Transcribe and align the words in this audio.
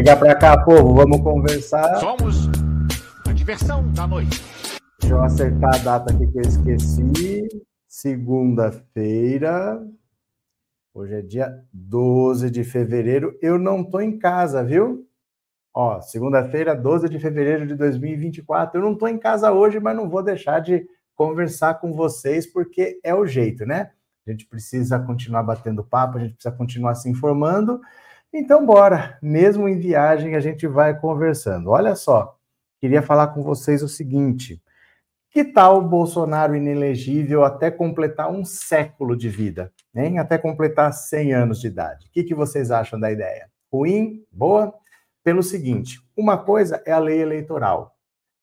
Chega 0.00 0.16
pra 0.16 0.34
cá, 0.34 0.64
povo, 0.64 0.94
vamos 0.94 1.20
conversar. 1.20 1.96
Somos 1.96 2.48
a 3.28 3.32
diversão 3.34 3.86
da 3.92 4.06
noite. 4.06 4.42
Deixa 4.98 5.14
eu 5.14 5.22
acertar 5.22 5.74
a 5.74 5.78
data 5.78 6.10
aqui 6.10 6.26
que 6.26 6.38
eu 6.38 6.42
esqueci. 6.42 7.46
Segunda-feira. 7.86 9.78
Hoje 10.94 11.16
é 11.16 11.20
dia 11.20 11.54
12 11.70 12.50
de 12.50 12.64
fevereiro. 12.64 13.36
Eu 13.42 13.58
não 13.58 13.84
tô 13.84 14.00
em 14.00 14.18
casa, 14.18 14.64
viu? 14.64 15.06
Ó, 15.74 16.00
segunda-feira, 16.00 16.74
12 16.74 17.06
de 17.10 17.18
fevereiro 17.18 17.66
de 17.66 17.74
2024. 17.74 18.80
Eu 18.80 18.82
não 18.82 18.94
tô 18.94 19.06
em 19.06 19.18
casa 19.18 19.52
hoje, 19.52 19.78
mas 19.78 19.94
não 19.94 20.08
vou 20.08 20.22
deixar 20.22 20.60
de 20.60 20.86
conversar 21.14 21.74
com 21.74 21.92
vocês 21.92 22.50
porque 22.50 22.98
é 23.04 23.14
o 23.14 23.26
jeito, 23.26 23.66
né? 23.66 23.90
A 24.26 24.30
gente 24.30 24.46
precisa 24.46 24.98
continuar 24.98 25.42
batendo 25.42 25.84
papo, 25.84 26.16
a 26.16 26.20
gente 26.22 26.32
precisa 26.36 26.56
continuar 26.56 26.94
se 26.94 27.10
informando. 27.10 27.82
Então, 28.32 28.64
bora. 28.64 29.18
Mesmo 29.20 29.68
em 29.68 29.78
viagem, 29.78 30.36
a 30.36 30.40
gente 30.40 30.66
vai 30.66 30.98
conversando. 30.98 31.70
Olha 31.70 31.96
só, 31.96 32.36
queria 32.80 33.02
falar 33.02 33.28
com 33.28 33.42
vocês 33.42 33.82
o 33.82 33.88
seguinte: 33.88 34.62
que 35.30 35.44
tal 35.44 35.78
o 35.78 35.88
Bolsonaro 35.88 36.54
inelegível 36.54 37.44
até 37.44 37.70
completar 37.70 38.30
um 38.30 38.44
século 38.44 39.16
de 39.16 39.28
vida, 39.28 39.72
hein? 39.94 40.18
Até 40.18 40.38
completar 40.38 40.92
100 40.92 41.32
anos 41.34 41.60
de 41.60 41.66
idade. 41.66 42.06
O 42.06 42.10
que, 42.12 42.22
que 42.22 42.34
vocês 42.34 42.70
acham 42.70 43.00
da 43.00 43.10
ideia? 43.10 43.50
Ruim? 43.72 44.24
Boa? 44.30 44.72
Pelo 45.24 45.42
seguinte: 45.42 46.00
uma 46.16 46.38
coisa 46.38 46.80
é 46.86 46.92
a 46.92 46.98
lei 46.98 47.20
eleitoral. 47.20 47.96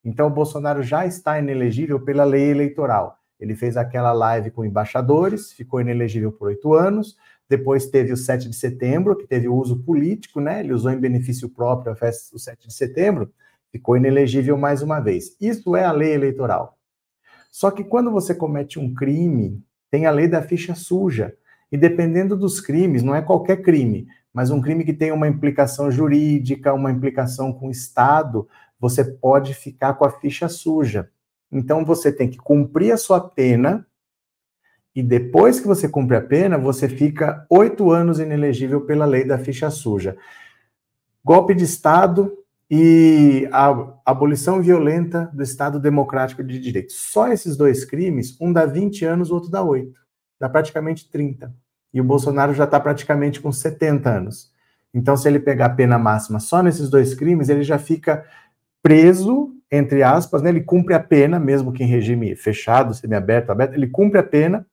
Então, 0.03 0.27
o 0.27 0.31
Bolsonaro 0.31 0.83
já 0.83 1.05
está 1.05 1.39
inelegível 1.39 1.99
pela 1.99 2.25
lei 2.25 2.51
eleitoral. 2.51 3.17
Ele 3.39 3.55
fez 3.55 3.77
aquela 3.77 4.11
live 4.13 4.51
com 4.51 4.65
embaixadores, 4.65 5.51
ficou 5.51 5.79
inelegível 5.79 6.31
por 6.31 6.47
oito 6.47 6.73
anos. 6.73 7.15
Depois 7.49 7.85
teve 7.85 8.11
o 8.11 8.17
7 8.17 8.49
de 8.49 8.55
setembro, 8.55 9.15
que 9.15 9.25
teve 9.25 9.47
o 9.47 9.55
uso 9.55 9.79
político, 9.79 10.41
né? 10.41 10.59
Ele 10.59 10.73
usou 10.73 10.91
em 10.91 10.99
benefício 10.99 11.49
próprio 11.49 11.91
a 11.91 11.95
festa 11.95 12.33
do 12.33 12.39
7 12.39 12.67
de 12.67 12.73
setembro, 12.73 13.31
ficou 13.71 13.95
inelegível 13.95 14.57
mais 14.57 14.81
uma 14.81 14.99
vez. 14.99 15.35
Isso 15.39 15.75
é 15.75 15.85
a 15.85 15.91
lei 15.91 16.13
eleitoral. 16.13 16.77
Só 17.51 17.71
que 17.71 17.83
quando 17.83 18.11
você 18.11 18.35
comete 18.35 18.79
um 18.79 18.93
crime, 18.93 19.63
tem 19.89 20.05
a 20.05 20.11
lei 20.11 20.27
da 20.27 20.41
ficha 20.41 20.75
suja. 20.75 21.33
E 21.71 21.77
dependendo 21.77 22.35
dos 22.35 22.61
crimes, 22.61 23.03
não 23.03 23.15
é 23.15 23.21
qualquer 23.21 23.61
crime, 23.61 24.07
mas 24.33 24.51
um 24.51 24.61
crime 24.61 24.85
que 24.85 24.93
tem 24.93 25.11
uma 25.11 25.27
implicação 25.27 25.89
jurídica, 25.89 26.73
uma 26.73 26.91
implicação 26.91 27.51
com 27.51 27.67
o 27.67 27.71
Estado, 27.71 28.47
você 28.79 29.03
pode 29.03 29.53
ficar 29.53 29.95
com 29.95 30.05
a 30.05 30.11
ficha 30.11 30.47
suja. 30.47 31.09
Então 31.51 31.83
você 31.83 32.11
tem 32.11 32.29
que 32.29 32.37
cumprir 32.37 32.91
a 32.91 32.97
sua 32.97 33.19
pena 33.19 33.85
e 34.97 35.03
depois 35.03 35.59
que 35.59 35.67
você 35.67 35.87
cumpre 35.87 36.17
a 36.17 36.21
pena, 36.21 36.57
você 36.57 36.89
fica 36.89 37.45
oito 37.51 37.91
anos 37.91 38.19
inelegível 38.19 38.81
pela 38.81 39.05
lei 39.05 39.23
da 39.23 39.37
ficha 39.37 39.69
suja. 39.69 40.17
Golpe 41.23 41.53
de 41.53 41.65
Estado 41.65 42.35
e 42.67 43.47
a 43.51 43.93
abolição 44.03 44.59
violenta 44.59 45.29
do 45.31 45.43
Estado 45.43 45.79
Democrático 45.79 46.43
de 46.43 46.57
Direito. 46.57 46.93
Só 46.93 47.27
esses 47.27 47.55
dois 47.55 47.85
crimes, 47.85 48.35
um 48.41 48.51
dá 48.51 48.65
20 48.65 49.05
anos, 49.05 49.29
o 49.29 49.35
outro 49.35 49.51
dá 49.51 49.61
8. 49.61 49.93
Dá 50.39 50.49
praticamente 50.49 51.07
30. 51.11 51.53
E 51.93 52.01
o 52.01 52.03
Bolsonaro 52.03 52.55
já 52.55 52.63
está 52.63 52.79
praticamente 52.79 53.39
com 53.39 53.51
70 53.51 54.09
anos. 54.09 54.51
Então, 54.91 55.15
se 55.15 55.27
ele 55.27 55.39
pegar 55.39 55.67
a 55.67 55.75
pena 55.75 55.99
máxima 55.99 56.39
só 56.39 56.63
nesses 56.63 56.89
dois 56.89 57.13
crimes, 57.13 57.49
ele 57.49 57.61
já 57.61 57.77
fica 57.77 58.25
preso 58.81 59.53
entre 59.71 60.01
aspas, 60.01 60.41
né, 60.41 60.49
ele 60.49 60.61
cumpre 60.61 60.93
a 60.93 60.99
pena, 60.99 61.39
mesmo 61.39 61.73
que 61.73 61.83
em 61.83 61.87
regime 61.87 62.35
fechado, 62.35 62.93
semiaberto, 62.93 63.51
aberto, 63.51 63.73
ele 63.73 63.87
cumpre 63.87 64.17
a 64.17 64.23
pena, 64.23 64.65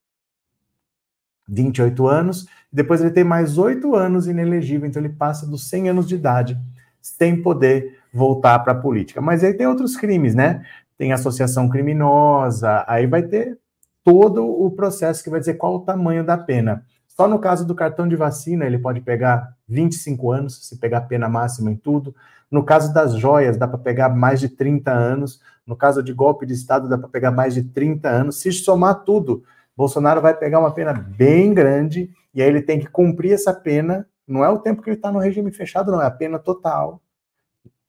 28 1.49 2.06
anos, 2.06 2.47
depois 2.72 3.00
ele 3.00 3.10
tem 3.10 3.25
mais 3.25 3.59
8 3.59 3.94
anos 3.94 4.27
inelegível, 4.27 4.88
então 4.88 5.03
ele 5.03 5.12
passa 5.12 5.47
dos 5.47 5.69
100 5.69 5.91
anos 5.91 6.09
de 6.09 6.15
idade, 6.15 6.59
sem 7.00 7.41
poder 7.41 7.99
voltar 8.12 8.59
para 8.60 8.72
a 8.72 8.77
política. 8.77 9.21
Mas 9.21 9.44
aí 9.44 9.54
tem 9.54 9.66
outros 9.66 9.97
crimes, 9.97 10.34
né? 10.34 10.65
Tem 10.97 11.12
associação 11.12 11.69
criminosa, 11.69 12.84
aí 12.87 13.06
vai 13.06 13.22
ter 13.22 13.59
todo 14.03 14.44
o 14.44 14.71
processo 14.71 15.22
que 15.22 15.31
vai 15.31 15.41
dizer 15.41 15.54
qual 15.54 15.77
o 15.77 15.81
tamanho 15.81 16.25
da 16.25 16.37
pena. 16.37 16.84
Só 17.09 17.28
no 17.28 17.38
caso 17.38 17.65
do 17.65 17.75
cartão 17.75 18.09
de 18.09 18.16
vacina, 18.16 18.65
ele 18.65 18.78
pode 18.78 19.00
pegar 19.00 19.54
25 19.69 20.33
anos, 20.33 20.66
se 20.66 20.77
pegar 20.77 21.03
pena 21.03 21.28
máxima 21.28 21.71
em 21.71 21.77
tudo. 21.77 22.15
No 22.50 22.65
caso 22.65 22.93
das 22.93 23.15
joias, 23.15 23.56
dá 23.56 23.69
para 23.69 23.78
pegar 23.78 24.09
mais 24.09 24.41
de 24.41 24.49
30 24.49 24.91
anos. 24.91 25.41
No 25.65 25.77
caso 25.77 26.03
de 26.03 26.12
golpe 26.12 26.44
de 26.44 26.53
Estado, 26.53 26.88
dá 26.88 26.99
para 26.99 27.09
pegar 27.09 27.31
mais 27.31 27.54
de 27.54 27.62
30 27.62 28.09
anos. 28.09 28.41
Se 28.41 28.50
somar 28.53 29.04
tudo, 29.04 29.44
Bolsonaro 29.77 30.21
vai 30.21 30.35
pegar 30.35 30.61
uma 30.61 30.73
pena 30.73 30.93
bem 30.93 31.53
grande 31.53 32.11
e 32.35 32.43
aí 32.43 32.49
ele 32.49 32.62
tem 32.62 32.79
que 32.79 32.87
cumprir 32.87 33.33
essa 33.33 33.53
pena. 33.53 34.07
Não 34.27 34.45
é 34.45 34.49
o 34.49 34.59
tempo 34.59 34.83
que 34.83 34.91
ele 34.91 34.97
está 34.97 35.11
no 35.11 35.19
regime 35.19 35.53
fechado, 35.53 35.93
não, 35.93 36.01
é 36.01 36.07
a 36.07 36.11
pena 36.11 36.39
total. 36.39 37.01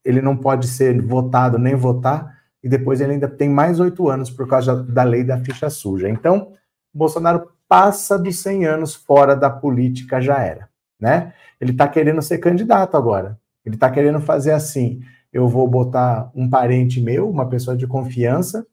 Ele 0.04 0.22
não 0.22 0.36
pode 0.36 0.68
ser 0.68 1.02
votado 1.02 1.58
nem 1.58 1.76
votar, 1.76 2.36
e 2.64 2.70
depois 2.70 3.00
ele 3.00 3.14
ainda 3.14 3.28
tem 3.28 3.50
mais 3.50 3.80
oito 3.80 4.10
anos 4.10 4.30
por 4.30 4.48
causa 4.48 4.84
da 4.84 5.04
lei 5.04 5.24
da 5.24 5.38
ficha 5.38 5.70
suja. 5.70 6.10
Então, 6.10 6.54
Bolsonaro 6.94 7.52
passa 7.68 8.18
dos 8.18 8.40
100 8.40 8.66
anos 8.66 8.96
fora 8.96 9.36
da 9.36 9.50
política, 9.50 10.20
já 10.20 10.40
era. 10.40 10.68
Né? 11.00 11.34
Ele 11.62 11.72
está 11.72 11.88
querendo 11.88 12.22
ser 12.22 12.40
candidato 12.40 12.98
agora. 12.98 13.40
Ele 13.66 13.76
está 13.76 13.90
querendo 13.90 14.20
fazer 14.20 14.52
assim: 14.52 15.02
eu 15.32 15.48
vou 15.48 15.68
botar 15.68 16.32
um 16.34 16.50
parente 16.50 17.02
meu, 17.02 17.30
uma 17.30 17.48
pessoa 17.48 17.76
de 17.76 17.86
confiança, 17.86 18.66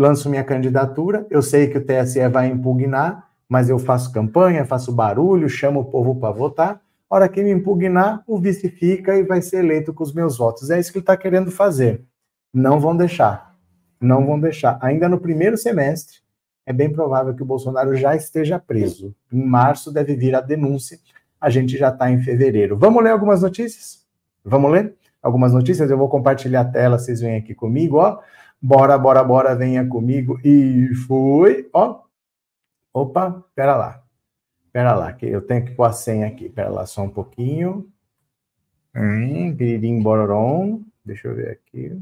lanço 0.00 0.30
minha 0.30 0.44
candidatura, 0.44 1.26
eu 1.28 1.42
sei 1.42 1.68
que 1.68 1.78
o 1.78 1.84
TSE 1.84 2.26
vai 2.28 2.48
impugnar, 2.48 3.28
mas 3.48 3.68
eu 3.68 3.78
faço 3.78 4.12
campanha, 4.12 4.64
faço 4.64 4.92
barulho, 4.92 5.48
chamo 5.48 5.80
o 5.80 5.84
povo 5.84 6.14
para 6.16 6.32
votar. 6.32 6.80
Hora 7.10 7.28
que 7.28 7.42
me 7.42 7.50
impugnar, 7.50 8.22
o 8.26 8.38
vice 8.38 8.68
fica 8.68 9.16
e 9.16 9.22
vai 9.22 9.40
ser 9.40 9.58
eleito 9.64 9.92
com 9.92 10.02
os 10.02 10.12
meus 10.12 10.36
votos. 10.36 10.70
É 10.70 10.78
isso 10.78 10.92
que 10.92 10.98
ele 10.98 11.02
está 11.02 11.16
querendo 11.16 11.50
fazer. 11.50 12.04
Não 12.52 12.78
vão 12.78 12.96
deixar. 12.96 13.56
Não 14.00 14.24
vão 14.26 14.38
deixar. 14.38 14.78
Ainda 14.82 15.08
no 15.08 15.18
primeiro 15.18 15.56
semestre, 15.56 16.18
é 16.66 16.72
bem 16.72 16.92
provável 16.92 17.34
que 17.34 17.42
o 17.42 17.46
Bolsonaro 17.46 17.96
já 17.96 18.14
esteja 18.14 18.58
preso. 18.58 19.14
Em 19.32 19.42
março 19.44 19.90
deve 19.90 20.14
vir 20.14 20.34
a 20.34 20.40
denúncia 20.40 20.98
a 21.40 21.50
gente 21.50 21.76
já 21.76 21.88
está 21.88 22.10
em 22.10 22.20
fevereiro. 22.20 22.76
Vamos 22.76 23.02
ler 23.02 23.10
algumas 23.10 23.42
notícias? 23.42 24.04
Vamos 24.44 24.70
ler 24.70 24.94
algumas 25.22 25.52
notícias? 25.52 25.90
Eu 25.90 25.98
vou 25.98 26.08
compartilhar 26.08 26.62
a 26.62 26.64
tela, 26.64 26.98
vocês 26.98 27.20
vêm 27.20 27.36
aqui 27.36 27.54
comigo, 27.54 27.98
ó. 27.98 28.18
Bora, 28.60 28.98
bora, 28.98 29.22
bora, 29.22 29.54
venha 29.56 29.86
comigo. 29.86 30.40
E 30.44 30.94
fui, 31.06 31.68
ó. 31.72 32.02
Opa, 32.92 33.44
pera 33.54 33.76
lá. 33.76 34.04
Pera 34.72 34.94
lá, 34.94 35.12
que 35.12 35.26
eu 35.26 35.42
tenho 35.42 35.64
que 35.64 35.72
pôr 35.72 35.84
a 35.84 35.92
senha 35.92 36.26
aqui. 36.26 36.48
Pera 36.48 36.68
lá 36.68 36.86
só 36.86 37.02
um 37.02 37.10
pouquinho. 37.10 37.90
Hum, 38.94 39.52
biririm, 39.54 40.02
bororom. 40.02 40.82
Deixa 41.04 41.28
eu 41.28 41.34
ver 41.34 41.50
aqui. 41.50 42.00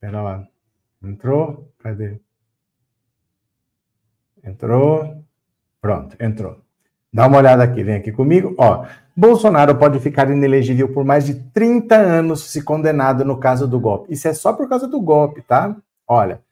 Pera 0.00 0.22
lá. 0.22 0.48
Entrou? 1.02 1.72
Cadê? 1.78 2.20
Entrou. 4.44 5.24
Pronto, 5.80 6.16
entrou. 6.20 6.60
Dá 7.12 7.26
uma 7.26 7.38
olhada 7.38 7.62
aqui, 7.64 7.82
vem 7.82 7.96
aqui 7.96 8.12
comigo. 8.12 8.54
Ó, 8.58 8.86
Bolsonaro 9.18 9.74
pode 9.74 9.98
ficar 9.98 10.30
inelegível 10.30 10.92
por 10.92 11.02
mais 11.02 11.24
de 11.24 11.34
30 11.34 11.96
anos 11.96 12.50
se 12.50 12.60
condenado 12.60 13.24
no 13.24 13.38
caso 13.38 13.66
do 13.66 13.80
golpe. 13.80 14.12
Isso 14.12 14.28
é 14.28 14.34
só 14.34 14.52
por 14.52 14.68
causa 14.68 14.86
do 14.86 15.00
golpe, 15.00 15.40
tá? 15.40 15.74
Olha, 16.06 16.42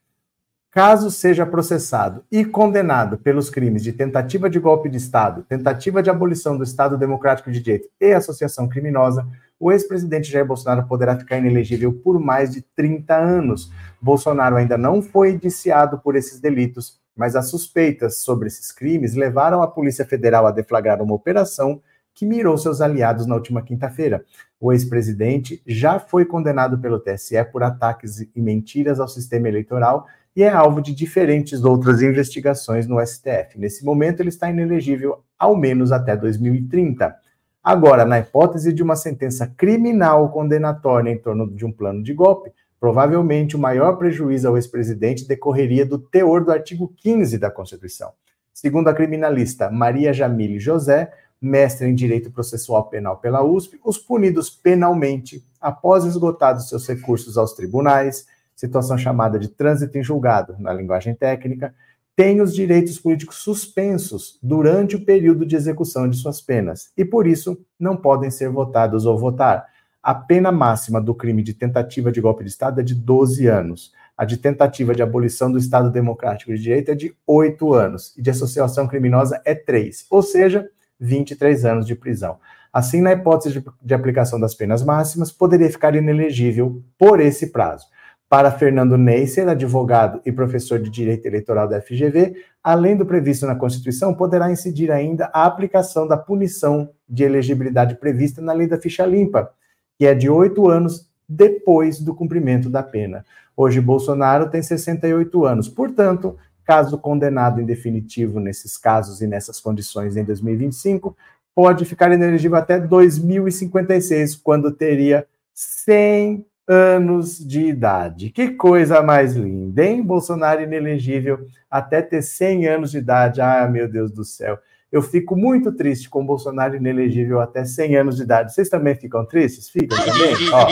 caso 0.71 1.11
seja 1.11 1.45
processado 1.45 2.23
e 2.31 2.43
condenado 2.43 3.19
pelos 3.19 3.51
crimes 3.51 3.83
de 3.83 3.93
tentativa 3.93 4.49
de 4.49 4.59
golpe 4.59 4.89
de 4.89 4.97
Estado, 4.97 5.45
tentativa 5.47 6.01
de 6.01 6.09
abolição 6.09 6.57
do 6.57 6.63
Estado 6.63 6.97
Democrático 6.97 7.51
de 7.51 7.61
Direito 7.61 7.87
e 8.01 8.13
associação 8.13 8.67
criminosa, 8.67 9.27
o 9.59 9.71
ex-presidente 9.71 10.31
Jair 10.31 10.45
Bolsonaro 10.45 10.87
poderá 10.87 11.15
ficar 11.15 11.37
inelegível 11.37 11.93
por 11.93 12.19
mais 12.19 12.51
de 12.51 12.61
30 12.75 13.15
anos. 13.15 13.71
Bolsonaro 14.01 14.55
ainda 14.55 14.75
não 14.75 15.03
foi 15.03 15.33
indiciado 15.33 15.99
por 15.99 16.15
esses 16.15 16.39
delitos 16.39 16.99
mas 17.15 17.35
as 17.35 17.49
suspeitas 17.49 18.19
sobre 18.19 18.47
esses 18.47 18.71
crimes 18.71 19.15
levaram 19.15 19.63
a 19.63 19.67
Polícia 19.67 20.05
Federal 20.05 20.45
a 20.45 20.51
deflagrar 20.51 21.01
uma 21.01 21.15
operação 21.15 21.81
que 22.15 22.25
mirou 22.25 22.57
seus 22.57 22.81
aliados 22.81 23.27
na 23.27 23.35
última 23.35 23.61
quinta-feira. 23.61 24.23
O 24.59 24.71
ex-presidente 24.71 25.61
já 25.67 25.99
foi 25.99 26.25
condenado 26.25 26.79
pelo 26.79 26.99
TSE 26.99 27.43
por 27.51 27.61
ataques 27.61 28.21
e 28.21 28.41
mentiras 28.41 28.99
ao 28.99 29.07
sistema 29.07 29.49
eleitoral 29.49 30.07
e 30.35 30.41
é 30.41 30.49
alvo 30.49 30.81
de 30.81 30.95
diferentes 30.95 31.63
outras 31.63 32.01
investigações 32.01 32.87
no 32.87 33.05
STF. 33.05 33.59
Nesse 33.59 33.83
momento, 33.83 34.21
ele 34.21 34.29
está 34.29 34.49
inelegível 34.49 35.23
ao 35.37 35.55
menos 35.55 35.91
até 35.91 36.15
2030. 36.15 37.13
Agora, 37.61 38.05
na 38.05 38.19
hipótese 38.19 38.71
de 38.71 38.81
uma 38.81 38.95
sentença 38.95 39.45
criminal 39.45 40.29
condenatória 40.29 41.11
em 41.11 41.17
torno 41.17 41.51
de 41.51 41.65
um 41.65 41.71
plano 41.71 42.01
de 42.01 42.13
golpe, 42.13 42.51
Provavelmente 42.79 43.55
o 43.55 43.59
maior 43.59 43.97
prejuízo 43.97 44.47
ao 44.47 44.57
ex-presidente 44.57 45.27
decorreria 45.27 45.85
do 45.85 45.97
teor 45.97 46.43
do 46.43 46.51
artigo 46.51 46.93
15 46.97 47.39
da 47.39 47.49
Constituição. 47.49 48.11
Segundo 48.53 48.87
a 48.87 48.93
criminalista 48.93 49.71
Maria 49.71 50.13
Jamile 50.13 50.59
José, 50.59 51.11
mestre 51.41 51.87
em 51.87 51.95
Direito 51.95 52.31
Processual 52.31 52.89
Penal 52.89 53.17
pela 53.17 53.43
USP, 53.43 53.79
os 53.83 53.97
punidos 53.97 54.49
penalmente, 54.49 55.43
após 55.59 56.05
esgotados 56.05 56.69
seus 56.69 56.87
recursos 56.87 57.37
aos 57.37 57.53
tribunais, 57.53 58.25
situação 58.55 58.97
chamada 58.97 59.37
de 59.37 59.49
trânsito 59.49 59.97
em 59.97 60.03
julgado, 60.03 60.55
na 60.59 60.73
linguagem 60.73 61.13
técnica, 61.13 61.73
têm 62.15 62.41
os 62.41 62.53
direitos 62.53 62.97
políticos 62.97 63.37
suspensos 63.37 64.39
durante 64.41 64.95
o 64.95 65.03
período 65.03 65.45
de 65.45 65.55
execução 65.55 66.09
de 66.09 66.17
suas 66.17 66.41
penas 66.41 66.91
e, 66.97 67.03
por 67.03 67.27
isso, 67.27 67.59
não 67.77 67.97
podem 67.97 68.31
ser 68.31 68.49
votados 68.49 69.05
ou 69.05 69.17
votar. 69.17 69.65
A 70.01 70.13
pena 70.13 70.51
máxima 70.51 71.01
do 71.01 71.13
crime 71.13 71.43
de 71.43 71.53
tentativa 71.53 72.11
de 72.11 72.21
golpe 72.21 72.43
de 72.43 72.49
Estado 72.49 72.79
é 72.79 72.83
de 72.83 72.95
12 72.95 73.47
anos. 73.47 73.91
A 74.15 74.23
de 74.23 74.37
tentativa 74.37 74.95
de 74.95 75.01
abolição 75.01 75.51
do 75.51 75.57
Estado 75.57 75.91
Democrático 75.91 76.53
de 76.53 76.61
Direito 76.61 76.91
é 76.91 76.95
de 76.95 77.13
8 77.27 77.73
anos. 77.73 78.13
E 78.15 78.21
de 78.21 78.29
associação 78.29 78.87
criminosa 78.87 79.41
é 79.43 79.53
3. 79.53 80.05
Ou 80.09 80.21
seja, 80.21 80.69
23 80.99 81.65
anos 81.65 81.85
de 81.85 81.95
prisão. 81.95 82.37
Assim, 82.71 83.01
na 83.01 83.13
hipótese 83.13 83.59
de, 83.59 83.65
de 83.81 83.93
aplicação 83.93 84.39
das 84.39 84.53
penas 84.53 84.83
máximas, 84.83 85.31
poderia 85.31 85.69
ficar 85.69 85.95
inelegível 85.95 86.83
por 86.97 87.19
esse 87.19 87.51
prazo. 87.51 87.87
Para 88.27 88.51
Fernando 88.51 88.97
Neisser, 88.97 89.47
advogado 89.47 90.19
e 90.25 90.31
professor 90.31 90.79
de 90.79 90.89
Direito 90.89 91.25
Eleitoral 91.25 91.67
da 91.67 91.79
FGV, 91.79 92.35
além 92.63 92.97
do 92.97 93.05
previsto 93.05 93.45
na 93.45 93.55
Constituição, 93.55 94.13
poderá 94.13 94.51
incidir 94.51 94.91
ainda 94.91 95.29
a 95.31 95.45
aplicação 95.45 96.07
da 96.07 96.17
punição 96.17 96.89
de 97.07 97.23
elegibilidade 97.23 97.95
prevista 97.95 98.41
na 98.41 98.51
Lei 98.51 98.67
da 98.67 98.77
Ficha 98.77 99.05
Limpa, 99.05 99.51
que 99.97 100.05
é 100.05 100.13
de 100.13 100.29
oito 100.29 100.69
anos 100.69 101.09
depois 101.29 101.99
do 101.99 102.15
cumprimento 102.15 102.69
da 102.69 102.83
pena. 102.83 103.23
Hoje, 103.55 103.79
Bolsonaro 103.79 104.49
tem 104.49 104.61
68 104.61 105.45
anos, 105.45 105.69
portanto, 105.69 106.35
caso 106.65 106.97
condenado 106.97 107.61
em 107.61 107.65
definitivo 107.65 108.39
nesses 108.39 108.77
casos 108.77 109.21
e 109.21 109.27
nessas 109.27 109.59
condições 109.59 110.17
em 110.17 110.23
2025, 110.23 111.15
pode 111.53 111.85
ficar 111.85 112.11
inelegível 112.11 112.57
até 112.57 112.79
2056, 112.79 114.35
quando 114.35 114.71
teria 114.71 115.25
100 115.53 116.45
anos 116.67 117.37
de 117.37 117.61
idade. 117.67 118.29
Que 118.31 118.49
coisa 118.49 119.01
mais 119.01 119.35
linda, 119.35 119.85
hein? 119.85 120.01
Bolsonaro 120.01 120.61
inelegível 120.61 121.47
até 121.69 122.01
ter 122.01 122.21
100 122.21 122.67
anos 122.67 122.91
de 122.91 122.97
idade. 122.97 123.39
Ah, 123.39 123.67
meu 123.67 123.87
Deus 123.87 124.11
do 124.11 124.25
céu. 124.25 124.57
Eu 124.91 125.01
fico 125.01 125.35
muito 125.35 125.71
triste 125.71 126.09
com 126.09 126.21
o 126.21 126.25
Bolsonaro 126.25 126.75
inelegível 126.75 127.39
até 127.39 127.65
100 127.65 127.95
anos 127.97 128.15
de 128.17 128.23
idade. 128.23 128.53
Vocês 128.53 128.69
também 128.69 128.95
ficam 128.95 129.25
tristes? 129.25 129.69
Ficam 129.69 129.97
também? 129.97 130.35
Ó. 130.53 130.67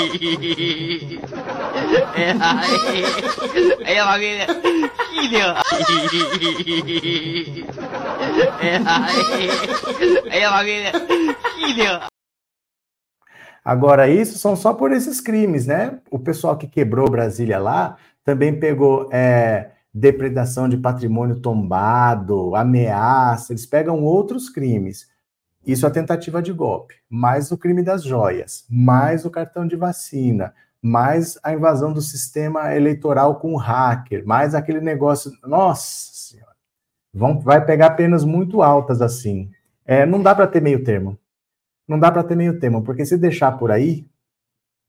É. 2.15 2.29
É. 8.61 8.79
Agora, 13.65 14.09
isso 14.09 14.37
são 14.37 14.55
só 14.55 14.73
por 14.73 14.91
esses 14.91 15.21
crimes, 15.21 15.65
né? 15.67 15.99
O 16.11 16.19
pessoal 16.19 16.57
que 16.57 16.67
quebrou 16.67 17.09
Brasília 17.09 17.59
lá 17.59 17.97
também 18.23 18.57
pegou 18.57 19.09
é, 19.11 19.71
depredação 19.93 20.67
de 20.67 20.77
patrimônio 20.77 21.39
tombado, 21.39 22.55
ameaça, 22.55 23.53
eles 23.53 23.65
pegam 23.65 24.01
outros 24.03 24.49
crimes. 24.49 25.07
Isso 25.65 25.85
é 25.85 25.89
tentativa 25.89 26.41
de 26.41 26.51
golpe, 26.51 26.95
mais 27.09 27.51
o 27.51 27.57
crime 27.57 27.83
das 27.83 28.03
joias, 28.03 28.65
mais 28.69 29.23
o 29.23 29.29
cartão 29.29 29.65
de 29.65 29.75
vacina, 29.75 30.53
mais 30.81 31.37
a 31.43 31.53
invasão 31.53 31.93
do 31.93 32.01
sistema 32.01 32.75
eleitoral 32.75 33.39
com 33.39 33.53
o 33.53 33.57
hacker, 33.57 34.25
mais 34.25 34.53
aquele 34.53 34.81
negócio. 34.81 35.31
Nossa 35.45 36.11
Senhora! 36.11 36.53
Vão, 37.13 37.39
vai 37.39 37.63
pegar 37.63 37.91
penas 37.91 38.25
muito 38.25 38.61
altas 38.61 39.01
assim. 39.01 39.49
É, 39.85 40.05
não 40.05 40.21
dá 40.21 40.33
para 40.33 40.47
ter 40.47 40.61
meio 40.61 40.83
termo. 40.83 41.17
Não 41.87 41.99
dá 41.99 42.11
para 42.11 42.23
ter 42.23 42.35
meio 42.35 42.59
termo, 42.59 42.81
porque 42.81 43.05
se 43.05 43.17
deixar 43.17 43.51
por 43.53 43.71
aí, 43.71 44.05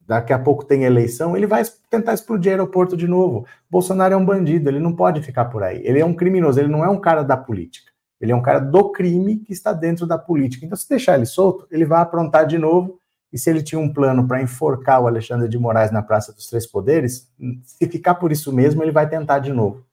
daqui 0.07 0.33
a 0.33 0.39
pouco 0.39 0.65
tem 0.65 0.85
eleição, 0.85 1.37
ele 1.37 1.47
vai 1.47 1.63
tentar 1.91 2.15
explodir 2.15 2.51
o 2.51 2.55
aeroporto 2.55 2.97
de 2.97 3.07
novo. 3.07 3.47
Bolsonaro 3.71 4.15
é 4.15 4.17
um 4.17 4.25
bandido, 4.25 4.69
ele 4.69 4.79
não 4.79 4.95
pode 4.95 5.23
ficar 5.23 5.47
por 5.47 5.63
aí. 5.63 5.81
Ele 5.85 6.01
é 6.01 6.05
um 6.05 6.15
criminoso, 6.15 6.61
ele 6.61 6.69
não 6.69 6.85
é 6.85 6.89
um 6.89 7.01
cara 7.01 7.23
da 7.23 7.37
política. 7.37 7.91
Ele 8.21 8.33
é 8.33 8.37
um 8.37 8.43
cara 8.43 8.59
do 8.59 8.91
crime 8.91 9.37
que 9.37 9.53
está 9.53 9.73
dentro 9.73 10.07
da 10.07 10.17
política. 10.17 10.65
Então, 10.65 10.77
se 10.77 10.89
deixar 10.89 11.17
ele 11.17 11.27
solto, 11.27 11.67
ele 11.71 11.85
vai 11.85 12.01
aprontar 12.01 12.47
de 12.47 12.59
novo. 12.59 12.99
E 13.33 13.39
se 13.39 13.51
ele 13.51 13.63
tinha 13.63 13.81
um 13.81 13.93
plano 13.93 14.29
para 14.29 14.41
enforcar 14.41 15.03
o 15.03 15.07
Alexandre 15.07 15.49
de 15.49 15.59
Moraes 15.59 15.91
na 15.91 16.03
Praça 16.03 16.33
dos 16.33 16.47
Três 16.47 16.67
Poderes, 16.67 17.29
se 17.65 17.87
ficar 17.89 18.15
por 18.15 18.31
isso 18.31 18.53
mesmo, 18.53 18.83
ele 18.83 18.93
vai 18.93 19.09
tentar 19.09 19.41
de 19.41 19.53
novo. 19.53 19.85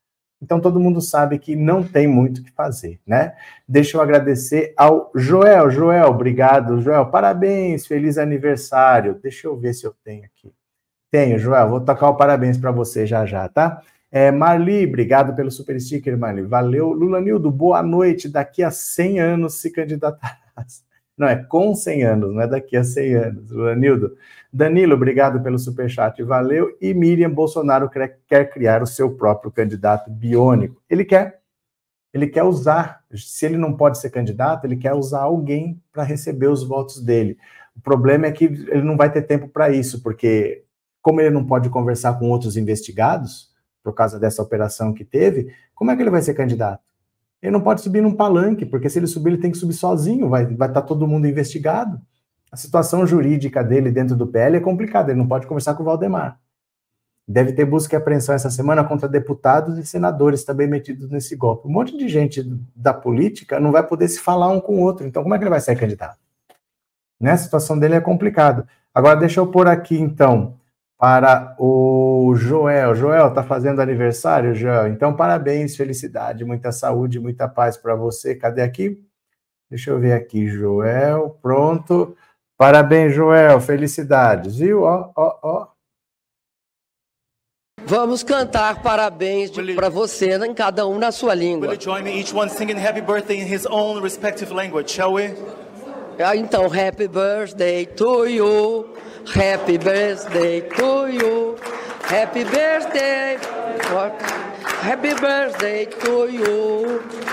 Então 0.42 0.60
todo 0.60 0.80
mundo 0.80 1.00
sabe 1.00 1.38
que 1.38 1.56
não 1.56 1.84
tem 1.84 2.08
muito 2.08 2.40
o 2.40 2.44
que 2.44 2.52
fazer, 2.52 3.00
né? 3.06 3.36
Deixa 3.68 3.96
eu 3.96 4.02
agradecer 4.02 4.74
ao 4.76 5.12
Joel. 5.14 5.70
Joel, 5.70 6.08
obrigado, 6.08 6.82
Joel. 6.82 7.06
Parabéns, 7.06 7.86
feliz 7.86 8.18
aniversário. 8.18 9.20
Deixa 9.22 9.48
eu 9.48 9.56
ver 9.56 9.74
se 9.74 9.86
eu 9.86 9.94
tenho 10.04 10.26
aqui. 10.26 10.52
Tenho, 11.12 11.38
Joel. 11.38 11.70
Vou 11.70 11.82
tocar 11.82 12.10
o 12.10 12.16
parabéns 12.16 12.58
para 12.58 12.72
você 12.72 13.06
já 13.06 13.26
já, 13.26 13.48
tá? 13.48 13.82
É, 14.12 14.32
Marli, 14.32 14.86
obrigado 14.86 15.36
pelo 15.36 15.52
super 15.52 15.80
sticker, 15.80 16.18
Marli. 16.18 16.42
Valeu. 16.42 16.92
Lula 16.92 17.22
Nildo, 17.22 17.52
boa 17.52 17.84
noite. 17.84 18.28
Daqui 18.28 18.64
a 18.64 18.72
100 18.72 19.20
anos 19.20 19.62
se 19.62 19.70
candidatarás. 19.70 20.84
Não, 21.18 21.28
é 21.28 21.36
com 21.36 21.76
100 21.76 22.04
anos, 22.04 22.34
não 22.34 22.42
é 22.42 22.48
daqui 22.48 22.76
a 22.76 22.84
100 22.84 23.14
anos. 23.14 23.52
Lula 23.52 23.76
Nildo. 23.76 24.18
Danilo, 24.54 24.96
obrigado 24.96 25.42
pelo 25.42 25.58
superchat, 25.58 26.22
valeu. 26.24 26.76
E 26.82 26.94
Miriam 26.94 27.30
Bolsonaro 27.30 27.90
quer, 27.90 28.50
criar 28.52 28.84
o 28.84 28.88
seu 28.88 29.16
próprio 29.16 29.50
candidato 29.50 30.12
biônico. 30.12 30.82
Ele 30.90 31.06
quer. 31.06 31.40
Ele 32.14 32.28
quer 32.28 32.44
usar, 32.44 33.06
se 33.16 33.46
ele 33.46 33.56
não 33.56 33.74
pode 33.78 33.98
ser 33.98 34.10
candidato, 34.10 34.66
ele 34.66 34.76
quer 34.76 34.94
usar 34.94 35.22
alguém 35.22 35.82
para 35.94 36.04
receber 36.04 36.48
os 36.48 36.62
votos 36.62 37.02
dele. 37.02 37.38
O 37.74 37.80
problema 37.80 38.26
é 38.26 38.32
que 38.34 38.44
ele 38.44 38.82
não 38.82 38.98
vai 38.98 39.10
ter 39.10 39.22
tempo 39.22 39.48
para 39.48 39.70
isso, 39.70 40.04
porque 40.04 40.66
como 41.02 41.22
ele 41.22 41.30
não 41.30 41.46
pode 41.46 41.70
conversar 41.70 42.20
com 42.20 42.30
outros 42.30 42.58
investigados, 42.58 43.50
por 43.82 43.94
causa 43.94 44.20
dessa 44.20 44.42
operação 44.42 44.94
que 44.94 45.06
teve, 45.06 45.56
como 45.74 45.90
é 45.90 45.96
que 45.96 46.04
ele 46.04 46.10
vai 46.10 46.22
ser 46.22 46.34
candidato? 46.34 46.84
Ele 47.42 47.54
não 47.54 47.62
pode 47.62 47.80
subir 47.80 48.02
num 48.02 48.14
palanque, 48.14 48.66
porque 48.66 48.90
se 48.90 49.00
ele 49.00 49.08
subir, 49.08 49.30
ele 49.30 49.42
tem 49.42 49.50
que 49.50 49.58
subir 49.58 49.74
sozinho, 49.74 50.28
vai, 50.28 50.46
vai 50.46 50.68
estar 50.68 50.82
tá 50.82 50.88
todo 50.88 51.08
mundo 51.08 51.28
investigado 51.28 51.98
a 52.52 52.58
situação 52.58 53.08
jurídica 53.08 53.64
dele 53.64 53.90
dentro 53.90 54.16
do 54.16 54.28
PL 54.28 54.58
é 54.58 54.60
complicada, 54.60 55.12
ele 55.12 55.20
não 55.20 55.28
pode 55.28 55.48
conversar 55.48 55.74
com 55.74 55.84
o 55.84 55.86
Valdemar. 55.86 56.38
Deve 57.28 57.54
ter 57.54 57.64
busca 57.64 57.96
e 57.96 57.98
apreensão 57.98 58.36
essa 58.36 58.50
semana 58.50 58.84
contra 58.84 59.08
deputados 59.08 59.78
e 59.78 59.86
senadores 59.86 60.44
também 60.44 60.68
metidos 60.68 61.10
nesse 61.10 61.34
golpe. 61.36 61.68
Um 61.68 61.72
monte 61.72 61.98
de 61.98 62.10
gente 62.10 62.44
da 62.76 62.94
política 62.94 63.60
não 63.60 63.72
vai 63.72 63.88
poder 63.88 64.10
se 64.10 64.20
falar 64.20 64.50
um 64.50 64.60
com 64.60 64.76
o 64.76 64.82
outro. 64.82 65.08
Então, 65.08 65.24
como 65.24 65.34
é 65.34 65.38
que 65.38 65.44
ele 65.44 65.50
vai 65.50 65.62
ser 65.62 65.78
candidato? 65.78 66.20
Né? 67.18 67.32
A 67.32 67.38
situação 67.38 67.80
dele 67.80 67.96
é 67.96 68.02
complicada. 68.02 68.68
Agora, 68.94 69.18
deixa 69.18 69.40
eu 69.40 69.48
pôr 69.48 69.68
aqui, 69.68 69.98
então, 69.98 70.58
para 70.98 71.56
o 71.58 72.34
Joel. 72.36 72.96
Joel, 72.96 73.30
está 73.30 73.44
fazendo 73.44 73.82
aniversário, 73.82 74.54
Joel? 74.54 74.88
Então, 74.88 75.16
parabéns, 75.16 75.76
felicidade, 75.78 76.44
muita 76.44 76.72
saúde, 76.74 77.20
muita 77.20 77.48
paz 77.48 77.78
para 77.78 77.96
você. 77.96 78.36
Cadê 78.36 78.62
aqui? 78.62 79.02
Deixa 79.70 79.90
eu 79.90 80.00
ver 80.00 80.14
aqui, 80.14 80.50
Joel. 80.50 81.38
Pronto. 81.42 82.14
Parabéns, 82.62 83.16
Joel. 83.16 83.60
Felicidades, 83.60 84.58
viu? 84.58 84.84
Ó, 84.84 85.10
ó, 85.18 85.40
ó. 85.42 85.68
Vamos 87.84 88.22
cantar 88.22 88.84
parabéns 88.84 89.50
para 89.76 89.90
você, 89.90 90.38
em 90.38 90.54
cada 90.54 90.86
um 90.86 91.00
na 91.00 91.12
sua 91.12 91.34
língua. 91.34 91.70
Will 91.70 91.74
you 91.74 91.82
join 91.82 92.04
me, 92.04 92.20
each 92.20 92.32
one 92.32 92.52
singing 92.52 92.78
happy 92.78 93.02
birthday 93.02 93.42
in 93.42 93.48
his 93.52 93.66
own 93.66 94.00
respective 94.00 94.54
language, 94.54 94.92
shall 94.92 95.14
we? 95.14 95.34
Ah, 96.24 96.36
então, 96.36 96.70
happy 96.70 97.08
birthday 97.08 97.84
to 97.84 98.28
you. 98.28 98.94
Happy 99.34 99.80
birthday 99.80 100.62
to 100.62 101.08
you. 101.08 101.58
Happy 102.04 102.44
birthday. 102.44 103.40
Happy 104.84 105.16
birthday 105.16 105.88
to 105.88 106.30
you. 106.30 107.31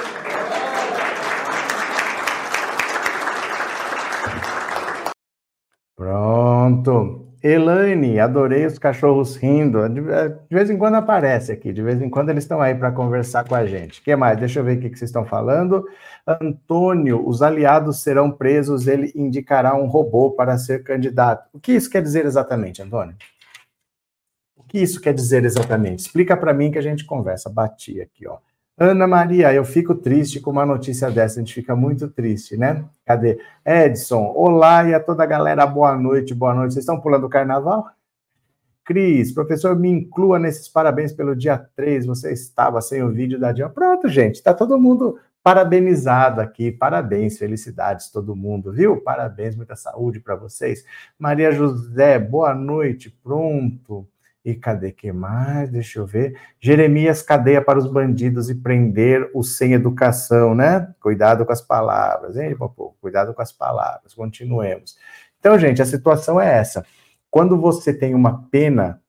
Pronto. 6.69 7.27
Elaine, 7.43 8.19
adorei 8.19 8.67
os 8.67 8.79
cachorros 8.79 9.37
rindo. 9.37 9.89
De, 9.89 10.01
vez 10.51 10.69
em 10.69 10.77
quando 10.77 10.97
aparece 10.97 11.53
aqui, 11.53 11.73
de 11.73 11.83
vez 11.83 12.03
em 12.03 12.11
quando 12.11 12.31
eles 12.31 12.45
estão 12.45 12.61
aí 12.61 12.75
para 12.75 12.91
conversar 12.91 13.47
com 13.47 13.55
a 13.55 13.65
gente. 13.65 14.01
O 14.01 14.03
que 14.03 14.15
mais? 14.17 14.39
Deixa 14.39 14.59
eu 14.59 14.65
ver 14.65 14.77
o 14.77 14.81
que, 14.81 14.91
que 14.91 14.99
vocês 14.99 15.09
estão 15.09 15.25
falando. 15.25 15.87
Antônio, 16.27 17.27
os 17.27 17.41
aliados 17.41 18.03
serão 18.03 18.31
presos, 18.31 18.87
ele 18.89 19.13
indicará 19.15 19.75
um 19.77 19.87
robô 19.87 20.33
para 20.33 20.59
ser 20.59 20.83
candidato. 20.83 21.49
O 21.53 21.61
que 21.61 21.73
isso 21.73 21.89
quer 21.89 22.03
dizer 22.03 22.27
exatamente, 22.27 22.83
Antônio? 22.83 23.17
O 24.57 24.65
que 24.65 24.79
isso 24.79 25.01
quer 25.01 25.15
dizer 25.15 25.45
exatamente? 25.45 26.01
Explica 26.01 26.37
para 26.37 26.53
mim 26.53 26.71
que 26.73 26.79
a 26.79 26.83
gente 26.83 27.07
conversa. 27.07 27.49
Bati 27.49 28.01
aqui, 28.01 28.27
ó. 28.27 28.39
Ana 28.81 29.09
Maria, 29.09 29.53
eu 29.53 29.65
fico 29.65 29.93
triste 29.93 30.39
com 30.39 30.53
uma 30.53 30.65
notícia 30.65 31.11
dessa, 31.11 31.41
a 31.41 31.43
gente 31.43 31.53
fica 31.53 31.75
muito 31.75 32.07
triste, 32.07 32.57
né? 32.57 32.85
Cadê? 33.05 33.37
Edson, 33.67 34.33
olá 34.37 34.89
e 34.89 34.95
a 34.95 35.01
toda 35.01 35.25
a 35.25 35.27
galera, 35.27 35.67
boa 35.67 35.97
noite, 35.97 36.33
boa 36.33 36.55
noite. 36.55 36.75
Vocês 36.75 36.85
estão 36.85 37.01
pulando 37.01 37.27
o 37.27 37.29
carnaval? 37.29 37.89
Cris, 38.85 39.33
professor, 39.33 39.77
me 39.77 39.91
inclua 39.91 40.39
nesses 40.39 40.69
parabéns 40.69 41.13
pelo 41.13 41.35
dia 41.35 41.59
3, 41.75 42.07
você 42.07 42.33
estava 42.33 42.81
sem 42.81 43.03
o 43.03 43.11
vídeo 43.11 43.41
da 43.41 43.51
dia. 43.51 43.69
Pronto, 43.69 44.09
gente, 44.09 44.37
está 44.37 44.55
todo 44.55 44.79
mundo 44.79 45.19
parabenizado 45.43 46.41
aqui, 46.41 46.71
parabéns, 46.71 47.37
felicidades 47.37 48.13
todo 48.13 48.37
mundo, 48.37 48.73
viu? 48.73 49.01
Parabéns, 49.01 49.57
muita 49.57 49.75
saúde 49.75 50.21
para 50.21 50.37
vocês. 50.37 50.85
Maria 51.19 51.51
José, 51.51 52.17
boa 52.17 52.55
noite, 52.55 53.11
pronto. 53.25 54.07
E 54.49 54.55
cadê 54.55 54.93
que 54.93 55.12
mais? 55.12 55.69
Deixa 55.69 55.99
eu 55.99 56.07
ver. 56.07 56.35
Jeremias, 56.59 57.21
cadeia 57.21 57.61
para 57.61 57.78
os 57.78 57.87
bandidos 57.87 58.49
e 58.49 58.55
prender 58.55 59.31
os 59.35 59.59
sem 59.59 59.75
educação, 59.75 60.55
né? 60.55 60.88
Cuidado 61.02 61.45
com 61.45 61.52
as 61.52 61.61
palavras, 61.61 62.35
hein? 62.35 62.57
Cuidado 62.99 63.35
com 63.35 63.43
as 63.43 63.52
palavras. 63.52 64.14
Continuemos. 64.14 64.97
Então, 65.38 65.59
gente, 65.59 65.83
a 65.83 65.85
situação 65.85 66.40
é 66.40 66.50
essa. 66.50 66.83
Quando 67.31 67.61
você 67.61 67.93
tem 67.93 68.14
uma 68.14 68.49
pena, 68.50 69.02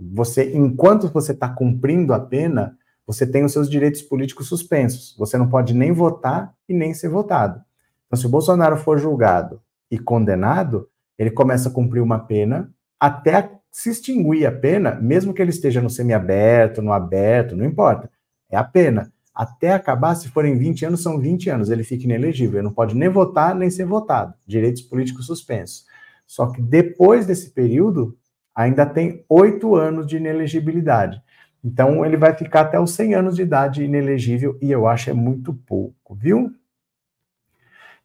você, 0.00 0.56
enquanto 0.56 1.08
você 1.08 1.32
está 1.32 1.46
cumprindo 1.46 2.14
a 2.14 2.18
pena, 2.18 2.78
você 3.06 3.26
tem 3.26 3.44
os 3.44 3.52
seus 3.52 3.68
direitos 3.68 4.00
políticos 4.00 4.48
suspensos. 4.48 5.14
Você 5.18 5.36
não 5.36 5.50
pode 5.50 5.74
nem 5.74 5.92
votar 5.92 6.54
e 6.66 6.72
nem 6.72 6.94
ser 6.94 7.10
votado. 7.10 7.60
Então, 8.06 8.18
se 8.18 8.24
o 8.24 8.30
Bolsonaro 8.30 8.78
for 8.78 8.98
julgado 8.98 9.60
e 9.90 9.98
condenado, 9.98 10.88
ele 11.18 11.30
começa 11.30 11.68
a 11.68 11.72
cumprir 11.72 12.00
uma 12.00 12.20
pena 12.20 12.72
até 12.98 13.50
se 13.76 13.90
extinguir 13.90 14.46
a 14.46 14.50
pena, 14.50 14.94
mesmo 14.94 15.34
que 15.34 15.42
ele 15.42 15.50
esteja 15.50 15.82
no 15.82 15.90
semiaberto, 15.90 16.80
no 16.80 16.94
aberto, 16.94 17.54
não 17.54 17.66
importa. 17.66 18.10
É 18.50 18.56
a 18.56 18.64
pena. 18.64 19.12
Até 19.34 19.74
acabar, 19.74 20.14
se 20.14 20.30
forem 20.30 20.56
20 20.56 20.86
anos, 20.86 21.02
são 21.02 21.18
20 21.18 21.50
anos. 21.50 21.68
Ele 21.68 21.84
fica 21.84 22.04
inelegível. 22.04 22.54
Ele 22.54 22.64
não 22.68 22.72
pode 22.72 22.96
nem 22.96 23.10
votar, 23.10 23.54
nem 23.54 23.68
ser 23.68 23.84
votado. 23.84 24.32
Direitos 24.46 24.80
políticos 24.80 25.26
suspensos. 25.26 25.84
Só 26.26 26.46
que 26.46 26.62
depois 26.62 27.26
desse 27.26 27.50
período, 27.50 28.16
ainda 28.54 28.86
tem 28.86 29.26
oito 29.28 29.76
anos 29.76 30.06
de 30.06 30.16
inelegibilidade. 30.16 31.20
Então, 31.62 32.02
ele 32.02 32.16
vai 32.16 32.34
ficar 32.34 32.62
até 32.62 32.80
os 32.80 32.92
100 32.92 33.14
anos 33.14 33.36
de 33.36 33.42
idade 33.42 33.84
inelegível, 33.84 34.56
e 34.62 34.72
eu 34.72 34.86
acho 34.86 35.10
é 35.10 35.12
muito 35.12 35.52
pouco, 35.52 36.14
viu? 36.14 36.50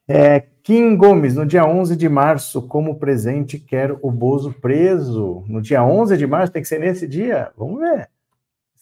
É, 0.08 0.40
Kim 0.64 0.96
Gomes, 0.96 1.36
no 1.36 1.46
dia 1.46 1.66
11 1.66 1.96
de 1.96 2.10
março, 2.10 2.68
como 2.68 3.00
presente, 3.00 3.60
quero 3.60 4.00
o 4.02 4.12
Bozo 4.12 4.54
preso. 4.54 5.44
No 5.48 5.62
dia 5.62 5.84
11 5.84 6.18
de 6.18 6.28
março, 6.28 6.54
tem 6.54 6.62
que 6.62 6.68
ser 6.68 6.80
nesse 6.80 7.08
dia? 7.08 7.52
Vamos 7.58 7.80
ver. 7.80 8.10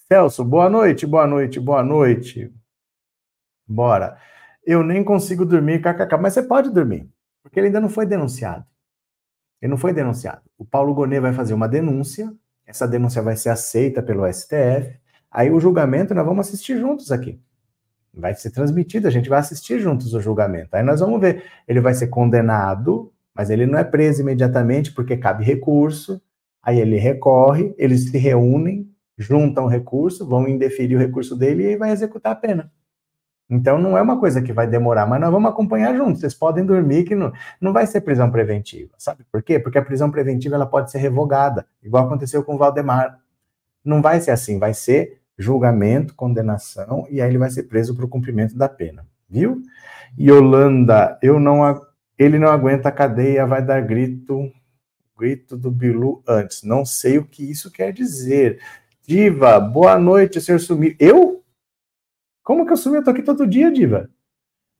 Celso, 0.07 0.43
boa 0.43 0.69
noite, 0.69 1.05
boa 1.05 1.27
noite, 1.27 1.59
boa 1.59 1.83
noite. 1.83 2.51
Bora. 3.67 4.17
Eu 4.65 4.83
nem 4.83 5.03
consigo 5.03 5.45
dormir, 5.45 5.81
kkk, 5.81 6.17
mas 6.17 6.33
você 6.33 6.43
pode 6.43 6.69
dormir, 6.69 7.09
porque 7.43 7.59
ele 7.59 7.67
ainda 7.67 7.79
não 7.79 7.89
foi 7.89 8.05
denunciado. 8.05 8.65
Ele 9.61 9.69
não 9.69 9.77
foi 9.77 9.93
denunciado. 9.93 10.41
O 10.57 10.65
Paulo 10.65 10.93
Gonet 10.93 11.19
vai 11.21 11.33
fazer 11.33 11.53
uma 11.53 11.67
denúncia, 11.67 12.33
essa 12.65 12.87
denúncia 12.87 13.21
vai 13.21 13.35
ser 13.35 13.49
aceita 13.49 14.01
pelo 14.01 14.31
STF, 14.31 14.99
aí 15.31 15.51
o 15.51 15.59
julgamento 15.59 16.13
nós 16.13 16.25
vamos 16.25 16.47
assistir 16.47 16.77
juntos 16.77 17.11
aqui 17.11 17.41
vai 18.19 18.35
ser 18.35 18.51
transmitido, 18.51 19.07
a 19.07 19.11
gente 19.11 19.29
vai 19.29 19.39
assistir 19.39 19.79
juntos 19.79 20.13
o 20.13 20.21
julgamento. 20.21 20.69
Aí 20.73 20.83
nós 20.83 20.99
vamos 20.99 21.19
ver, 21.19 21.43
ele 21.67 21.81
vai 21.81 21.93
ser 21.93 22.07
condenado, 22.07 23.11
mas 23.33 23.49
ele 23.49 23.65
não 23.65 23.79
é 23.79 23.83
preso 23.83 24.21
imediatamente 24.21 24.91
porque 24.91 25.17
cabe 25.17 25.43
recurso. 25.43 26.21
Aí 26.61 26.79
ele 26.79 26.97
recorre, 26.97 27.73
eles 27.77 28.09
se 28.09 28.17
reúnem, 28.17 28.89
juntam 29.17 29.65
o 29.65 29.67
recurso, 29.67 30.27
vão 30.27 30.47
indeferir 30.47 30.97
o 30.97 30.99
recurso 30.99 31.35
dele 31.35 31.71
e 31.71 31.77
vai 31.77 31.91
executar 31.91 32.33
a 32.33 32.35
pena. 32.35 32.71
Então 33.49 33.79
não 33.79 33.97
é 33.97 34.01
uma 34.01 34.19
coisa 34.19 34.41
que 34.41 34.53
vai 34.53 34.67
demorar, 34.67 35.07
mas 35.07 35.19
nós 35.19 35.31
vamos 35.31 35.49
acompanhar 35.49 35.95
juntos. 35.95 36.21
Vocês 36.21 36.35
podem 36.35 36.63
dormir 36.63 37.03
que 37.03 37.15
não, 37.15 37.33
não 37.59 37.73
vai 37.73 37.87
ser 37.87 38.01
prisão 38.01 38.29
preventiva. 38.29 38.91
Sabe 38.97 39.25
por 39.31 39.41
quê? 39.41 39.57
Porque 39.57 39.79
a 39.79 39.83
prisão 39.83 40.11
preventiva 40.11 40.55
ela 40.55 40.67
pode 40.67 40.91
ser 40.91 40.99
revogada, 40.99 41.65
igual 41.81 42.05
aconteceu 42.05 42.43
com 42.43 42.55
o 42.55 42.57
Valdemar. 42.57 43.19
Não 43.83 44.01
vai 44.01 44.21
ser 44.21 44.31
assim, 44.31 44.59
vai 44.59 44.73
ser 44.73 45.18
julgamento, 45.39 46.13
condenação, 46.13 47.07
e 47.09 47.21
aí 47.21 47.29
ele 47.29 47.37
vai 47.37 47.49
ser 47.49 47.63
preso 47.63 47.95
para 47.95 48.03
o 48.03 48.09
cumprimento 48.09 48.57
da 48.57 48.67
pena, 48.67 49.07
viu? 49.29 49.63
Yolanda, 50.19 51.17
eu 51.21 51.39
não, 51.39 51.61
ele 52.17 52.37
não 52.37 52.49
aguenta 52.49 52.89
a 52.89 52.91
cadeia, 52.91 53.45
vai 53.45 53.65
dar 53.65 53.79
grito, 53.81 54.51
grito 55.17 55.55
do 55.55 55.71
Bilu 55.71 56.21
antes. 56.27 56.63
Não 56.63 56.85
sei 56.85 57.17
o 57.17 57.25
que 57.25 57.49
isso 57.49 57.71
quer 57.71 57.93
dizer. 57.93 58.59
Diva, 59.07 59.59
boa 59.59 59.97
noite, 59.97 60.41
senhor 60.41 60.59
sumiu. 60.59 60.93
Eu? 60.99 61.41
Como 62.43 62.65
que 62.65 62.73
eu 62.73 62.77
sumi? 62.77 62.97
Eu 62.97 63.03
tô 63.03 63.11
aqui 63.11 63.21
todo 63.21 63.47
dia, 63.47 63.71
Diva. 63.71 64.09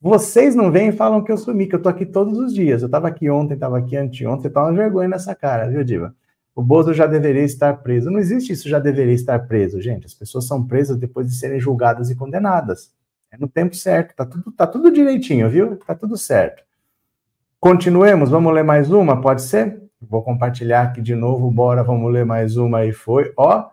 Vocês 0.02 0.56
não 0.56 0.72
vêm 0.72 0.90
e 0.90 0.94
falam 0.94 1.24
que 1.24 1.32
eu 1.32 1.38
sumi, 1.38 1.68
que 1.68 1.76
eu 1.76 1.82
tô 1.82 1.88
aqui 1.88 2.06
todos 2.06 2.38
os 2.38 2.54
dias. 2.54 2.82
Eu 2.82 2.90
tava 2.90 3.08
aqui 3.08 3.30
ontem, 3.30 3.58
tava 3.58 3.78
aqui 3.78 3.96
anteontem, 3.96 4.52
tá 4.52 4.62
uma 4.64 4.74
vergonha 4.74 5.08
nessa 5.08 5.34
cara, 5.34 5.70
viu, 5.70 5.84
Diva? 5.84 6.14
O 6.56 6.62
Bozo 6.62 6.94
já 6.94 7.08
deveria 7.08 7.44
estar 7.44 7.74
preso. 7.82 8.10
Não 8.10 8.20
existe 8.20 8.54
isso, 8.54 8.68
já 8.68 8.80
deveria 8.80 9.14
estar 9.14 9.40
preso, 9.48 9.82
gente. 9.82 10.06
As 10.06 10.14
pessoas 10.14 10.46
são 10.46 10.66
presas 10.66 10.98
depois 10.98 11.28
de 11.28 11.36
serem 11.36 11.60
julgadas 11.60 12.10
e 12.10 12.16
condenadas. 12.16 12.92
É 13.32 13.38
no 13.38 13.48
tempo 13.48 13.76
certo, 13.76 14.16
tá 14.16 14.26
tudo, 14.26 14.52
tá 14.52 14.66
tudo 14.66 14.92
direitinho, 14.92 15.50
viu? 15.50 15.78
Tá 15.78 15.94
tudo 15.94 16.18
certo. 16.18 16.64
Continuemos, 17.60 18.30
vamos 18.30 18.54
ler 18.54 18.64
mais 18.64 18.92
uma, 18.92 19.22
pode 19.22 19.42
ser? 19.42 19.82
Vou 20.02 20.24
compartilhar 20.24 20.84
aqui 20.84 21.02
de 21.02 21.14
novo, 21.14 21.52
bora, 21.52 21.84
vamos 21.84 22.12
ler 22.12 22.26
mais 22.26 22.58
uma 22.58 22.80
aí 22.80 22.92
foi. 22.92 23.32
Ó, 23.38 23.70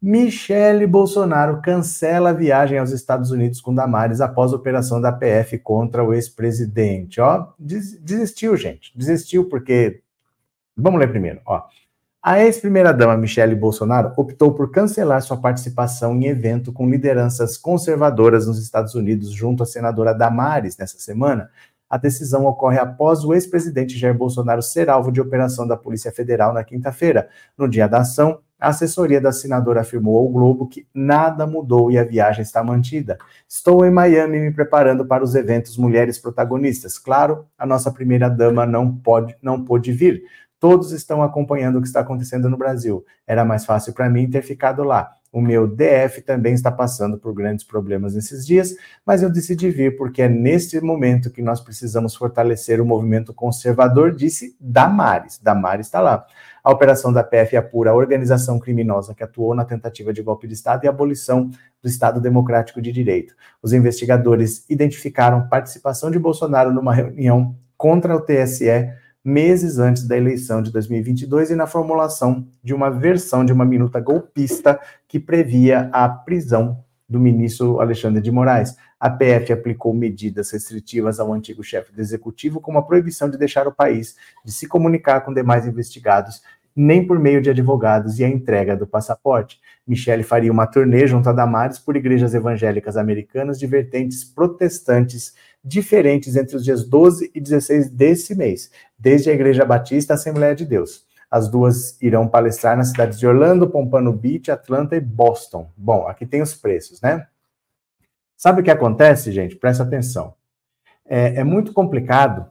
Michele 0.00 0.86
Bolsonaro 0.86 1.60
cancela 1.60 2.30
a 2.30 2.32
viagem 2.32 2.78
aos 2.78 2.90
Estados 2.90 3.30
Unidos 3.30 3.60
com 3.60 3.74
Damares 3.74 4.20
após 4.20 4.52
a 4.52 4.56
operação 4.56 5.00
da 5.00 5.12
PF 5.12 5.58
contra 5.58 6.02
o 6.02 6.14
ex-presidente. 6.14 7.20
Ó, 7.20 7.48
desistiu, 7.58 8.56
gente. 8.56 8.96
Desistiu 8.96 9.48
porque 9.48 10.02
Vamos 10.76 10.98
ler 10.98 11.08
primeiro, 11.08 11.40
ó. 11.46 11.62
A 12.26 12.42
ex-primeira-dama 12.42 13.18
Michele 13.18 13.54
Bolsonaro 13.54 14.10
optou 14.16 14.54
por 14.54 14.70
cancelar 14.70 15.20
sua 15.20 15.36
participação 15.36 16.14
em 16.14 16.24
evento 16.24 16.72
com 16.72 16.88
lideranças 16.88 17.58
conservadoras 17.58 18.46
nos 18.46 18.58
Estados 18.58 18.94
Unidos 18.94 19.30
junto 19.30 19.62
à 19.62 19.66
senadora 19.66 20.14
Damares 20.14 20.78
nessa 20.78 20.98
semana. 20.98 21.50
A 21.86 21.98
decisão 21.98 22.46
ocorre 22.46 22.78
após 22.78 23.24
o 23.24 23.34
ex-presidente 23.34 23.98
Jair 23.98 24.16
Bolsonaro 24.16 24.62
ser 24.62 24.88
alvo 24.88 25.12
de 25.12 25.20
operação 25.20 25.66
da 25.68 25.76
Polícia 25.76 26.10
Federal 26.10 26.54
na 26.54 26.64
quinta-feira. 26.64 27.28
No 27.58 27.68
dia 27.68 27.86
da 27.86 27.98
ação, 27.98 28.38
a 28.58 28.68
assessoria 28.68 29.20
da 29.20 29.30
senadora 29.30 29.82
afirmou 29.82 30.16
ao 30.16 30.28
Globo 30.30 30.66
que 30.66 30.86
nada 30.94 31.46
mudou 31.46 31.90
e 31.90 31.98
a 31.98 32.04
viagem 32.04 32.40
está 32.40 32.64
mantida. 32.64 33.18
Estou 33.46 33.84
em 33.84 33.90
Miami 33.90 34.40
me 34.40 34.50
preparando 34.50 35.04
para 35.04 35.22
os 35.22 35.34
eventos 35.34 35.76
Mulheres 35.76 36.18
Protagonistas. 36.18 36.98
Claro, 36.98 37.44
a 37.58 37.66
nossa 37.66 37.90
primeira-dama 37.90 38.64
não 38.64 38.90
pode, 38.90 39.36
não 39.42 39.62
pôde 39.62 39.92
vir 39.92 40.22
Todos 40.64 40.92
estão 40.92 41.22
acompanhando 41.22 41.76
o 41.76 41.82
que 41.82 41.86
está 41.86 42.00
acontecendo 42.00 42.48
no 42.48 42.56
Brasil. 42.56 43.04
Era 43.26 43.44
mais 43.44 43.66
fácil 43.66 43.92
para 43.92 44.08
mim 44.08 44.30
ter 44.30 44.40
ficado 44.40 44.82
lá. 44.82 45.14
O 45.30 45.38
meu 45.38 45.66
DF 45.66 46.22
também 46.22 46.54
está 46.54 46.72
passando 46.72 47.18
por 47.18 47.34
grandes 47.34 47.66
problemas 47.66 48.14
nesses 48.14 48.46
dias, 48.46 48.74
mas 49.04 49.22
eu 49.22 49.28
decidi 49.28 49.68
vir 49.68 49.94
porque 49.98 50.22
é 50.22 50.28
neste 50.30 50.80
momento 50.80 51.30
que 51.30 51.42
nós 51.42 51.60
precisamos 51.60 52.14
fortalecer 52.14 52.80
o 52.80 52.86
movimento 52.86 53.34
conservador, 53.34 54.14
disse 54.14 54.56
Damares. 54.58 55.38
Damares 55.38 55.84
está 55.84 56.00
lá. 56.00 56.24
A 56.62 56.72
operação 56.72 57.12
da 57.12 57.22
PF 57.22 57.58
apura 57.58 57.90
a 57.90 57.94
organização 57.94 58.58
criminosa 58.58 59.14
que 59.14 59.22
atuou 59.22 59.54
na 59.54 59.66
tentativa 59.66 60.14
de 60.14 60.22
golpe 60.22 60.48
de 60.48 60.54
Estado 60.54 60.86
e 60.86 60.88
abolição 60.88 61.50
do 61.82 61.88
Estado 61.90 62.22
Democrático 62.22 62.80
de 62.80 62.90
Direito. 62.90 63.34
Os 63.62 63.74
investigadores 63.74 64.64
identificaram 64.70 65.46
participação 65.46 66.10
de 66.10 66.18
Bolsonaro 66.18 66.72
numa 66.72 66.94
reunião 66.94 67.54
contra 67.76 68.16
o 68.16 68.20
TSE 68.22 69.03
meses 69.24 69.78
antes 69.78 70.06
da 70.06 70.16
eleição 70.16 70.60
de 70.60 70.70
2022 70.70 71.50
e 71.50 71.56
na 71.56 71.66
formulação 71.66 72.46
de 72.62 72.74
uma 72.74 72.90
versão 72.90 73.44
de 73.44 73.52
uma 73.52 73.64
minuta 73.64 73.98
golpista 73.98 74.78
que 75.08 75.18
previa 75.18 75.88
a 75.92 76.08
prisão 76.08 76.84
do 77.08 77.18
ministro 77.18 77.80
Alexandre 77.80 78.20
de 78.20 78.30
Moraes. 78.30 78.76
A 79.00 79.08
PF 79.08 79.52
aplicou 79.52 79.94
medidas 79.94 80.50
restritivas 80.50 81.18
ao 81.20 81.32
antigo 81.32 81.62
chefe 81.62 81.92
do 81.92 82.00
executivo, 82.00 82.60
como 82.60 82.78
a 82.78 82.82
proibição 82.82 83.30
de 83.30 83.38
deixar 83.38 83.66
o 83.66 83.72
país, 83.72 84.16
de 84.44 84.52
se 84.52 84.66
comunicar 84.66 85.20
com 85.20 85.32
demais 85.32 85.66
investigados, 85.66 86.42
nem 86.76 87.06
por 87.06 87.18
meio 87.18 87.40
de 87.40 87.50
advogados 87.50 88.18
e 88.18 88.24
a 88.24 88.28
entrega 88.28 88.76
do 88.76 88.86
passaporte. 88.86 89.60
Michele 89.86 90.22
faria 90.22 90.50
uma 90.50 90.66
turnê 90.66 91.06
junto 91.06 91.28
a 91.28 91.32
Damares 91.32 91.78
por 91.78 91.96
igrejas 91.96 92.34
evangélicas 92.34 92.96
americanas 92.96 93.58
de 93.58 93.66
vertentes 93.66 94.24
protestantes 94.24 95.34
diferentes 95.64 96.36
entre 96.36 96.56
os 96.56 96.64
dias 96.64 96.84
12 96.86 97.30
e 97.34 97.40
16 97.40 97.90
desse 97.90 98.34
mês, 98.34 98.70
desde 98.98 99.30
a 99.30 99.32
Igreja 99.32 99.64
Batista 99.64 100.12
à 100.12 100.16
Assembleia 100.16 100.54
de 100.54 100.66
Deus. 100.66 101.06
As 101.30 101.48
duas 101.48 102.00
irão 102.02 102.28
palestrar 102.28 102.76
nas 102.76 102.88
cidades 102.88 103.18
de 103.18 103.26
Orlando, 103.26 103.68
Pompano 103.68 104.12
Beach, 104.12 104.50
Atlanta 104.50 104.94
e 104.94 105.00
Boston. 105.00 105.70
Bom, 105.76 106.06
aqui 106.06 106.26
tem 106.26 106.42
os 106.42 106.54
preços, 106.54 107.00
né? 107.00 107.26
Sabe 108.36 108.60
o 108.60 108.64
que 108.64 108.70
acontece, 108.70 109.32
gente? 109.32 109.56
Presta 109.56 109.82
atenção. 109.82 110.34
É, 111.06 111.36
é 111.36 111.44
muito 111.44 111.72
complicado 111.72 112.46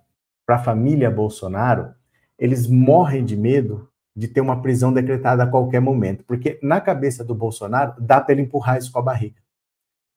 para 0.45 0.55
a 0.55 0.63
família 0.63 1.09
Bolsonaro, 1.09 1.93
eles 2.37 2.67
morrem 2.67 3.23
de 3.23 3.37
medo 3.37 3.89
de 4.15 4.27
ter 4.27 4.41
uma 4.41 4.61
prisão 4.61 4.91
decretada 4.91 5.43
a 5.43 5.47
qualquer 5.47 5.79
momento, 5.79 6.23
porque 6.25 6.59
na 6.61 6.79
cabeça 6.81 7.23
do 7.23 7.33
Bolsonaro 7.33 7.95
dá 7.99 8.21
para 8.21 8.33
ele 8.33 8.43
empurrar 8.43 8.77
isso 8.77 8.91
com 8.91 8.99
a 8.99 9.03
barriga. 9.03 9.41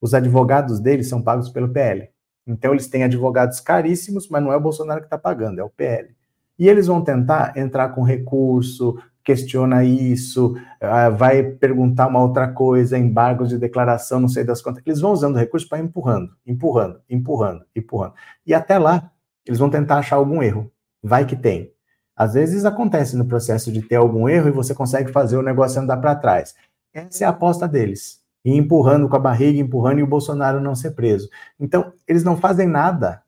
Os 0.00 0.12
advogados 0.12 0.80
dele 0.80 1.02
são 1.02 1.22
pagos 1.22 1.48
pelo 1.48 1.68
PL. 1.68 2.10
Então, 2.46 2.72
eles 2.72 2.86
têm 2.86 3.04
advogados 3.04 3.60
caríssimos, 3.60 4.28
mas 4.28 4.42
não 4.42 4.52
é 4.52 4.56
o 4.56 4.60
Bolsonaro 4.60 5.00
que 5.00 5.06
está 5.06 5.18
pagando, 5.18 5.60
é 5.60 5.64
o 5.64 5.70
PL. 5.70 6.14
E 6.58 6.68
eles 6.68 6.86
vão 6.86 7.02
tentar 7.02 7.56
entrar 7.56 7.90
com 7.90 8.02
recurso, 8.02 8.96
questiona 9.26 9.84
isso, 9.84 10.54
ah, 10.80 11.10
vai 11.10 11.42
perguntar 11.42 12.06
uma 12.06 12.22
outra 12.22 12.46
coisa, 12.46 12.96
embargos 12.96 13.48
de 13.48 13.58
declaração, 13.58 14.20
não 14.20 14.28
sei 14.28 14.44
das 14.44 14.62
quantas. 14.62 14.82
Eles 14.86 15.00
vão 15.00 15.10
usando 15.10 15.36
recurso 15.36 15.68
para 15.68 15.80
empurrando, 15.80 16.30
empurrando, 16.46 17.00
empurrando, 17.10 17.64
empurrando. 17.74 18.14
E 18.46 18.54
até 18.54 18.78
lá, 18.78 19.10
eles 19.44 19.58
vão 19.58 19.68
tentar 19.68 19.98
achar 19.98 20.16
algum 20.16 20.40
erro. 20.42 20.70
Vai 21.02 21.26
que 21.26 21.34
tem. 21.34 21.72
Às 22.14 22.34
vezes 22.34 22.64
acontece 22.64 23.16
no 23.16 23.26
processo 23.26 23.70
de 23.72 23.82
ter 23.82 23.96
algum 23.96 24.28
erro 24.28 24.48
e 24.48 24.52
você 24.52 24.74
consegue 24.74 25.10
fazer 25.10 25.36
o 25.36 25.42
negócio 25.42 25.82
andar 25.82 25.96
para 25.98 26.14
trás. 26.14 26.54
Essa 26.94 27.24
é 27.24 27.26
a 27.26 27.30
aposta 27.30 27.66
deles. 27.68 28.22
E 28.46 28.56
empurrando 28.56 29.08
com 29.08 29.16
a 29.16 29.18
barriga, 29.18 29.58
empurrando 29.58 29.98
e 29.98 30.04
o 30.04 30.06
Bolsonaro 30.06 30.60
não 30.60 30.72
ser 30.72 30.92
preso. 30.92 31.28
Então, 31.58 31.92
eles 32.06 32.22
não 32.22 32.36
fazem 32.36 32.68
nada 32.68 33.20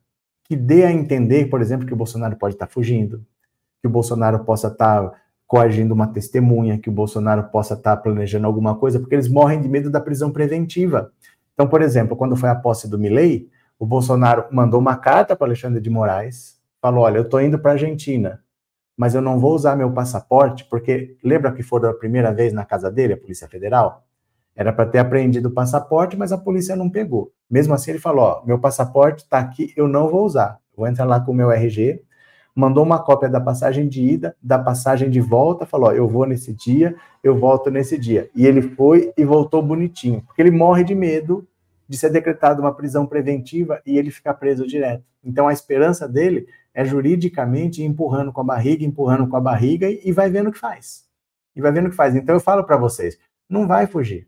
que 0.44 0.54
dê 0.54 0.84
a 0.84 0.92
entender, 0.92 1.50
por 1.50 1.60
exemplo, 1.60 1.84
que 1.84 1.92
o 1.92 1.96
Bolsonaro 1.96 2.36
pode 2.36 2.54
estar 2.54 2.68
fugindo, 2.68 3.26
que 3.82 3.88
o 3.88 3.90
Bolsonaro 3.90 4.44
possa 4.44 4.68
estar 4.68 5.10
coagindo 5.44 5.92
uma 5.92 6.06
testemunha, 6.06 6.78
que 6.78 6.88
o 6.88 6.92
Bolsonaro 6.92 7.50
possa 7.50 7.74
estar 7.74 7.96
planejando 7.96 8.46
alguma 8.46 8.76
coisa, 8.76 9.00
porque 9.00 9.16
eles 9.16 9.26
morrem 9.26 9.60
de 9.60 9.68
medo 9.68 9.90
da 9.90 10.00
prisão 10.00 10.30
preventiva. 10.30 11.10
Então, 11.52 11.66
por 11.66 11.82
exemplo, 11.82 12.16
quando 12.16 12.36
foi 12.36 12.48
a 12.48 12.54
posse 12.54 12.88
do 12.88 12.96
Milley, 12.96 13.50
o 13.76 13.84
Bolsonaro 13.84 14.44
mandou 14.52 14.78
uma 14.78 14.96
carta 14.96 15.34
para 15.34 15.48
Alexandre 15.48 15.80
de 15.80 15.90
Moraes, 15.90 16.60
falou: 16.80 17.02
"Olha, 17.02 17.18
eu 17.18 17.22
estou 17.22 17.40
indo 17.40 17.58
para 17.58 17.72
a 17.72 17.74
Argentina, 17.74 18.40
mas 18.96 19.16
eu 19.16 19.20
não 19.20 19.40
vou 19.40 19.52
usar 19.52 19.74
meu 19.74 19.90
passaporte, 19.92 20.64
porque 20.70 21.16
lembra 21.24 21.50
que 21.50 21.62
foi 21.64 21.84
a 21.88 21.92
primeira 21.92 22.32
vez 22.32 22.52
na 22.52 22.64
casa 22.64 22.88
dele, 22.88 23.14
a 23.14 23.18
Polícia 23.18 23.48
Federal? 23.48 24.07
Era 24.58 24.72
para 24.72 24.86
ter 24.86 24.98
apreendido 24.98 25.50
o 25.50 25.52
passaporte, 25.52 26.16
mas 26.16 26.32
a 26.32 26.36
polícia 26.36 26.74
não 26.74 26.90
pegou. 26.90 27.30
Mesmo 27.48 27.74
assim, 27.74 27.92
ele 27.92 28.00
falou: 28.00 28.24
Ó, 28.24 28.44
meu 28.44 28.58
passaporte 28.58 29.22
está 29.22 29.38
aqui, 29.38 29.72
eu 29.76 29.86
não 29.86 30.08
vou 30.08 30.24
usar. 30.26 30.58
Vou 30.76 30.88
entrar 30.88 31.04
lá 31.04 31.20
com 31.20 31.30
o 31.30 31.34
meu 31.34 31.48
RG. 31.52 32.02
Mandou 32.52 32.82
uma 32.82 32.98
cópia 32.98 33.28
da 33.28 33.40
passagem 33.40 33.86
de 33.88 34.02
ida, 34.02 34.34
da 34.42 34.58
passagem 34.58 35.08
de 35.08 35.20
volta, 35.20 35.64
falou: 35.64 35.90
ó, 35.90 35.92
eu 35.92 36.08
vou 36.08 36.26
nesse 36.26 36.52
dia, 36.52 36.96
eu 37.22 37.36
volto 37.36 37.70
nesse 37.70 37.96
dia. 37.96 38.28
E 38.34 38.44
ele 38.44 38.60
foi 38.60 39.12
e 39.16 39.24
voltou 39.24 39.62
bonitinho, 39.62 40.22
porque 40.22 40.42
ele 40.42 40.50
morre 40.50 40.82
de 40.82 40.92
medo 40.92 41.46
de 41.88 41.96
ser 41.96 42.10
decretada 42.10 42.60
uma 42.60 42.74
prisão 42.74 43.06
preventiva 43.06 43.80
e 43.86 43.96
ele 43.96 44.10
ficar 44.10 44.34
preso 44.34 44.66
direto. 44.66 45.04
Então 45.22 45.46
a 45.46 45.52
esperança 45.52 46.08
dele 46.08 46.48
é 46.74 46.84
juridicamente 46.84 47.80
empurrando 47.84 48.32
com 48.32 48.40
a 48.40 48.44
barriga, 48.44 48.84
empurrando 48.84 49.28
com 49.28 49.36
a 49.36 49.40
barriga 49.40 49.88
e, 49.88 50.00
e 50.04 50.10
vai 50.10 50.28
vendo 50.28 50.48
o 50.48 50.52
que 50.52 50.58
faz. 50.58 51.04
E 51.54 51.60
vai 51.60 51.70
vendo 51.70 51.86
o 51.86 51.90
que 51.90 51.96
faz. 51.96 52.16
Então 52.16 52.34
eu 52.34 52.40
falo 52.40 52.64
para 52.64 52.76
vocês, 52.76 53.16
não 53.48 53.64
vai 53.68 53.86
fugir 53.86 54.26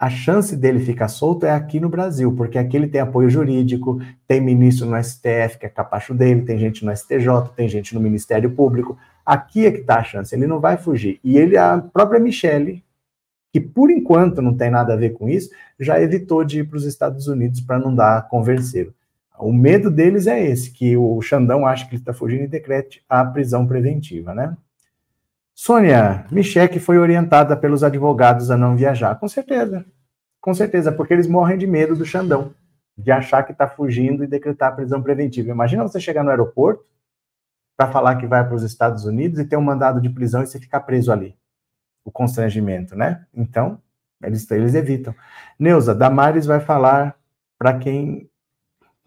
a 0.00 0.08
chance 0.08 0.56
dele 0.56 0.78
ficar 0.78 1.08
solto 1.08 1.44
é 1.44 1.50
aqui 1.50 1.80
no 1.80 1.88
Brasil, 1.88 2.32
porque 2.36 2.56
aqui 2.56 2.76
ele 2.76 2.86
tem 2.86 3.00
apoio 3.00 3.28
jurídico, 3.28 4.00
tem 4.28 4.40
ministro 4.40 4.86
no 4.86 5.02
STF, 5.02 5.58
que 5.58 5.66
é 5.66 5.68
capacho 5.68 6.14
dele, 6.14 6.42
tem 6.42 6.56
gente 6.56 6.84
no 6.84 6.96
STJ, 6.96 7.26
tem 7.56 7.68
gente 7.68 7.94
no 7.94 8.00
Ministério 8.00 8.50
Público. 8.50 8.96
Aqui 9.26 9.66
é 9.66 9.72
que 9.72 9.80
está 9.80 9.96
a 9.96 10.04
chance, 10.04 10.32
ele 10.34 10.46
não 10.46 10.60
vai 10.60 10.76
fugir. 10.76 11.18
E 11.24 11.36
ele, 11.36 11.56
a 11.56 11.78
própria 11.78 12.20
Michelle, 12.20 12.84
que 13.52 13.60
por 13.60 13.90
enquanto 13.90 14.40
não 14.40 14.56
tem 14.56 14.70
nada 14.70 14.92
a 14.92 14.96
ver 14.96 15.14
com 15.14 15.28
isso, 15.28 15.50
já 15.80 16.00
evitou 16.00 16.44
de 16.44 16.60
ir 16.60 16.68
para 16.68 16.76
os 16.76 16.84
Estados 16.84 17.26
Unidos 17.26 17.60
para 17.60 17.78
não 17.78 17.92
dar 17.92 18.28
converseiro. 18.28 18.94
O 19.36 19.52
medo 19.52 19.90
deles 19.90 20.26
é 20.28 20.40
esse, 20.44 20.70
que 20.70 20.96
o 20.96 21.20
Xandão 21.20 21.66
acha 21.66 21.84
que 21.86 21.94
ele 21.94 22.02
está 22.02 22.12
fugindo 22.12 22.44
e 22.44 22.48
decrete 22.48 23.02
a 23.08 23.24
prisão 23.24 23.66
preventiva, 23.66 24.32
né? 24.32 24.56
Sônia, 25.60 26.24
Michele 26.30 26.78
foi 26.78 26.98
orientada 26.98 27.56
pelos 27.56 27.82
advogados 27.82 28.48
a 28.48 28.56
não 28.56 28.76
viajar. 28.76 29.18
Com 29.18 29.26
certeza. 29.26 29.84
Com 30.40 30.54
certeza, 30.54 30.92
porque 30.92 31.12
eles 31.12 31.26
morrem 31.26 31.58
de 31.58 31.66
medo 31.66 31.96
do 31.96 32.04
Xandão, 32.04 32.54
de 32.96 33.10
achar 33.10 33.42
que 33.42 33.50
está 33.50 33.66
fugindo 33.66 34.22
e 34.22 34.28
decretar 34.28 34.76
prisão 34.76 35.02
preventiva. 35.02 35.50
Imagina 35.50 35.82
você 35.82 35.98
chegar 35.98 36.22
no 36.22 36.30
aeroporto 36.30 36.84
para 37.76 37.90
falar 37.90 38.14
que 38.18 38.26
vai 38.28 38.46
para 38.46 38.54
os 38.54 38.62
Estados 38.62 39.04
Unidos 39.04 39.40
e 39.40 39.44
ter 39.44 39.56
um 39.56 39.60
mandado 39.60 40.00
de 40.00 40.08
prisão 40.08 40.44
e 40.44 40.46
você 40.46 40.60
ficar 40.60 40.78
preso 40.82 41.10
ali. 41.10 41.36
O 42.04 42.12
constrangimento, 42.12 42.94
né? 42.94 43.26
Então, 43.34 43.82
eles, 44.22 44.48
eles 44.52 44.76
evitam. 44.76 45.12
Neuza, 45.58 45.92
Damares 45.92 46.46
vai 46.46 46.60
falar 46.60 47.16
para 47.58 47.76
quem 47.76 48.30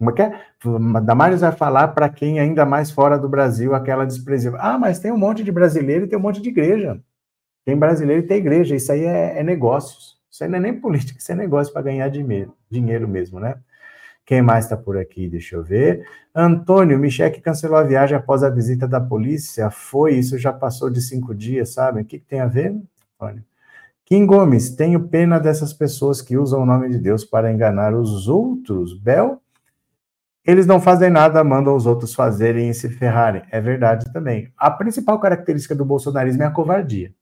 como 0.02 0.10
é 0.10 0.14
que 0.14 0.22
é? 0.22 1.00
Damares 1.04 1.42
vai 1.42 1.52
falar 1.52 1.88
para 1.88 2.08
quem 2.08 2.40
ainda 2.40 2.66
mais 2.66 2.90
fora 2.90 3.16
do 3.16 3.28
Brasil 3.28 3.72
aquela 3.72 4.04
desprezível. 4.04 4.58
Ah, 4.60 4.76
mas 4.76 4.98
tem 4.98 5.12
um 5.12 5.16
monte 5.16 5.44
de 5.44 5.52
brasileiro 5.52 6.06
e 6.06 6.08
tem 6.08 6.18
um 6.18 6.22
monte 6.22 6.42
de 6.42 6.48
igreja. 6.48 7.00
Tem 7.64 7.76
brasileiro 7.76 8.24
e 8.24 8.26
tem 8.26 8.38
igreja. 8.38 8.74
Isso 8.74 8.90
aí 8.90 9.04
é, 9.04 9.38
é 9.38 9.44
negócios. 9.44 10.18
Isso 10.28 10.42
aí 10.42 10.50
não 10.50 10.58
é 10.58 10.60
nem 10.60 10.80
política, 10.80 11.20
isso 11.20 11.30
é 11.30 11.34
negócio 11.36 11.72
para 11.72 11.82
ganhar 11.82 12.08
dinheiro, 12.08 12.56
dinheiro 12.68 13.06
mesmo, 13.06 13.38
né? 13.38 13.54
Quem 14.24 14.42
mais 14.42 14.64
está 14.64 14.76
por 14.76 14.96
aqui? 14.96 15.28
Deixa 15.28 15.54
eu 15.54 15.62
ver. 15.62 16.04
Antônio, 16.34 16.98
Michele 16.98 17.40
cancelou 17.40 17.76
a 17.76 17.84
viagem 17.84 18.16
após 18.16 18.42
a 18.42 18.48
visita 18.48 18.88
da 18.88 19.00
polícia. 19.00 19.70
Foi, 19.70 20.14
isso 20.14 20.36
já 20.38 20.52
passou 20.52 20.88
de 20.90 21.00
cinco 21.02 21.34
dias, 21.34 21.74
sabe? 21.74 22.00
O 22.00 22.04
que, 22.04 22.18
que 22.18 22.24
tem 22.24 22.40
a 22.40 22.46
ver, 22.46 22.74
Antônio? 23.20 23.44
Kim 24.04 24.26
Gomes, 24.26 24.70
tenho 24.74 25.06
pena 25.08 25.38
dessas 25.38 25.72
pessoas 25.72 26.20
que 26.22 26.36
usam 26.36 26.62
o 26.62 26.66
nome 26.66 26.88
de 26.88 26.98
Deus 26.98 27.24
para 27.24 27.52
enganar 27.52 27.94
os 27.94 28.26
outros. 28.26 28.98
Bel, 28.98 29.41
eles 30.44 30.66
não 30.66 30.80
fazem 30.80 31.08
nada, 31.08 31.42
mandam 31.44 31.74
os 31.74 31.86
outros 31.86 32.14
fazerem 32.14 32.68
e 32.68 32.74
se 32.74 32.88
ferrarem. 32.88 33.42
É 33.50 33.60
verdade 33.60 34.12
também. 34.12 34.52
A 34.56 34.70
principal 34.70 35.18
característica 35.20 35.74
do 35.74 35.84
bolsonarismo 35.84 36.42
é 36.42 36.46
a 36.46 36.50
covardia. 36.50 37.14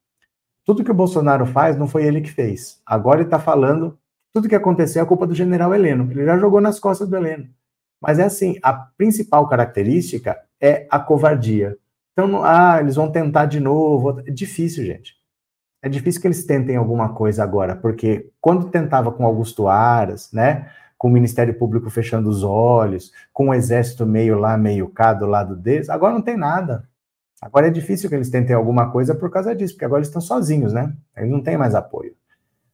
Tudo 0.65 0.85
que 0.85 0.91
o 0.91 0.95
Bolsonaro 0.95 1.47
faz 1.47 1.77
não 1.77 1.89
foi 1.89 2.05
ele 2.05 2.21
que 2.21 2.31
fez. 2.31 2.81
Agora 2.87 3.19
ele 3.19 3.27
está 3.27 3.39
falando, 3.39 3.99
tudo 4.33 4.49
que 4.49 4.55
aconteceu 4.55 5.03
é 5.03 5.07
culpa 5.07 5.27
do 5.27 5.35
general 5.35 5.75
Heleno. 5.75 6.11
Ele 6.11 6.25
já 6.25 6.39
jogou 6.39 6.61
nas 6.61 6.79
costas 6.79 7.09
do 7.09 7.17
Heleno. 7.17 7.49
Mas 8.01 8.19
é 8.19 8.25
assim, 8.25 8.59
a 8.63 8.73
principal 8.73 9.47
característica 9.49 10.39
é 10.61 10.87
a 10.91 10.99
covardia. 10.99 11.77
Então, 12.13 12.43
ah, 12.45 12.79
eles 12.81 12.97
vão 12.97 13.11
tentar 13.11 13.47
de 13.47 13.61
novo. 13.61 14.21
É 14.21 14.31
difícil, 14.31 14.85
gente. 14.85 15.15
É 15.83 15.89
difícil 15.89 16.21
que 16.21 16.27
eles 16.27 16.45
tentem 16.45 16.77
alguma 16.77 17.15
coisa 17.15 17.43
agora, 17.43 17.75
porque 17.75 18.31
quando 18.41 18.71
tentava 18.71 19.11
com 19.11 19.25
Augusto 19.25 19.67
Aras, 19.67 20.31
né? 20.31 20.71
Com 21.01 21.09
o 21.09 21.11
Ministério 21.11 21.55
Público 21.55 21.89
fechando 21.89 22.29
os 22.29 22.43
olhos, 22.43 23.11
com 23.33 23.49
o 23.49 23.55
Exército 23.55 24.05
meio 24.05 24.39
lá, 24.39 24.59
meio 24.59 24.87
cá 24.87 25.15
do 25.15 25.25
lado 25.25 25.57
deles. 25.57 25.89
Agora 25.89 26.13
não 26.13 26.21
tem 26.21 26.37
nada. 26.37 26.87
Agora 27.41 27.69
é 27.69 27.71
difícil 27.71 28.11
que 28.11 28.15
eles 28.15 28.29
tentem 28.29 28.55
alguma 28.55 28.91
coisa 28.91 29.15
por 29.15 29.31
causa 29.31 29.57
disso, 29.57 29.73
porque 29.73 29.87
agora 29.87 30.01
eles 30.01 30.09
estão 30.09 30.21
sozinhos, 30.21 30.75
né? 30.75 30.95
Eles 31.17 31.31
não 31.31 31.41
têm 31.41 31.57
mais 31.57 31.75
apoio. 31.75 32.15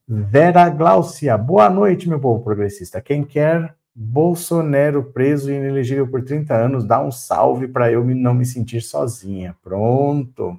Vera 0.09 0.69
Glaucia, 0.71 1.39
boa 1.39 1.71
noite, 1.71 2.09
meu 2.09 2.19
povo 2.19 2.43
progressista. 2.43 3.01
Quem 3.01 3.23
quer 3.23 3.73
Bolsonaro 3.95 5.05
preso 5.05 5.53
e 5.53 5.55
inelegível 5.55 6.09
por 6.09 6.25
30 6.25 6.53
anos, 6.53 6.85
dá 6.85 7.01
um 7.01 7.13
salve 7.13 7.69
para 7.69 7.93
eu 7.93 8.05
não 8.05 8.35
me 8.35 8.45
sentir 8.45 8.81
sozinha. 8.81 9.55
Pronto. 9.63 10.59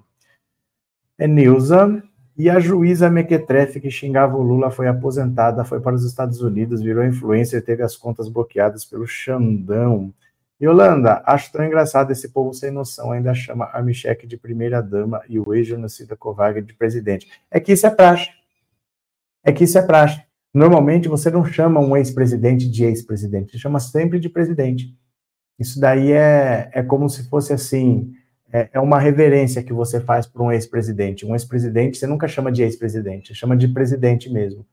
É 1.18 1.28
Nilza. 1.28 2.02
E 2.38 2.52
a 2.52 2.60
juíza 2.60 3.10
Mequetrefe, 3.10 3.80
que 3.80 3.90
xingava 3.90 4.38
o 4.38 4.44
Lula, 4.44 4.70
foi 4.70 4.88
aposentada, 4.88 5.66
foi 5.66 5.80
para 5.80 5.96
os 5.96 6.06
Estados 6.06 6.40
Unidos, 6.40 6.82
virou 6.82 7.04
influencer, 7.04 7.66
teve 7.66 7.82
as 7.82 7.98
contas 7.98 8.30
bloqueadas 8.30 8.86
pelo 8.86 9.08
Xandão. 9.08 10.14
Yolanda, 10.62 11.24
acho 11.26 11.52
tão 11.52 11.66
engraçado 11.66 12.12
esse 12.12 12.30
povo 12.30 12.54
sem 12.54 12.70
noção, 12.70 13.12
ainda 13.12 13.34
chama 13.34 13.70
a 13.74 13.82
Michelle 13.82 14.28
de 14.28 14.38
primeira-dama 14.38 15.24
e 15.28 15.40
o 15.40 15.52
ex-genocida 15.52 16.16
Kovac 16.16 16.62
de 16.62 16.76
presidente. 16.76 17.28
É 17.50 17.60
que 17.60 17.74
isso 17.74 17.88
é 17.88 17.90
praxe. 17.90 18.30
É 19.44 19.52
que 19.52 19.64
isso 19.64 19.78
é 19.80 19.82
praxe. 19.82 20.22
Normalmente 20.54 21.08
você 21.08 21.32
não 21.32 21.44
chama 21.44 21.80
um 21.80 21.98
ex-presidente 21.98 22.70
de 22.70 22.86
ex-presidente, 22.86 23.52
você 23.52 23.58
chama 23.58 23.80
sempre 23.80 24.20
de 24.20 24.30
presidente. 24.30 24.96
Isso 25.58 25.80
daí 25.80 26.12
é, 26.12 26.70
é 26.72 26.84
como 26.84 27.10
se 27.10 27.28
fosse 27.30 27.52
assim, 27.52 28.14
é, 28.52 28.70
é 28.74 28.80
uma 28.80 29.00
reverência 29.00 29.64
que 29.64 29.74
você 29.74 30.00
faz 30.00 30.26
para 30.26 30.42
um 30.42 30.52
ex-presidente. 30.52 31.26
Um 31.26 31.34
ex-presidente 31.34 31.98
você 31.98 32.08
nunca 32.08 32.28
chama 32.28 32.52
de 32.52 32.64
ex-presidente, 32.64 33.36
chama 33.36 33.58
de 33.58 33.68
presidente 33.68 34.32
mesmo. 34.32 34.66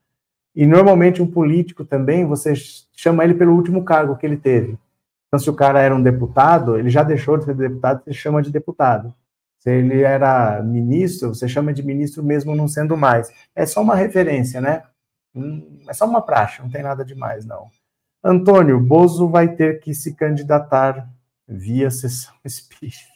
E 0.54 0.66
normalmente 0.66 1.20
um 1.20 1.26
político 1.26 1.84
também, 1.84 2.24
você 2.24 2.54
chama 2.92 3.24
ele 3.24 3.34
pelo 3.34 3.54
último 3.54 3.84
cargo 3.84 4.16
que 4.16 4.24
ele 4.24 4.36
teve. 4.36 4.78
Então, 5.26 5.38
se 5.38 5.50
o 5.50 5.54
cara 5.54 5.80
era 5.80 5.94
um 5.94 6.02
deputado, 6.02 6.78
ele 6.78 6.88
já 6.88 7.02
deixou 7.02 7.36
de 7.36 7.44
ser 7.44 7.54
deputado, 7.54 8.04
você 8.04 8.12
chama 8.12 8.40
de 8.40 8.52
deputado. 8.52 9.12
Se 9.58 9.70
ele 9.70 10.02
era 10.02 10.62
ministro, 10.62 11.34
você 11.34 11.48
chama 11.48 11.72
de 11.72 11.82
ministro 11.82 12.22
mesmo 12.22 12.54
não 12.54 12.68
sendo 12.68 12.96
mais. 12.96 13.32
É 13.54 13.66
só 13.66 13.82
uma 13.82 13.96
referência, 13.96 14.60
né? 14.60 14.84
Hum, 15.34 15.80
é 15.88 15.92
só 15.92 16.06
uma 16.06 16.22
praxe, 16.22 16.62
não 16.62 16.70
tem 16.70 16.82
nada 16.82 17.04
demais, 17.04 17.44
não. 17.44 17.68
Antônio, 18.22 18.78
Bozo 18.78 19.28
vai 19.28 19.48
ter 19.48 19.80
que 19.80 19.92
se 19.92 20.14
candidatar 20.14 21.08
via 21.48 21.90
sessão 21.90 22.34
espírita. 22.44 23.13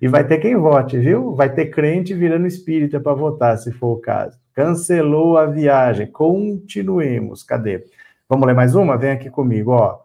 E 0.00 0.08
vai 0.08 0.24
ter 0.24 0.38
quem 0.38 0.56
vote, 0.56 0.98
viu? 0.98 1.34
Vai 1.34 1.52
ter 1.52 1.66
crente 1.66 2.14
virando 2.14 2.46
espírita 2.46 3.00
para 3.00 3.14
votar, 3.14 3.58
se 3.58 3.72
for 3.72 3.94
o 3.94 4.00
caso. 4.00 4.38
Cancelou 4.52 5.36
a 5.36 5.46
viagem. 5.46 6.06
Continuemos. 6.06 7.42
Cadê? 7.42 7.84
Vamos 8.28 8.46
ler 8.46 8.54
mais 8.54 8.74
uma? 8.74 8.96
Vem 8.96 9.10
aqui 9.10 9.30
comigo, 9.30 9.72
ó. 9.72 10.00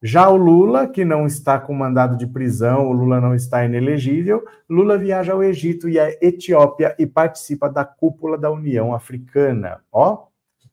Já 0.00 0.28
o 0.28 0.36
Lula, 0.36 0.86
que 0.86 1.04
não 1.04 1.26
está 1.26 1.58
com 1.58 1.74
mandado 1.74 2.16
de 2.16 2.24
prisão, 2.24 2.88
o 2.88 2.92
Lula 2.92 3.20
não 3.20 3.34
está 3.34 3.64
inelegível, 3.64 4.44
Lula 4.70 4.96
viaja 4.96 5.32
ao 5.32 5.42
Egito 5.42 5.88
e 5.88 5.98
à 5.98 6.08
Etiópia 6.22 6.94
e 7.00 7.04
participa 7.04 7.68
da 7.68 7.84
cúpula 7.84 8.38
da 8.38 8.48
União 8.48 8.94
Africana. 8.94 9.80
Ó, 9.90 10.26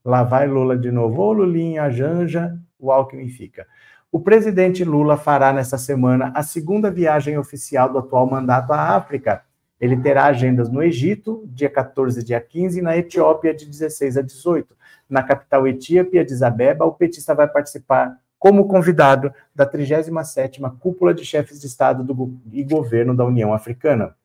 lá 0.03 0.21
vai 0.21 0.47
Lula 0.47 0.77
de 0.77 0.91
novo. 0.91 1.23
Ô, 1.23 1.33
Lulinha, 1.33 1.89
Janja, 1.89 2.55
o 2.77 2.91
Alckmin 2.91 3.27
fica. 3.29 3.65
O 4.15 4.19
presidente 4.21 4.81
Lula 4.81 5.17
fará 5.17 5.51
nessa 5.51 5.77
semana 5.77 6.31
a 6.33 6.41
segunda 6.41 6.89
viagem 6.89 7.37
oficial 7.37 7.91
do 7.91 7.97
atual 7.97 8.25
mandato 8.25 8.71
à 8.71 8.95
África. 8.95 9.43
Ele 9.77 9.97
terá 9.97 10.27
agendas 10.27 10.69
no 10.69 10.81
Egito, 10.81 11.43
dia 11.47 11.69
14 11.69 12.21
e 12.21 12.23
dia 12.23 12.39
15, 12.39 12.79
e 12.79 12.81
na 12.81 12.95
Etiópia, 12.95 13.53
de 13.53 13.65
16 13.65 14.15
a 14.15 14.21
18. 14.21 14.73
Na 15.09 15.21
capital 15.21 15.67
etíope, 15.67 16.17
Addis 16.17 16.41
Abeba, 16.41 16.85
o 16.85 16.93
petista 16.93 17.35
vai 17.35 17.45
participar 17.45 18.17
como 18.39 18.69
convidado 18.69 19.33
da 19.53 19.69
37ª 19.69 20.79
Cúpula 20.79 21.13
de 21.13 21.25
Chefes 21.25 21.59
de 21.59 21.67
Estado 21.67 22.01
do, 22.01 22.39
e 22.53 22.63
Governo 22.63 23.13
da 23.13 23.25
União 23.25 23.53
Africana. 23.53 24.15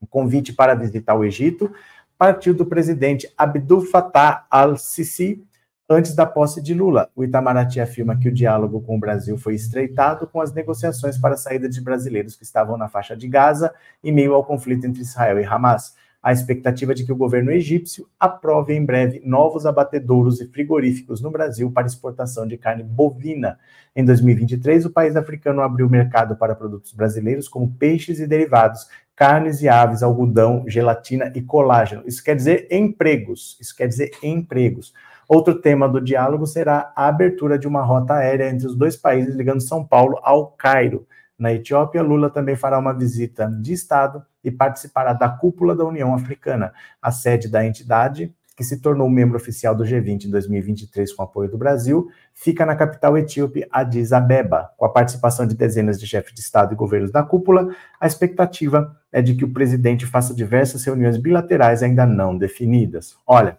O 0.00 0.08
convite 0.08 0.52
para 0.52 0.74
visitar 0.74 1.14
o 1.14 1.24
Egito 1.24 1.72
partiu 2.18 2.52
do 2.52 2.66
presidente 2.66 3.32
Abdul 3.38 3.82
Fattah 3.82 4.44
al-Sisi 4.50 5.46
antes 5.90 6.14
da 6.14 6.24
posse 6.24 6.62
de 6.62 6.72
Lula. 6.72 7.10
O 7.16 7.24
Itamaraty 7.24 7.80
afirma 7.80 8.16
que 8.16 8.28
o 8.28 8.32
diálogo 8.32 8.80
com 8.80 8.96
o 8.96 9.00
Brasil 9.00 9.36
foi 9.36 9.56
estreitado 9.56 10.24
com 10.28 10.40
as 10.40 10.54
negociações 10.54 11.18
para 11.18 11.34
a 11.34 11.36
saída 11.36 11.68
de 11.68 11.80
brasileiros 11.80 12.36
que 12.36 12.44
estavam 12.44 12.76
na 12.76 12.88
faixa 12.88 13.16
de 13.16 13.26
Gaza 13.26 13.74
em 14.02 14.12
meio 14.12 14.34
ao 14.34 14.44
conflito 14.44 14.86
entre 14.86 15.02
Israel 15.02 15.40
e 15.40 15.44
Hamas 15.44 15.94
a 16.22 16.32
expectativa 16.32 16.94
de 16.94 17.04
que 17.04 17.12
o 17.12 17.16
governo 17.16 17.50
egípcio 17.50 18.06
aprove 18.18 18.74
em 18.74 18.84
breve 18.84 19.22
novos 19.24 19.64
abatedouros 19.64 20.40
e 20.40 20.46
frigoríficos 20.46 21.20
no 21.20 21.30
Brasil 21.30 21.70
para 21.72 21.86
exportação 21.86 22.46
de 22.46 22.58
carne 22.58 22.82
bovina. 22.82 23.58
Em 23.96 24.04
2023, 24.04 24.84
o 24.84 24.90
país 24.90 25.16
africano 25.16 25.62
abriu 25.62 25.88
mercado 25.88 26.36
para 26.36 26.54
produtos 26.54 26.92
brasileiros 26.92 27.48
como 27.48 27.72
peixes 27.72 28.20
e 28.20 28.26
derivados, 28.26 28.86
carnes 29.16 29.62
e 29.62 29.68
aves, 29.68 30.02
algodão, 30.02 30.64
gelatina 30.68 31.32
e 31.34 31.40
colágeno. 31.40 32.02
Isso 32.04 32.22
quer 32.22 32.36
dizer 32.36 32.68
empregos. 32.70 33.56
Isso 33.58 33.74
quer 33.74 33.86
dizer 33.86 34.10
empregos. 34.22 34.92
Outro 35.30 35.54
tema 35.60 35.88
do 35.88 36.00
diálogo 36.00 36.44
será 36.44 36.92
a 36.96 37.06
abertura 37.06 37.56
de 37.56 37.68
uma 37.68 37.82
rota 37.82 38.14
aérea 38.14 38.50
entre 38.50 38.66
os 38.66 38.74
dois 38.74 38.96
países 38.96 39.36
ligando 39.36 39.60
São 39.60 39.86
Paulo 39.86 40.18
ao 40.24 40.48
Cairo. 40.48 41.06
Na 41.38 41.52
Etiópia, 41.52 42.02
Lula 42.02 42.28
também 42.28 42.56
fará 42.56 42.76
uma 42.76 42.92
visita 42.92 43.46
de 43.46 43.72
Estado 43.72 44.24
e 44.42 44.50
participará 44.50 45.12
da 45.12 45.28
cúpula 45.28 45.76
da 45.76 45.84
União 45.84 46.12
Africana, 46.12 46.72
a 47.00 47.12
sede 47.12 47.46
da 47.46 47.64
entidade, 47.64 48.34
que 48.56 48.64
se 48.64 48.80
tornou 48.80 49.08
membro 49.08 49.36
oficial 49.36 49.72
do 49.72 49.84
G20 49.84 50.24
em 50.24 50.30
2023 50.30 51.12
com 51.12 51.22
apoio 51.22 51.48
do 51.48 51.56
Brasil, 51.56 52.10
fica 52.34 52.66
na 52.66 52.74
capital 52.74 53.16
etíope 53.16 53.64
Addis 53.70 54.12
Abeba. 54.12 54.72
Com 54.76 54.84
a 54.84 54.88
participação 54.88 55.46
de 55.46 55.54
dezenas 55.54 56.00
de 56.00 56.08
chefes 56.08 56.34
de 56.34 56.40
Estado 56.40 56.72
e 56.72 56.76
governos 56.76 57.12
da 57.12 57.22
cúpula, 57.22 57.68
a 58.00 58.06
expectativa 58.08 58.96
é 59.12 59.22
de 59.22 59.36
que 59.36 59.44
o 59.44 59.52
presidente 59.52 60.06
faça 60.06 60.34
diversas 60.34 60.82
reuniões 60.84 61.16
bilaterais 61.16 61.84
ainda 61.84 62.04
não 62.04 62.36
definidas. 62.36 63.16
Olha, 63.24 63.56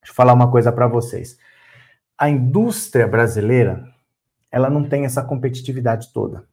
deixa 0.00 0.12
eu 0.12 0.14
falar 0.14 0.32
uma 0.32 0.50
coisa 0.50 0.72
para 0.72 0.86
vocês. 0.86 1.38
A 2.16 2.28
indústria 2.28 3.06
brasileira, 3.06 3.88
ela 4.50 4.68
não 4.68 4.88
tem 4.88 5.04
essa 5.04 5.22
competitividade 5.22 6.12
toda. 6.12 6.44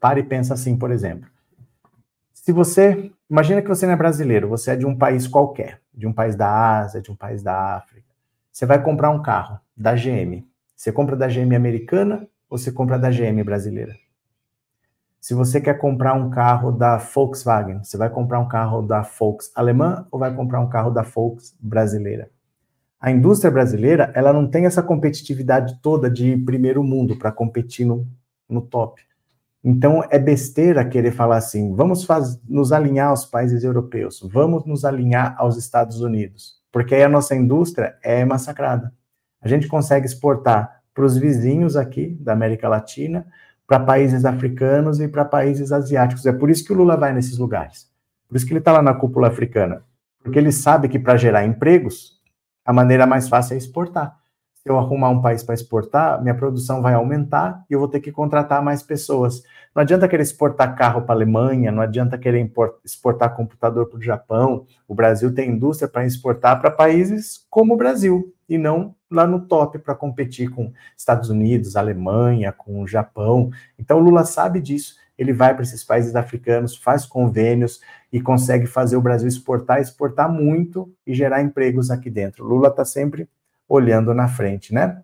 Pare 0.00 0.20
e 0.20 0.24
pensa 0.24 0.54
assim, 0.54 0.76
por 0.76 0.90
exemplo. 0.90 1.28
Se 2.32 2.52
você, 2.52 3.12
imagina 3.28 3.60
que 3.60 3.68
você 3.68 3.84
não 3.84 3.92
é 3.92 3.96
brasileiro, 3.96 4.48
você 4.48 4.70
é 4.70 4.76
de 4.76 4.86
um 4.86 4.96
país 4.96 5.26
qualquer, 5.28 5.80
de 5.92 6.06
um 6.06 6.12
país 6.12 6.34
da 6.34 6.78
Ásia, 6.78 7.02
de 7.02 7.10
um 7.10 7.16
país 7.16 7.42
da 7.42 7.76
África. 7.76 8.08
Você 8.50 8.64
vai 8.64 8.82
comprar 8.82 9.10
um 9.10 9.22
carro 9.22 9.60
da 9.76 9.94
GM. 9.94 10.44
Você 10.74 10.90
compra 10.90 11.14
da 11.16 11.28
GM 11.28 11.54
americana 11.54 12.26
ou 12.48 12.56
você 12.56 12.72
compra 12.72 12.98
da 12.98 13.10
GM 13.10 13.42
brasileira? 13.44 13.94
Se 15.20 15.34
você 15.34 15.60
quer 15.60 15.74
comprar 15.74 16.14
um 16.14 16.30
carro 16.30 16.72
da 16.72 16.96
Volkswagen, 16.96 17.84
você 17.84 17.98
vai 17.98 18.08
comprar 18.08 18.40
um 18.40 18.48
carro 18.48 18.80
da 18.80 19.02
Volks 19.02 19.52
alemã 19.54 20.06
ou 20.10 20.18
vai 20.18 20.34
comprar 20.34 20.60
um 20.60 20.68
carro 20.70 20.90
da 20.90 21.02
Volks 21.02 21.54
brasileira? 21.60 22.30
A 23.00 23.10
indústria 23.10 23.50
brasileira, 23.50 24.12
ela 24.14 24.32
não 24.32 24.46
tem 24.46 24.66
essa 24.66 24.82
competitividade 24.82 25.80
toda 25.80 26.10
de 26.10 26.36
primeiro 26.36 26.84
mundo 26.84 27.16
para 27.16 27.32
competir 27.32 27.86
no, 27.86 28.06
no 28.46 28.60
top. 28.60 29.00
Então, 29.64 30.04
é 30.10 30.18
besteira 30.18 30.84
querer 30.84 31.12
falar 31.12 31.38
assim, 31.38 31.74
vamos 31.74 32.04
faz, 32.04 32.38
nos 32.46 32.72
alinhar 32.72 33.08
aos 33.08 33.24
países 33.24 33.64
europeus, 33.64 34.20
vamos 34.22 34.66
nos 34.66 34.84
alinhar 34.84 35.34
aos 35.38 35.56
Estados 35.56 36.00
Unidos, 36.00 36.60
porque 36.70 36.94
aí 36.94 37.02
a 37.02 37.08
nossa 37.08 37.34
indústria 37.34 37.96
é 38.02 38.24
massacrada. 38.24 38.92
A 39.40 39.48
gente 39.48 39.66
consegue 39.66 40.04
exportar 40.06 40.82
para 40.94 41.04
os 41.04 41.16
vizinhos 41.16 41.76
aqui 41.76 42.18
da 42.20 42.32
América 42.32 42.68
Latina, 42.68 43.26
para 43.66 43.80
países 43.80 44.24
africanos 44.24 45.00
e 45.00 45.08
para 45.08 45.24
países 45.24 45.72
asiáticos. 45.72 46.26
É 46.26 46.32
por 46.32 46.50
isso 46.50 46.64
que 46.64 46.72
o 46.72 46.76
Lula 46.76 46.96
vai 46.96 47.12
nesses 47.14 47.38
lugares. 47.38 47.88
Por 48.28 48.36
isso 48.36 48.44
que 48.44 48.52
ele 48.52 48.58
está 48.58 48.72
lá 48.72 48.82
na 48.82 48.94
cúpula 48.94 49.28
africana. 49.28 49.82
Porque 50.22 50.38
ele 50.38 50.52
sabe 50.52 50.88
que 50.88 50.98
para 50.98 51.16
gerar 51.16 51.46
empregos, 51.46 52.19
a 52.70 52.72
maneira 52.72 53.06
mais 53.06 53.28
fácil 53.28 53.54
é 53.54 53.56
exportar 53.58 54.20
se 54.62 54.68
eu 54.68 54.78
arrumar 54.78 55.08
um 55.08 55.22
país 55.22 55.42
para 55.42 55.54
exportar, 55.54 56.20
minha 56.22 56.34
produção 56.34 56.82
vai 56.82 56.92
aumentar 56.92 57.64
e 57.68 57.72
eu 57.72 57.78
vou 57.78 57.88
ter 57.88 57.98
que 57.98 58.12
contratar 58.12 58.62
mais 58.62 58.82
pessoas. 58.82 59.42
Não 59.74 59.80
adianta 59.80 60.06
querer 60.06 60.22
exportar 60.22 60.76
carro 60.76 61.00
para 61.02 61.14
a 61.14 61.16
Alemanha, 61.16 61.72
não 61.72 61.82
adianta 61.82 62.18
querer 62.18 62.52
exportar 62.84 63.34
computador 63.34 63.86
para 63.86 63.98
o 63.98 64.02
Japão. 64.02 64.66
O 64.86 64.94
Brasil 64.94 65.34
tem 65.34 65.50
indústria 65.50 65.88
para 65.88 66.04
exportar 66.04 66.60
para 66.60 66.70
países 66.70 67.46
como 67.48 67.72
o 67.72 67.76
Brasil 67.76 68.34
e 68.46 68.58
não 68.58 68.94
lá 69.10 69.26
no 69.26 69.40
top 69.46 69.78
para 69.78 69.94
competir 69.94 70.50
com 70.50 70.72
Estados 70.94 71.30
Unidos, 71.30 71.74
Alemanha, 71.74 72.52
com 72.52 72.82
o 72.82 72.86
Japão. 72.86 73.50
Então 73.78 73.98
o 73.98 74.02
Lula 74.02 74.24
sabe 74.24 74.60
disso. 74.60 74.96
Ele 75.20 75.34
vai 75.34 75.52
para 75.52 75.62
esses 75.62 75.84
países 75.84 76.16
africanos, 76.16 76.74
faz 76.74 77.04
convênios 77.04 77.82
e 78.10 78.22
consegue 78.22 78.64
fazer 78.66 78.96
o 78.96 79.02
Brasil 79.02 79.28
exportar, 79.28 79.78
exportar 79.78 80.32
muito 80.32 80.90
e 81.06 81.12
gerar 81.12 81.42
empregos 81.42 81.90
aqui 81.90 82.08
dentro. 82.08 82.42
Lula 82.42 82.68
está 82.68 82.86
sempre 82.86 83.28
olhando 83.68 84.14
na 84.14 84.28
frente, 84.28 84.72
né? 84.72 85.02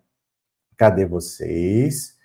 Cadê 0.75 1.05
vocês? 1.05 2.17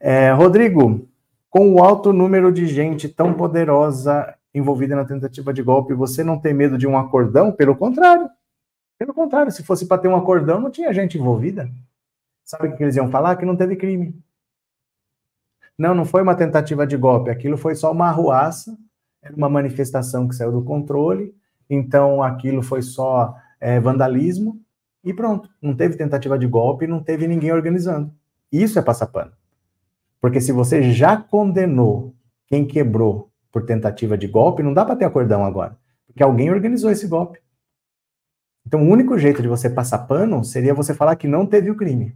É, 0.00 0.32
Rodrigo, 0.32 1.08
com 1.48 1.72
o 1.72 1.80
alto 1.80 2.12
número 2.12 2.50
de 2.50 2.66
gente 2.66 3.08
tão 3.08 3.32
poderosa 3.32 4.34
envolvida 4.52 4.96
na 4.96 5.04
tentativa 5.04 5.54
de 5.54 5.62
golpe, 5.62 5.94
você 5.94 6.24
não 6.24 6.40
tem 6.40 6.52
medo 6.52 6.76
de 6.76 6.88
um 6.88 6.98
acordão? 6.98 7.52
Pelo 7.52 7.76
contrário. 7.76 8.28
Pelo 8.98 9.14
contrário, 9.14 9.52
se 9.52 9.62
fosse 9.62 9.86
para 9.86 9.98
ter 9.98 10.08
um 10.08 10.16
acordão, 10.16 10.60
não 10.60 10.72
tinha 10.72 10.92
gente 10.92 11.16
envolvida. 11.16 11.70
Sabe 12.44 12.66
o 12.66 12.76
que 12.76 12.82
eles 12.82 12.96
iam 12.96 13.08
falar? 13.08 13.36
Que 13.36 13.44
não 13.44 13.54
teve 13.54 13.76
crime. 13.76 14.20
Não, 15.78 15.94
não 15.94 16.04
foi 16.04 16.22
uma 16.22 16.34
tentativa 16.34 16.86
de 16.86 16.96
golpe, 16.96 17.30
aquilo 17.30 17.56
foi 17.56 17.74
só 17.74 17.92
uma 17.92 18.08
arruaça, 18.08 18.76
uma 19.36 19.48
manifestação 19.48 20.26
que 20.26 20.34
saiu 20.34 20.50
do 20.50 20.64
controle, 20.64 21.32
então 21.70 22.22
aquilo 22.22 22.62
foi 22.62 22.82
só 22.82 23.34
é, 23.60 23.78
vandalismo, 23.78 24.60
e 25.04 25.14
pronto. 25.14 25.48
Não 25.62 25.74
teve 25.74 25.96
tentativa 25.96 26.38
de 26.38 26.46
golpe, 26.46 26.86
não 26.86 27.02
teve 27.02 27.26
ninguém 27.26 27.52
organizando. 27.52 28.12
Isso 28.50 28.78
é 28.78 28.82
passar 28.82 29.06
pano. 29.06 29.32
Porque 30.20 30.40
se 30.40 30.52
você 30.52 30.92
já 30.92 31.16
condenou 31.16 32.14
quem 32.46 32.66
quebrou 32.66 33.30
por 33.52 33.64
tentativa 33.64 34.18
de 34.18 34.26
golpe, 34.26 34.62
não 34.62 34.74
dá 34.74 34.84
para 34.84 34.96
ter 34.96 35.04
acordão 35.04 35.44
agora. 35.44 35.78
Porque 36.06 36.22
alguém 36.22 36.50
organizou 36.50 36.90
esse 36.90 37.06
golpe. 37.06 37.38
Então, 38.66 38.82
o 38.82 38.90
único 38.90 39.16
jeito 39.16 39.40
de 39.40 39.48
você 39.48 39.70
passar 39.70 40.00
pano 40.00 40.44
seria 40.44 40.74
você 40.74 40.92
falar 40.92 41.16
que 41.16 41.28
não 41.28 41.46
teve 41.46 41.70
o 41.70 41.76
crime. 41.76 42.14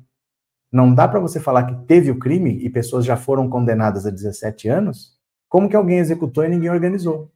Não 0.72 0.94
dá 0.94 1.06
para 1.06 1.20
você 1.20 1.38
falar 1.38 1.64
que 1.64 1.86
teve 1.86 2.10
o 2.10 2.18
crime 2.18 2.56
e 2.64 2.70
pessoas 2.70 3.04
já 3.04 3.16
foram 3.16 3.48
condenadas 3.48 4.06
a 4.06 4.10
17 4.10 4.68
anos. 4.68 5.18
Como 5.48 5.68
que 5.68 5.76
alguém 5.76 5.98
executou 5.98 6.44
e 6.44 6.48
ninguém 6.48 6.70
organizou? 6.70 7.30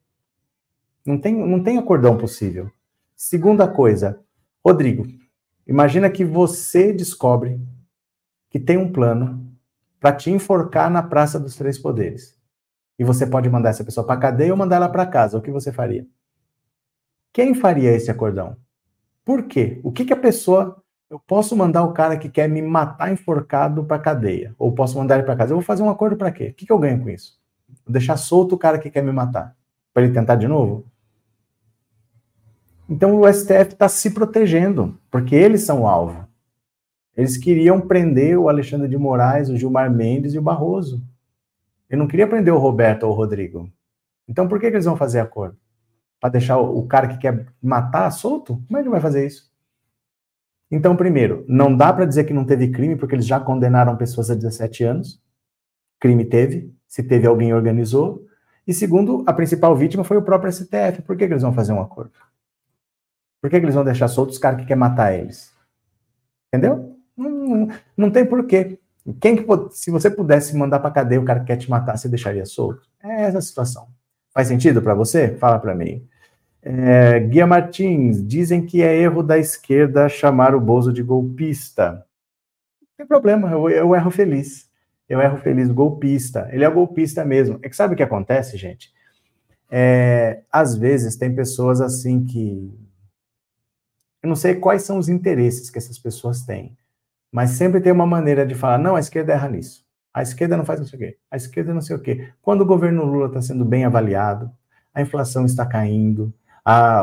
Não 1.07 1.19
tem, 1.19 1.35
não 1.35 1.63
tem 1.63 1.77
acordão 1.77 2.17
possível. 2.17 2.71
Segunda 3.15 3.69
coisa, 3.69 4.19
Rodrigo, 4.65 5.07
Imagina 5.67 6.09
que 6.09 6.25
você 6.25 6.93
descobre 6.93 7.61
que 8.49 8.61
tem 8.61 8.79
um 8.79 8.93
plano 8.93 9.53
para 9.99 10.15
te 10.15 10.31
enforcar 10.31 10.89
na 10.89 11.03
Praça 11.03 11.41
dos 11.41 11.57
Três 11.57 11.77
Poderes. 11.77 12.39
E 12.99 13.05
você 13.05 13.27
pode 13.27 13.51
mandar 13.51 13.71
essa 13.71 13.85
pessoa 13.85 14.07
para 14.07 14.21
cadeia 14.21 14.53
ou 14.53 14.57
mandar 14.57 14.77
ela 14.77 14.89
para 14.89 15.05
casa. 15.05 15.37
O 15.37 15.43
que 15.43 15.51
você 15.51 15.73
faria? 15.73 16.07
Quem 17.33 17.53
faria 17.53 17.91
esse 17.91 18.11
acordão? 18.11 18.57
Por 19.25 19.43
quê? 19.49 19.81
O 19.83 19.91
que, 19.91 20.05
que 20.05 20.13
a 20.13 20.17
pessoa. 20.17 20.83
Eu 21.09 21.21
posso 21.21 21.57
mandar 21.57 21.85
o 21.85 21.93
cara 21.93 22.17
que 22.17 22.29
quer 22.29 22.49
me 22.49 22.61
matar 22.61 23.13
enforcado 23.13 23.85
para 23.85 23.99
cadeia, 23.99 24.55
ou 24.59 24.73
posso 24.73 24.99
mandar 24.99 25.15
ele 25.17 25.25
para 25.25 25.37
casa. 25.37 25.53
Eu 25.53 25.57
vou 25.57 25.65
fazer 25.65 25.83
um 25.83 25.91
acordo 25.91 26.17
para 26.17 26.33
quê? 26.33 26.49
O 26.49 26.55
que, 26.55 26.67
que 26.67 26.73
eu 26.73 26.79
ganho 26.79 27.01
com 27.01 27.09
isso? 27.09 27.39
Vou 27.85 27.93
deixar 27.93 28.17
solto 28.17 28.57
o 28.57 28.59
cara 28.59 28.79
que 28.79 28.91
quer 28.91 29.03
me 29.03 29.13
matar. 29.13 29.57
Para 29.95 30.03
ele 30.03 30.13
tentar 30.13 30.35
de 30.35 30.49
novo? 30.49 30.85
Então 32.89 33.21
o 33.21 33.33
STF 33.33 33.73
está 33.73 33.89
se 33.89 34.11
protegendo, 34.11 34.99
porque 35.11 35.35
eles 35.35 35.63
são 35.63 35.83
o 35.83 35.87
alvo. 35.87 36.27
Eles 37.17 37.37
queriam 37.37 37.81
prender 37.81 38.37
o 38.37 38.49
Alexandre 38.49 38.89
de 38.89 38.99
Moraes, 38.99 39.49
o 39.49 39.57
Gilmar 39.57 39.91
Mendes 39.91 40.35
e 40.35 40.39
o 40.39 40.43
Barroso. 40.43 41.03
Ele 41.89 42.01
não 42.01 42.09
queria 42.09 42.27
prender 42.27 42.53
o 42.53 42.59
Roberto 42.59 43.05
ou 43.05 43.13
o 43.13 43.15
Rodrigo. 43.15 43.71
Então 44.29 44.49
por 44.49 44.59
que, 44.59 44.69
que 44.69 44.77
eles 44.77 44.85
vão 44.85 44.97
fazer 44.97 45.21
acordo? 45.21 45.57
Para 46.21 46.31
deixar 46.31 46.59
o 46.59 46.85
cara 46.87 47.07
que 47.07 47.19
quer 47.19 47.47
matar 47.63 48.11
solto? 48.11 48.61
Como 48.67 48.77
é 48.77 48.83
que 48.83 48.89
ele 48.89 48.91
vai 48.91 49.01
fazer 49.01 49.25
isso? 49.25 49.51
Então, 50.71 50.97
primeiro, 50.97 51.45
não 51.49 51.77
dá 51.77 51.93
para 51.93 52.05
dizer 52.05 52.25
que 52.25 52.33
não 52.33 52.45
teve 52.45 52.71
crime, 52.71 52.97
porque 52.97 53.15
eles 53.15 53.27
já 53.27 53.39
condenaram 53.39 53.97
pessoas 53.97 54.31
a 54.31 54.35
17 54.35 54.85
anos. 54.85 55.21
Crime 56.01 56.25
teve, 56.25 56.75
se 56.87 57.03
teve 57.03 57.27
alguém 57.27 57.55
organizou. 57.55 58.27
E 58.67 58.75
segundo, 58.75 59.23
a 59.27 59.33
principal 59.33 59.77
vítima 59.77 60.03
foi 60.03 60.17
o 60.17 60.23
próprio 60.23 60.53
STF. 60.53 61.03
Por 61.03 61.17
que, 61.17 61.27
que 61.27 61.33
eles 61.33 61.43
vão 61.43 61.53
fazer 61.53 61.73
um 61.73 61.81
acordo? 61.81 62.13
Por 63.41 63.49
que, 63.49 63.61
que 63.61 63.65
eles 63.65 63.75
vão 63.75 63.85
deixar 63.85 64.09
soltos 64.09 64.37
os 64.37 64.41
caras 64.41 64.59
que 64.59 64.67
querem 64.67 64.81
matar 64.81 65.15
eles? 65.15 65.53
Entendeu? 66.53 66.99
Não, 67.17 67.31
não, 67.31 67.69
não 67.97 68.11
tem 68.11 68.27
porquê. 68.27 68.81
Quem 69.21 69.37
que, 69.37 69.47
se 69.71 69.91
você 69.91 70.11
pudesse 70.11 70.57
mandar 70.57 70.81
para 70.81 70.91
cadeia 70.91 71.21
o 71.21 71.25
cara 71.25 71.41
que 71.41 71.47
quer 71.47 71.57
te 71.57 71.71
matar, 71.71 71.97
você 71.97 72.09
deixaria 72.09 72.45
solto? 72.45 72.83
É 73.01 73.23
essa 73.23 73.39
a 73.39 73.43
situação. 73.43 73.89
Faz 74.35 74.49
sentido 74.49 74.83
para 74.83 74.95
você? 74.95 75.37
Fala 75.37 75.61
para 75.61 75.75
mim. 75.75 76.07
É, 76.69 77.21
Guia 77.21 77.47
Martins, 77.47 78.27
dizem 78.27 78.67
que 78.67 78.83
é 78.83 78.93
erro 78.93 79.23
da 79.23 79.39
esquerda 79.39 80.09
chamar 80.09 80.53
o 80.53 80.61
Bozo 80.61 80.93
de 80.93 81.01
golpista. 81.01 82.05
tem 82.97 83.07
problema, 83.07 83.53
eu, 83.53 83.71
eu 83.71 83.95
erro 83.95 84.11
feliz. 84.11 84.69
Eu 85.09 85.21
erro 85.21 85.39
feliz, 85.39 85.71
golpista. 85.71 86.49
Ele 86.51 86.65
é 86.65 86.69
golpista 86.69 87.25
mesmo. 87.25 87.61
É 87.63 87.69
que 87.69 87.77
sabe 87.77 87.95
o 87.95 87.97
que 87.97 88.03
acontece, 88.03 88.57
gente? 88.57 88.93
É, 89.71 90.43
às 90.51 90.77
vezes 90.77 91.15
tem 91.15 91.33
pessoas 91.33 91.81
assim 91.81 92.25
que. 92.25 92.77
Eu 94.21 94.29
não 94.29 94.35
sei 94.35 94.57
quais 94.57 94.83
são 94.83 94.99
os 94.99 95.09
interesses 95.09 95.71
que 95.71 95.79
essas 95.79 96.01
pessoas 96.01 96.43
têm, 96.43 96.77
mas 97.31 97.51
sempre 97.51 97.81
tem 97.81 97.93
uma 97.93 98.07
maneira 98.07 98.45
de 98.45 98.57
falar: 98.57 98.79
não, 98.79 98.97
a 98.97 99.01
esquerda 99.01 99.35
erra 99.35 99.49
nisso. 99.49 99.87
A 100.13 100.21
esquerda 100.21 100.57
não 100.57 100.65
faz 100.65 100.81
não 100.81 100.87
sei 100.87 100.97
o 100.97 101.03
quê. 101.03 101.19
A 101.31 101.37
esquerda 101.37 101.73
não 101.73 101.81
sei 101.81 101.95
o 101.95 102.01
quê. 102.01 102.29
Quando 102.43 102.63
o 102.63 102.67
governo 102.67 103.05
Lula 103.05 103.29
está 103.29 103.41
sendo 103.41 103.65
bem 103.65 103.85
avaliado, 103.85 104.51
a 104.93 105.01
inflação 105.01 105.45
está 105.45 105.65
caindo, 105.65 106.35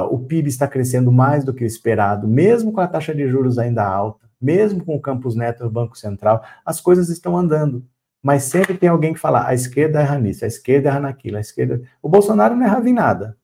o 0.10 0.20
PIB 0.20 0.50
está 0.50 0.68
crescendo 0.68 1.12
mais 1.12 1.44
do 1.44 1.54
que 1.54 1.64
o 1.64 1.68
esperado, 1.68 2.28
mesmo 2.28 2.74
com 2.74 2.82
a 2.82 2.88
taxa 2.88 3.16
de 3.16 3.28
juros 3.28 3.58
ainda 3.58 3.86
alta, 3.86 4.28
mesmo 4.42 4.84
com 4.84 4.96
o 4.96 5.02
Campus 5.02 5.36
Neto 5.36 5.64
do 5.64 5.72
Banco 5.72 5.98
Central, 5.98 6.44
as 6.66 6.82
coisas 6.82 7.10
estão 7.10 7.38
andando. 7.38 7.86
Mas 8.22 8.44
sempre 8.44 8.78
tem 8.78 8.90
alguém 8.90 9.14
que 9.14 9.20
fala, 9.20 9.48
a 9.48 9.54
esquerda 9.54 10.00
erra 10.02 10.18
nisso, 10.18 10.46
a 10.46 10.48
esquerda 10.48 10.90
erra 10.90 11.00
naquilo, 11.00 11.38
a 11.38 11.42
esquerda... 11.42 11.82
O 12.02 12.10
Bolsonaro 12.10 12.56
não 12.56 12.66
errava 12.66 12.90
em 12.90 12.94
nada. 12.94 13.38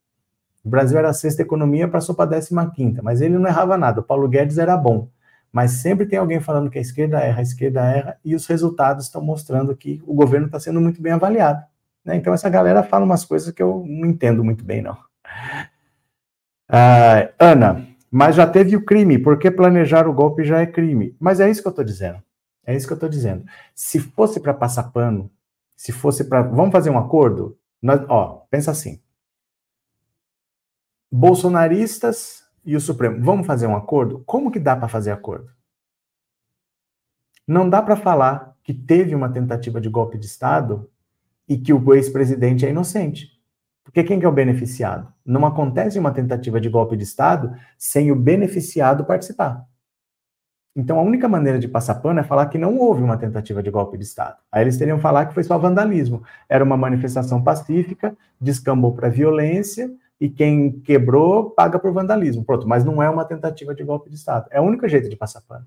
O 0.63 0.69
Brasil 0.69 0.97
era 0.97 1.09
a 1.09 1.13
sexta 1.13 1.41
economia, 1.41 1.87
passou 1.87 2.13
para 2.13 2.25
a 2.25 2.29
décima 2.29 2.69
quinta, 2.71 3.01
mas 3.01 3.21
ele 3.21 3.37
não 3.37 3.47
errava 3.47 3.77
nada. 3.77 4.01
O 4.01 4.03
Paulo 4.03 4.27
Guedes 4.27 4.57
era 4.57 4.75
bom. 4.77 5.09
Mas 5.51 5.71
sempre 5.71 6.05
tem 6.05 6.19
alguém 6.19 6.39
falando 6.39 6.69
que 6.69 6.77
a 6.77 6.81
esquerda 6.81 7.19
erra, 7.19 7.39
a 7.39 7.41
esquerda 7.41 7.81
erra, 7.81 8.17
e 8.23 8.35
os 8.35 8.45
resultados 8.45 9.05
estão 9.05 9.21
mostrando 9.21 9.75
que 9.75 10.01
o 10.05 10.13
governo 10.13 10.45
está 10.45 10.59
sendo 10.59 10.79
muito 10.79 11.01
bem 11.01 11.13
avaliado. 11.13 11.63
Né? 12.03 12.15
Então 12.15 12.33
essa 12.33 12.49
galera 12.49 12.83
fala 12.83 13.05
umas 13.05 13.25
coisas 13.25 13.51
que 13.51 13.63
eu 13.63 13.83
não 13.87 14.07
entendo 14.07 14.43
muito 14.43 14.63
bem, 14.63 14.81
não. 14.81 14.97
Ah, 16.69 17.31
Ana, 17.39 17.87
mas 18.11 18.35
já 18.35 18.45
teve 18.45 18.75
o 18.75 18.85
crime, 18.85 19.17
porque 19.17 19.49
planejar 19.49 20.07
o 20.07 20.13
golpe 20.13 20.43
já 20.43 20.61
é 20.61 20.67
crime. 20.67 21.15
Mas 21.19 21.39
é 21.39 21.49
isso 21.49 21.61
que 21.61 21.67
eu 21.67 21.71
estou 21.71 21.83
dizendo. 21.83 22.21
É 22.63 22.75
isso 22.75 22.85
que 22.85 22.93
eu 22.93 22.95
estou 22.95 23.09
dizendo. 23.09 23.43
Se 23.73 23.99
fosse 23.99 24.39
para 24.39 24.53
passar 24.53 24.91
pano, 24.91 25.31
se 25.75 25.91
fosse 25.91 26.23
para. 26.23 26.43
Vamos 26.43 26.71
fazer 26.71 26.91
um 26.91 26.97
acordo? 26.99 27.57
Nós, 27.81 28.01
ó, 28.07 28.45
pensa 28.51 28.69
assim. 28.69 29.01
Bolsonaristas 31.11 32.43
e 32.63 32.75
o 32.75 32.79
Supremo, 32.79 33.23
vamos 33.23 33.47
fazer 33.47 33.65
um 33.65 33.75
acordo? 33.75 34.21
Como 34.25 34.51
que 34.51 34.59
dá 34.59 34.75
para 34.75 34.87
fazer 34.87 35.11
acordo? 35.11 35.51
Não 37.47 37.67
dá 37.67 37.81
para 37.81 37.95
falar 37.95 38.55
que 38.63 38.73
teve 38.73 39.15
uma 39.15 39.31
tentativa 39.31 39.81
de 39.81 39.89
golpe 39.89 40.19
de 40.19 40.27
Estado 40.27 40.87
e 41.47 41.57
que 41.57 41.73
o 41.73 41.93
ex-presidente 41.95 42.63
é 42.63 42.69
inocente. 42.69 43.38
Porque 43.89 44.03
quem 44.03 44.19
que 44.19 44.25
é 44.25 44.29
o 44.29 44.31
beneficiado? 44.31 45.11
Não 45.25 45.47
acontece 45.47 45.97
uma 45.97 46.11
tentativa 46.11 46.61
de 46.61 46.69
golpe 46.69 46.95
de 46.95 47.03
Estado 47.03 47.55
sem 47.75 48.11
o 48.11 48.15
beneficiado 48.15 49.03
participar. 49.03 49.65
Então, 50.75 50.99
a 50.99 51.01
única 51.01 51.27
maneira 51.27 51.57
de 51.57 51.67
passar 51.67 51.95
pano 51.95 52.19
é 52.19 52.23
falar 52.23 52.45
que 52.45 52.57
não 52.59 52.77
houve 52.77 53.01
uma 53.01 53.17
tentativa 53.17 53.63
de 53.63 53.71
golpe 53.71 53.97
de 53.97 54.03
Estado. 54.03 54.37
Aí 54.51 54.63
eles 54.63 54.77
teriam 54.77 54.99
falar 54.99 55.25
que 55.25 55.33
foi 55.33 55.43
só 55.43 55.57
vandalismo. 55.57 56.23
Era 56.47 56.63
uma 56.63 56.77
manifestação 56.77 57.43
pacífica, 57.43 58.15
descambou 58.39 58.93
para 58.93 59.09
violência, 59.09 59.91
e 60.21 60.29
quem 60.29 60.79
quebrou 60.81 61.49
paga 61.49 61.79
por 61.79 61.91
vandalismo. 61.91 62.45
Pronto, 62.45 62.67
mas 62.67 62.85
não 62.85 63.01
é 63.01 63.09
uma 63.09 63.25
tentativa 63.25 63.73
de 63.73 63.83
golpe 63.83 64.07
de 64.07 64.17
Estado. 64.17 64.47
É 64.51 64.61
o 64.61 64.63
único 64.63 64.87
jeito 64.87 65.09
de 65.09 65.15
passar 65.15 65.41
pano. 65.41 65.65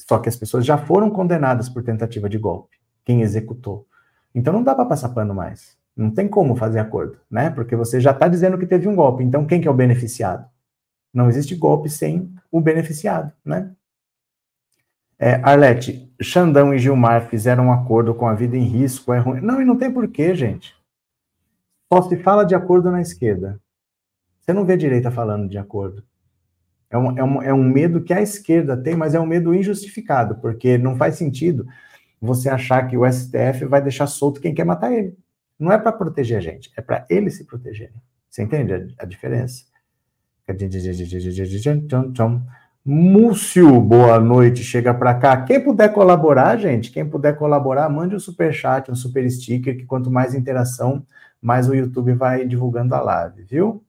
Só 0.00 0.18
que 0.18 0.28
as 0.28 0.36
pessoas 0.36 0.66
já 0.66 0.76
foram 0.76 1.10
condenadas 1.10 1.68
por 1.68 1.84
tentativa 1.84 2.28
de 2.28 2.38
golpe, 2.38 2.76
quem 3.04 3.22
executou. 3.22 3.86
Então 4.34 4.52
não 4.52 4.64
dá 4.64 4.74
para 4.74 4.84
passar 4.84 5.10
pano 5.10 5.32
mais. 5.32 5.78
Não 5.96 6.10
tem 6.10 6.28
como 6.28 6.54
fazer 6.54 6.78
acordo, 6.78 7.18
né? 7.30 7.48
Porque 7.50 7.74
você 7.74 8.00
já 8.00 8.10
está 8.10 8.28
dizendo 8.28 8.58
que 8.58 8.66
teve 8.66 8.86
um 8.86 8.94
golpe. 8.94 9.24
Então, 9.24 9.46
quem 9.46 9.60
que 9.60 9.66
é 9.66 9.70
o 9.70 9.74
beneficiado? 9.74 10.46
Não 11.12 11.28
existe 11.28 11.54
golpe 11.54 11.88
sem 11.88 12.30
o 12.52 12.60
beneficiado, 12.60 13.32
né? 13.42 13.72
É, 15.18 15.36
Arlete, 15.42 16.12
Xandão 16.20 16.74
e 16.74 16.78
Gilmar 16.78 17.26
fizeram 17.28 17.68
um 17.68 17.72
acordo 17.72 18.14
com 18.14 18.26
a 18.26 18.34
vida 18.34 18.54
em 18.54 18.64
risco, 18.64 19.14
é 19.14 19.18
ruim. 19.18 19.40
Não, 19.40 19.62
e 19.62 19.64
não 19.64 19.78
tem 19.78 19.90
porquê, 19.90 20.34
gente. 20.34 20.76
Só 21.90 22.02
se 22.02 22.16
fala 22.18 22.44
de 22.44 22.54
acordo 22.54 22.90
na 22.90 23.00
esquerda. 23.00 23.58
Você 24.40 24.52
não 24.52 24.66
vê 24.66 24.74
a 24.74 24.76
direita 24.76 25.10
falando 25.10 25.48
de 25.48 25.56
acordo. 25.56 26.04
É 26.90 26.98
um, 26.98 27.18
é, 27.18 27.24
um, 27.24 27.42
é 27.42 27.54
um 27.54 27.64
medo 27.64 28.02
que 28.02 28.12
a 28.12 28.20
esquerda 28.20 28.76
tem, 28.76 28.94
mas 28.94 29.14
é 29.14 29.20
um 29.20 29.26
medo 29.26 29.54
injustificado, 29.54 30.36
porque 30.36 30.76
não 30.76 30.96
faz 30.96 31.16
sentido 31.16 31.66
você 32.20 32.48
achar 32.48 32.86
que 32.86 32.96
o 32.96 33.10
STF 33.10 33.64
vai 33.64 33.80
deixar 33.80 34.06
solto 34.06 34.40
quem 34.40 34.54
quer 34.54 34.64
matar 34.64 34.92
ele. 34.92 35.16
Não 35.58 35.72
é 35.72 35.78
para 35.78 35.92
proteger 35.92 36.38
a 36.38 36.40
gente, 36.40 36.70
é 36.76 36.80
para 36.80 37.06
eles 37.08 37.36
se 37.36 37.44
protegerem. 37.44 38.00
Você 38.28 38.42
entende 38.42 38.74
a, 38.74 38.86
a 38.98 39.06
diferença? 39.06 39.64
Múcio, 42.84 43.80
boa 43.80 44.20
noite, 44.20 44.62
chega 44.62 44.94
para 44.94 45.14
cá. 45.14 45.42
Quem 45.42 45.60
puder 45.60 45.92
colaborar, 45.92 46.56
gente, 46.56 46.92
quem 46.92 47.04
puder 47.04 47.36
colaborar, 47.36 47.88
mande 47.88 48.14
um 48.14 48.20
super 48.20 48.52
chat, 48.52 48.90
um 48.90 48.94
super 48.94 49.28
sticker, 49.28 49.76
que 49.76 49.84
quanto 49.84 50.08
mais 50.08 50.34
interação, 50.34 51.04
mais 51.42 51.68
o 51.68 51.74
YouTube 51.74 52.12
vai 52.12 52.46
divulgando 52.46 52.94
a 52.94 53.00
live, 53.00 53.42
viu? 53.42 53.82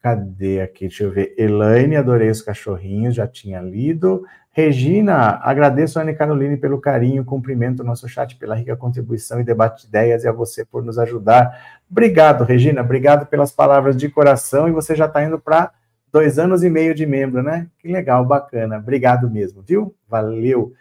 Cadê 0.00 0.60
aqui? 0.60 0.86
Deixa 0.86 1.02
eu 1.02 1.10
ver. 1.10 1.34
Elaine, 1.36 1.96
adorei 1.96 2.30
os 2.30 2.40
cachorrinhos, 2.40 3.16
já 3.16 3.26
tinha 3.26 3.60
lido. 3.60 4.24
Regina, 4.58 5.38
agradeço 5.40 6.00
a 6.00 6.02
Ana 6.02 6.12
Caroline 6.12 6.56
pelo 6.56 6.80
carinho, 6.80 7.24
cumprimento 7.24 7.78
o 7.78 7.84
nosso 7.84 8.08
chat 8.08 8.34
pela 8.34 8.56
rica 8.56 8.76
contribuição 8.76 9.38
e 9.40 9.44
debate 9.44 9.82
de 9.82 9.86
ideias 9.86 10.24
e 10.24 10.28
a 10.28 10.32
você 10.32 10.64
por 10.64 10.82
nos 10.82 10.98
ajudar. 10.98 11.80
Obrigado, 11.88 12.42
Regina, 12.42 12.80
obrigado 12.80 13.24
pelas 13.26 13.52
palavras 13.52 13.96
de 13.96 14.08
coração 14.08 14.68
e 14.68 14.72
você 14.72 14.96
já 14.96 15.06
está 15.06 15.22
indo 15.22 15.38
para 15.38 15.70
dois 16.10 16.40
anos 16.40 16.64
e 16.64 16.68
meio 16.68 16.92
de 16.92 17.06
membro, 17.06 17.40
né? 17.40 17.68
Que 17.78 17.86
legal, 17.86 18.24
bacana. 18.24 18.78
Obrigado 18.78 19.30
mesmo, 19.30 19.62
viu? 19.62 19.94
Valeu. 20.08 20.72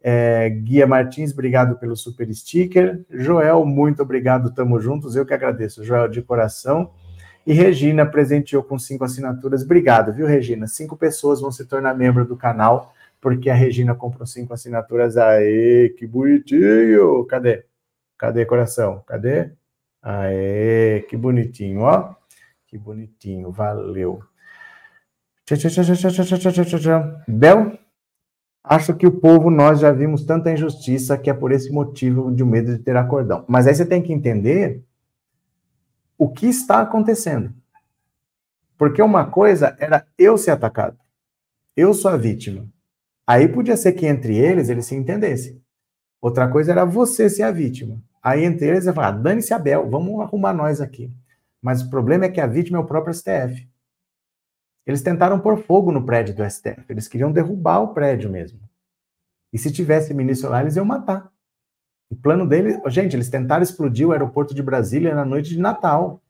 É, 0.00 0.48
Guia 0.50 0.86
Martins, 0.86 1.32
obrigado 1.32 1.74
pelo 1.74 1.96
super 1.96 2.32
sticker. 2.32 3.04
Joel, 3.10 3.66
muito 3.66 4.00
obrigado, 4.00 4.54
tamo 4.54 4.78
juntos. 4.78 5.16
Eu 5.16 5.26
que 5.26 5.34
agradeço, 5.34 5.82
Joel, 5.82 6.06
de 6.06 6.22
coração. 6.22 6.92
E 7.44 7.52
Regina 7.52 8.06
presenteou 8.06 8.62
com 8.62 8.78
cinco 8.78 9.02
assinaturas. 9.02 9.64
Obrigado, 9.64 10.12
viu, 10.12 10.24
Regina? 10.24 10.68
Cinco 10.68 10.96
pessoas 10.96 11.40
vão 11.40 11.50
se 11.50 11.64
tornar 11.64 11.94
membro 11.94 12.24
do 12.24 12.36
canal 12.36 12.94
porque 13.24 13.48
a 13.48 13.54
Regina 13.54 13.94
comprou 13.94 14.26
cinco 14.26 14.52
assinaturas. 14.52 15.16
Aê, 15.16 15.88
que 15.96 16.06
bonitinho! 16.06 17.24
Cadê? 17.24 17.64
Cadê 18.18 18.44
coração? 18.44 19.02
Cadê? 19.06 19.50
Aê, 20.02 21.06
que 21.08 21.16
bonitinho, 21.16 21.80
ó. 21.80 22.14
Que 22.66 22.76
bonitinho, 22.76 23.50
valeu. 23.50 24.22
Bel, 27.26 27.78
acho 28.62 28.94
que 28.94 29.06
o 29.06 29.18
povo, 29.18 29.50
nós 29.50 29.80
já 29.80 29.90
vimos 29.90 30.26
tanta 30.26 30.52
injustiça 30.52 31.16
que 31.16 31.30
é 31.30 31.34
por 31.34 31.50
esse 31.50 31.72
motivo 31.72 32.30
de 32.30 32.44
medo 32.44 32.76
de 32.76 32.82
ter 32.82 32.94
acordão. 32.94 33.42
Mas 33.48 33.66
aí 33.66 33.74
você 33.74 33.86
tem 33.86 34.02
que 34.02 34.12
entender 34.12 34.84
o 36.18 36.28
que 36.28 36.44
está 36.44 36.82
acontecendo. 36.82 37.54
Porque 38.76 39.00
uma 39.00 39.24
coisa 39.24 39.74
era 39.80 40.06
eu 40.18 40.36
ser 40.36 40.50
atacado. 40.50 40.98
Eu 41.74 41.94
sou 41.94 42.10
a 42.10 42.18
vítima. 42.18 42.73
Aí 43.26 43.48
podia 43.48 43.76
ser 43.76 43.92
que 43.92 44.06
entre 44.06 44.36
eles 44.36 44.68
eles 44.68 44.86
se 44.86 44.94
entendessem. 44.94 45.62
Outra 46.20 46.48
coisa 46.48 46.72
era 46.72 46.84
você 46.84 47.28
ser 47.28 47.42
a 47.42 47.50
vítima. 47.50 48.02
Aí 48.22 48.44
entre 48.44 48.66
eles 48.66 48.86
ia 48.86 48.92
falar, 48.92 49.12
dane-se 49.12 49.52
Abel, 49.52 49.88
vamos 49.88 50.20
arrumar 50.20 50.52
nós 50.52 50.80
aqui. 50.80 51.12
Mas 51.60 51.82
o 51.82 51.90
problema 51.90 52.26
é 52.26 52.30
que 52.30 52.40
a 52.40 52.46
vítima 52.46 52.78
é 52.78 52.80
o 52.80 52.86
próprio 52.86 53.14
STF. 53.14 53.68
Eles 54.86 55.02
tentaram 55.02 55.40
pôr 55.40 55.56
fogo 55.58 55.90
no 55.90 56.04
prédio 56.04 56.34
do 56.34 56.48
STF. 56.48 56.84
Eles 56.88 57.08
queriam 57.08 57.32
derrubar 57.32 57.80
o 57.80 57.94
prédio 57.94 58.30
mesmo. 58.30 58.60
E 59.52 59.58
se 59.58 59.72
tivesse 59.72 60.12
ministro 60.12 60.50
lá, 60.50 60.60
eles 60.60 60.76
iam 60.76 60.84
matar. 60.84 61.30
O 62.10 62.16
plano 62.16 62.46
deles, 62.46 62.78
gente, 62.88 63.16
eles 63.16 63.30
tentaram 63.30 63.62
explodir 63.62 64.06
o 64.06 64.12
aeroporto 64.12 64.54
de 64.54 64.62
Brasília 64.62 65.14
na 65.14 65.24
noite 65.24 65.50
de 65.50 65.58
Natal. 65.58 66.22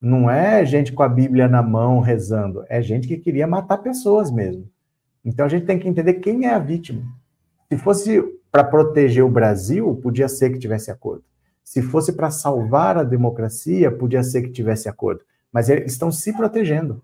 Não 0.00 0.30
é 0.30 0.64
gente 0.64 0.92
com 0.92 1.02
a 1.02 1.08
Bíblia 1.08 1.46
na 1.46 1.62
mão 1.62 2.00
rezando, 2.00 2.64
é 2.68 2.80
gente 2.80 3.06
que 3.06 3.18
queria 3.18 3.46
matar 3.46 3.78
pessoas 3.78 4.30
mesmo. 4.30 4.68
Então 5.24 5.46
a 5.46 5.48
gente 5.48 5.66
tem 5.66 5.78
que 5.78 5.88
entender 5.88 6.14
quem 6.14 6.46
é 6.46 6.54
a 6.54 6.58
vítima. 6.58 7.02
Se 7.70 7.78
fosse 7.78 8.22
para 8.50 8.64
proteger 8.64 9.24
o 9.24 9.30
Brasil, 9.30 9.94
podia 10.02 10.28
ser 10.28 10.50
que 10.50 10.58
tivesse 10.58 10.90
acordo. 10.90 11.24
Se 11.62 11.82
fosse 11.82 12.12
para 12.12 12.30
salvar 12.30 12.98
a 12.98 13.04
democracia, 13.04 13.92
podia 13.92 14.22
ser 14.22 14.42
que 14.42 14.50
tivesse 14.50 14.88
acordo. 14.88 15.22
Mas 15.52 15.68
eles 15.68 15.92
estão 15.92 16.10
se 16.10 16.32
protegendo. 16.32 17.02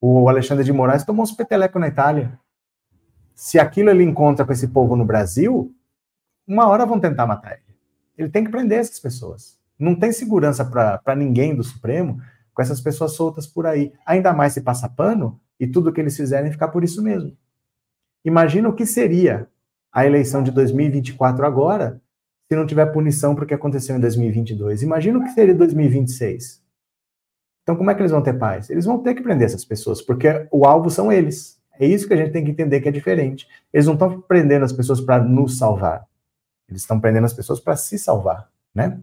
O 0.00 0.28
Alexandre 0.28 0.64
de 0.64 0.72
Moraes 0.72 1.04
tomou 1.04 1.24
um 1.24 1.34
peteleco 1.34 1.78
na 1.78 1.88
Itália. 1.88 2.38
Se 3.34 3.58
aquilo 3.58 3.90
ele 3.90 4.04
encontra 4.04 4.44
com 4.44 4.52
esse 4.52 4.68
povo 4.68 4.96
no 4.96 5.04
Brasil, 5.04 5.74
uma 6.46 6.66
hora 6.68 6.84
vão 6.84 7.00
tentar 7.00 7.26
matar 7.26 7.52
ele. 7.52 7.76
Ele 8.18 8.28
tem 8.28 8.44
que 8.44 8.50
prender 8.50 8.80
essas 8.80 8.98
pessoas. 8.98 9.58
Não 9.78 9.94
tem 9.94 10.12
segurança 10.12 10.62
para 10.64 11.16
ninguém 11.16 11.54
do 11.54 11.64
Supremo 11.64 12.20
com 12.52 12.60
essas 12.60 12.80
pessoas 12.82 13.12
soltas 13.12 13.46
por 13.46 13.66
aí. 13.66 13.94
Ainda 14.04 14.32
mais 14.32 14.52
se 14.52 14.60
passa 14.60 14.88
pano, 14.88 15.40
e 15.60 15.66
tudo 15.66 15.92
que 15.92 16.00
eles 16.00 16.16
fizerem 16.16 16.50
ficar 16.50 16.68
por 16.68 16.82
isso 16.82 17.02
mesmo. 17.02 17.36
Imagina 18.24 18.68
o 18.68 18.72
que 18.72 18.86
seria 18.86 19.46
a 19.92 20.06
eleição 20.06 20.42
de 20.42 20.50
2024 20.50 21.46
agora, 21.46 22.00
se 22.48 22.56
não 22.56 22.66
tiver 22.66 22.86
punição 22.86 23.34
para 23.34 23.44
o 23.44 23.46
que 23.46 23.54
aconteceu 23.54 23.94
em 23.94 24.00
2022. 24.00 24.82
Imagina 24.82 25.18
o 25.18 25.22
que 25.22 25.30
seria 25.30 25.54
2026. 25.54 26.62
Então, 27.62 27.76
como 27.76 27.90
é 27.90 27.94
que 27.94 28.00
eles 28.00 28.10
vão 28.10 28.22
ter 28.22 28.38
paz? 28.38 28.70
Eles 28.70 28.84
vão 28.84 28.98
ter 28.98 29.14
que 29.14 29.22
prender 29.22 29.46
essas 29.46 29.64
pessoas, 29.64 30.00
porque 30.00 30.48
o 30.50 30.64
alvo 30.64 30.90
são 30.90 31.12
eles. 31.12 31.60
É 31.78 31.86
isso 31.86 32.08
que 32.08 32.14
a 32.14 32.16
gente 32.16 32.32
tem 32.32 32.44
que 32.44 32.50
entender 32.50 32.80
que 32.80 32.88
é 32.88 32.92
diferente. 32.92 33.46
Eles 33.72 33.86
não 33.86 33.94
estão 33.94 34.20
prendendo 34.20 34.64
as 34.64 34.72
pessoas 34.72 35.00
para 35.00 35.22
nos 35.22 35.58
salvar. 35.58 36.06
Eles 36.68 36.82
estão 36.82 37.00
prendendo 37.00 37.24
as 37.24 37.32
pessoas 37.32 37.60
para 37.60 37.76
se 37.76 37.98
salvar, 37.98 38.50
né? 38.74 39.00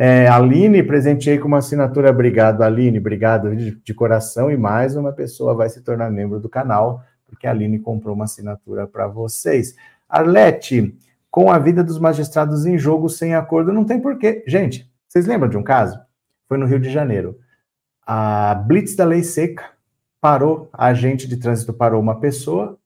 É, 0.00 0.28
Aline, 0.28 0.80
presenteei 0.84 1.38
com 1.38 1.48
uma 1.48 1.58
assinatura. 1.58 2.10
Obrigado, 2.10 2.62
Aline. 2.62 3.00
Obrigado 3.00 3.56
de, 3.56 3.72
de, 3.74 3.92
coração. 3.92 4.48
E 4.48 4.56
mais 4.56 4.94
uma 4.94 5.12
pessoa 5.12 5.54
vai 5.54 5.68
se 5.68 5.82
tornar 5.82 6.08
membro 6.08 6.38
do 6.38 6.48
canal, 6.48 7.02
porque 7.26 7.48
a 7.48 7.50
Aline 7.50 7.80
comprou 7.80 8.14
uma 8.14 8.26
assinatura 8.26 8.86
para 8.86 9.08
vocês. 9.08 9.74
Arlete, 10.08 10.96
com 11.28 11.50
a 11.50 11.58
vida 11.58 11.82
dos 11.82 11.98
magistrados 11.98 12.64
em 12.64 12.78
jogo 12.78 13.08
sem 13.08 13.34
acordo, 13.34 13.72
não 13.72 13.84
tem 13.84 14.00
porquê. 14.00 14.44
Gente, 14.46 14.88
vocês 15.08 15.26
lembram 15.26 15.50
de 15.50 15.56
um 15.56 15.64
caso? 15.64 15.98
Foi 16.46 16.56
no 16.56 16.66
Rio 16.66 16.78
de 16.78 16.90
Janeiro. 16.90 17.36
A 18.06 18.54
Blitz 18.54 18.94
da 18.94 19.04
Lei 19.04 19.24
Seca 19.24 19.64
parou, 20.20 20.70
a 20.72 20.86
agente 20.86 21.26
de 21.26 21.36
trânsito 21.36 21.72
parou 21.72 22.00
uma 22.00 22.20
pessoa, 22.20 22.78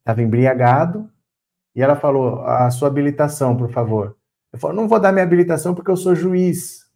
estava 0.00 0.22
embriagado, 0.22 1.10
e 1.74 1.80
ela 1.82 1.96
falou: 1.96 2.42
a 2.44 2.70
sua 2.70 2.88
habilitação, 2.88 3.56
por 3.56 3.70
favor. 3.70 4.16
Eu 4.52 4.58
falei: 4.58 4.76
não 4.76 4.88
vou 4.88 5.00
dar 5.00 5.12
minha 5.12 5.24
habilitação 5.24 5.74
porque 5.74 5.90
eu 5.90 5.96
sou 5.96 6.14
juiz. 6.14 6.86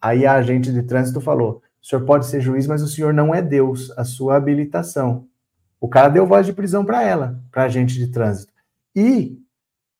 Aí 0.00 0.26
a 0.26 0.34
agente 0.34 0.72
de 0.72 0.82
trânsito 0.82 1.20
falou: 1.20 1.62
o 1.82 1.86
senhor 1.86 2.04
pode 2.04 2.26
ser 2.26 2.40
juiz, 2.40 2.66
mas 2.66 2.82
o 2.82 2.88
senhor 2.88 3.12
não 3.12 3.34
é 3.34 3.42
Deus, 3.42 3.90
a 3.96 4.04
sua 4.04 4.36
habilitação. 4.36 5.26
O 5.80 5.88
cara 5.88 6.08
deu 6.08 6.26
voz 6.26 6.46
de 6.46 6.52
prisão 6.52 6.84
para 6.84 7.02
ela, 7.02 7.42
para 7.50 7.64
agente 7.64 7.94
de 7.94 8.08
trânsito. 8.08 8.52
E 8.94 9.38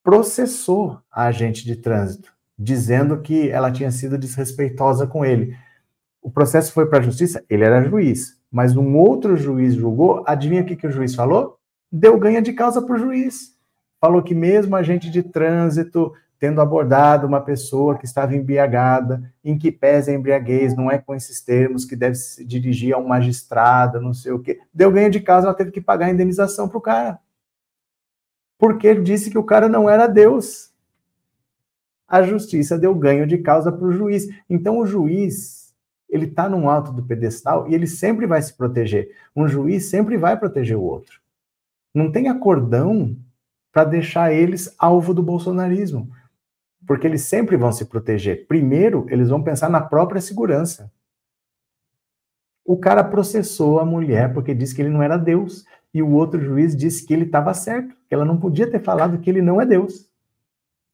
processou 0.02 0.98
a 1.10 1.24
agente 1.24 1.64
de 1.64 1.76
trânsito, 1.76 2.32
dizendo 2.58 3.20
que 3.20 3.50
ela 3.50 3.70
tinha 3.70 3.90
sido 3.90 4.16
desrespeitosa 4.16 5.06
com 5.06 5.24
ele. 5.24 5.56
O 6.22 6.30
processo 6.30 6.72
foi 6.72 6.86
para 6.86 7.00
a 7.00 7.02
justiça, 7.02 7.44
ele 7.50 7.64
era 7.64 7.84
juiz, 7.84 8.38
mas 8.50 8.76
um 8.76 8.96
outro 8.96 9.36
juiz 9.36 9.74
julgou. 9.74 10.22
Adivinha 10.26 10.62
o 10.62 10.64
que, 10.64 10.76
que 10.76 10.86
o 10.86 10.92
juiz 10.92 11.14
falou? 11.14 11.58
Deu 11.92 12.18
ganha 12.18 12.40
de 12.40 12.52
causa 12.52 12.80
para 12.80 12.94
o 12.94 12.98
juiz 12.98 13.54
falou 14.04 14.22
que 14.22 14.34
mesmo 14.34 14.76
agente 14.76 15.08
de 15.08 15.22
trânsito 15.22 16.12
tendo 16.44 16.60
abordado 16.60 17.26
uma 17.26 17.40
pessoa 17.40 17.96
que 17.96 18.04
estava 18.04 18.36
embriagada, 18.36 19.32
em 19.42 19.56
que 19.56 19.72
pese 19.72 20.10
a 20.10 20.14
embriaguez, 20.14 20.76
não 20.76 20.90
é 20.90 20.98
com 20.98 21.14
esses 21.14 21.40
termos 21.40 21.86
que 21.86 21.96
deve 21.96 22.16
se 22.16 22.44
dirigir 22.44 22.94
a 22.94 22.98
um 22.98 23.08
magistrado, 23.08 23.98
não 23.98 24.12
sei 24.12 24.30
o 24.30 24.38
quê, 24.38 24.60
deu 24.70 24.92
ganho 24.92 25.08
de 25.08 25.20
casa, 25.20 25.46
ela 25.46 25.56
teve 25.56 25.70
que 25.70 25.80
pagar 25.80 26.04
a 26.04 26.10
indenização 26.10 26.68
para 26.68 26.76
o 26.76 26.82
cara. 26.82 27.18
Porque 28.58 28.86
ele 28.86 29.00
disse 29.00 29.30
que 29.30 29.38
o 29.38 29.42
cara 29.42 29.70
não 29.70 29.88
era 29.88 30.06
Deus. 30.06 30.70
A 32.06 32.20
justiça 32.22 32.78
deu 32.78 32.94
ganho 32.94 33.26
de 33.26 33.38
causa 33.38 33.72
para 33.72 33.86
o 33.86 33.90
juiz. 33.90 34.28
Então 34.46 34.76
o 34.76 34.84
juiz, 34.84 35.74
ele 36.10 36.26
está 36.26 36.46
num 36.46 36.68
alto 36.68 36.92
do 36.92 37.02
pedestal 37.02 37.66
e 37.70 37.74
ele 37.74 37.86
sempre 37.86 38.26
vai 38.26 38.42
se 38.42 38.52
proteger. 38.52 39.16
Um 39.34 39.48
juiz 39.48 39.86
sempre 39.86 40.18
vai 40.18 40.38
proteger 40.38 40.76
o 40.76 40.82
outro. 40.82 41.22
Não 41.94 42.12
tem 42.12 42.28
acordão 42.28 43.16
para 43.72 43.84
deixar 43.84 44.30
eles 44.30 44.74
alvo 44.78 45.14
do 45.14 45.22
bolsonarismo. 45.22 46.10
Porque 46.86 47.06
eles 47.06 47.22
sempre 47.22 47.56
vão 47.56 47.72
se 47.72 47.86
proteger. 47.86 48.46
Primeiro, 48.46 49.06
eles 49.08 49.28
vão 49.28 49.42
pensar 49.42 49.70
na 49.70 49.80
própria 49.80 50.20
segurança. 50.20 50.90
O 52.64 52.76
cara 52.76 53.04
processou 53.04 53.78
a 53.78 53.84
mulher 53.84 54.32
porque 54.32 54.54
disse 54.54 54.74
que 54.74 54.82
ele 54.82 54.90
não 54.90 55.02
era 55.02 55.16
Deus. 55.16 55.64
E 55.92 56.02
o 56.02 56.10
outro 56.10 56.40
juiz 56.40 56.74
disse 56.76 57.06
que 57.06 57.14
ele 57.14 57.24
estava 57.24 57.54
certo, 57.54 57.94
que 58.08 58.14
ela 58.14 58.24
não 58.24 58.36
podia 58.36 58.68
ter 58.68 58.80
falado 58.80 59.18
que 59.18 59.30
ele 59.30 59.40
não 59.40 59.60
é 59.60 59.66
Deus. 59.66 60.08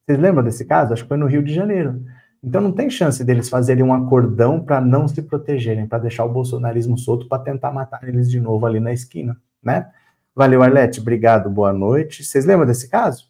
Vocês 0.04 0.18
lembram 0.18 0.44
desse 0.44 0.64
caso? 0.64 0.92
Acho 0.92 1.04
que 1.04 1.08
foi 1.08 1.16
no 1.16 1.26
Rio 1.26 1.42
de 1.42 1.54
Janeiro. 1.54 2.02
Então 2.42 2.60
não 2.60 2.72
tem 2.72 2.90
chance 2.90 3.22
deles 3.22 3.48
fazerem 3.48 3.82
um 3.84 3.94
acordão 3.94 4.62
para 4.62 4.80
não 4.80 5.06
se 5.06 5.22
protegerem, 5.22 5.86
para 5.86 6.00
deixar 6.00 6.24
o 6.24 6.32
bolsonarismo 6.32 6.98
solto 6.98 7.28
para 7.28 7.42
tentar 7.42 7.70
matar 7.70 8.06
eles 8.08 8.30
de 8.30 8.40
novo 8.40 8.66
ali 8.66 8.80
na 8.80 8.92
esquina, 8.92 9.36
né? 9.62 9.90
Valeu, 10.34 10.62
Arlete. 10.62 11.00
Obrigado, 11.00 11.50
boa 11.50 11.72
noite. 11.72 12.24
Vocês 12.24 12.44
lembram 12.44 12.66
desse 12.66 12.88
caso? 12.88 13.29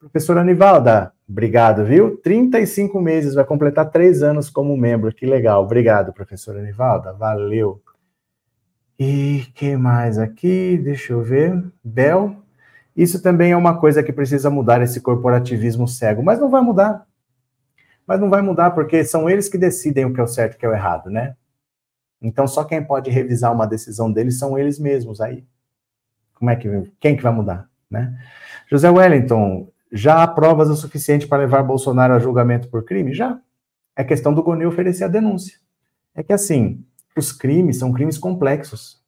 Professora 0.00 0.40
Anivalda, 0.40 1.12
obrigado, 1.28 1.84
viu? 1.84 2.16
35 2.16 2.98
meses, 3.02 3.34
vai 3.34 3.44
completar 3.44 3.90
três 3.90 4.22
anos 4.22 4.48
como 4.48 4.74
membro. 4.74 5.14
Que 5.14 5.26
legal. 5.26 5.62
Obrigado, 5.62 6.10
professora 6.10 6.58
Anivalda. 6.58 7.12
Valeu. 7.12 7.82
E 8.98 9.46
que 9.54 9.76
mais 9.76 10.18
aqui? 10.18 10.78
Deixa 10.78 11.12
eu 11.12 11.22
ver. 11.22 11.62
Bel. 11.84 12.34
Isso 12.96 13.22
também 13.22 13.52
é 13.52 13.56
uma 13.56 13.78
coisa 13.78 14.02
que 14.02 14.10
precisa 14.10 14.48
mudar, 14.48 14.80
esse 14.80 15.02
corporativismo 15.02 15.86
cego. 15.86 16.22
Mas 16.22 16.40
não 16.40 16.48
vai 16.48 16.62
mudar. 16.62 17.06
Mas 18.06 18.18
não 18.18 18.30
vai 18.30 18.40
mudar 18.40 18.70
porque 18.70 19.04
são 19.04 19.28
eles 19.28 19.50
que 19.50 19.58
decidem 19.58 20.06
o 20.06 20.14
que 20.14 20.20
é 20.20 20.22
o 20.22 20.26
certo 20.26 20.54
e 20.54 20.56
o 20.56 20.58
que 20.58 20.66
é 20.66 20.68
o 20.70 20.74
errado, 20.74 21.10
né? 21.10 21.36
Então 22.22 22.46
só 22.48 22.64
quem 22.64 22.82
pode 22.82 23.10
revisar 23.10 23.52
uma 23.52 23.66
decisão 23.66 24.10
deles 24.10 24.38
são 24.38 24.58
eles 24.58 24.78
mesmos 24.78 25.20
aí. 25.20 25.44
Como 26.34 26.50
é 26.50 26.56
que 26.56 26.90
quem 26.98 27.16
que 27.16 27.22
vai 27.22 27.32
mudar, 27.32 27.68
né? 27.90 28.18
José 28.66 28.90
Wellington, 28.90 29.70
já 29.92 30.22
há 30.22 30.26
provas 30.26 30.68
o 30.68 30.76
suficiente 30.76 31.26
para 31.26 31.42
levar 31.42 31.62
Bolsonaro 31.62 32.14
a 32.14 32.18
julgamento 32.18 32.68
por 32.68 32.84
crime? 32.84 33.12
Já. 33.14 33.40
É 33.96 34.04
questão 34.04 34.32
do 34.32 34.42
Goni 34.42 34.64
oferecer 34.64 35.04
a 35.04 35.08
denúncia. 35.08 35.58
É 36.14 36.22
que 36.22 36.32
assim, 36.32 36.84
os 37.16 37.32
crimes 37.32 37.78
são 37.78 37.92
crimes 37.92 38.16
complexos 38.16 39.02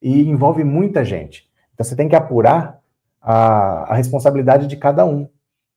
e 0.00 0.22
envolve 0.22 0.62
muita 0.62 1.04
gente. 1.04 1.50
Então 1.74 1.84
você 1.84 1.96
tem 1.96 2.08
que 2.08 2.16
apurar 2.16 2.80
a, 3.20 3.92
a 3.92 3.94
responsabilidade 3.94 4.66
de 4.66 4.76
cada 4.76 5.04
um. 5.04 5.28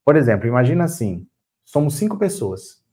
Por 0.06 0.15
exemplo, 0.15 0.48
imagina 0.48 0.84
assim: 0.84 1.26
somos 1.65 1.95
cinco 1.95 2.17
pessoas 2.17 2.84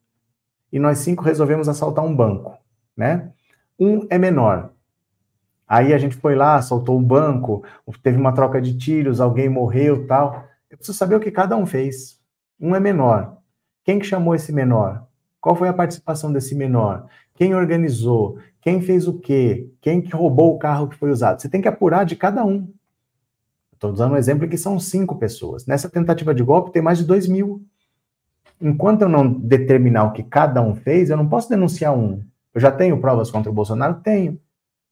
e 0.72 0.79
nós 0.79 0.98
cinco 0.98 1.22
resolvemos 1.22 1.68
assaltar 1.68 2.05
um 2.05 2.14
banco, 2.14 2.57
né? 2.96 3.33
Um 3.79 4.07
é 4.09 4.18
menor, 4.18 4.72
Aí 5.68 5.92
a 5.92 5.98
gente 5.98 6.14
foi 6.16 6.37
lá, 6.37 6.62
soltou 6.62 6.96
o 6.96 7.02
banco, 7.02 7.64
teve 8.02 8.16
uma 8.16 8.33
troca 8.33 8.61
de 8.61 8.76
tiros, 8.79 9.20
alguém 9.20 9.48
morreu 9.48 10.07
tal. 10.07 10.44
Eu 10.76 10.78
preciso 10.78 10.98
saber 10.98 11.16
o 11.16 11.20
que 11.20 11.30
cada 11.30 11.56
um 11.56 11.66
fez. 11.66 12.20
Um 12.60 12.76
é 12.76 12.80
menor. 12.80 13.38
Quem 13.82 13.98
que 13.98 14.06
chamou 14.06 14.34
esse 14.34 14.52
menor? 14.52 15.06
Qual 15.40 15.56
foi 15.56 15.68
a 15.68 15.72
participação 15.72 16.32
desse 16.32 16.54
menor? 16.54 17.06
Quem 17.34 17.54
organizou? 17.54 18.38
Quem 18.60 18.80
fez 18.80 19.08
o 19.08 19.18
quê? 19.18 19.70
Quem 19.80 20.00
que 20.00 20.14
roubou 20.14 20.54
o 20.54 20.58
carro 20.58 20.88
que 20.88 20.96
foi 20.96 21.10
usado? 21.10 21.40
Você 21.40 21.48
tem 21.48 21.62
que 21.62 21.68
apurar 21.68 22.04
de 22.04 22.16
cada 22.16 22.44
um. 22.44 22.72
Estou 23.72 23.92
usando 23.92 24.12
um 24.12 24.16
exemplo 24.16 24.48
que 24.48 24.58
são 24.58 24.78
cinco 24.78 25.16
pessoas. 25.16 25.66
Nessa 25.66 25.88
tentativa 25.88 26.34
de 26.34 26.42
golpe 26.42 26.72
tem 26.72 26.82
mais 26.82 26.98
de 26.98 27.04
dois 27.04 27.26
mil. 27.26 27.64
Enquanto 28.60 29.02
eu 29.02 29.08
não 29.08 29.30
determinar 29.32 30.04
o 30.04 30.12
que 30.12 30.22
cada 30.22 30.62
um 30.62 30.74
fez, 30.74 31.10
eu 31.10 31.16
não 31.16 31.28
posso 31.28 31.48
denunciar 31.48 31.96
um. 31.96 32.22
Eu 32.54 32.60
já 32.60 32.72
tenho 32.72 33.00
provas 33.00 33.30
contra 33.30 33.50
o 33.50 33.54
Bolsonaro? 33.54 34.00
Tenho 34.02 34.40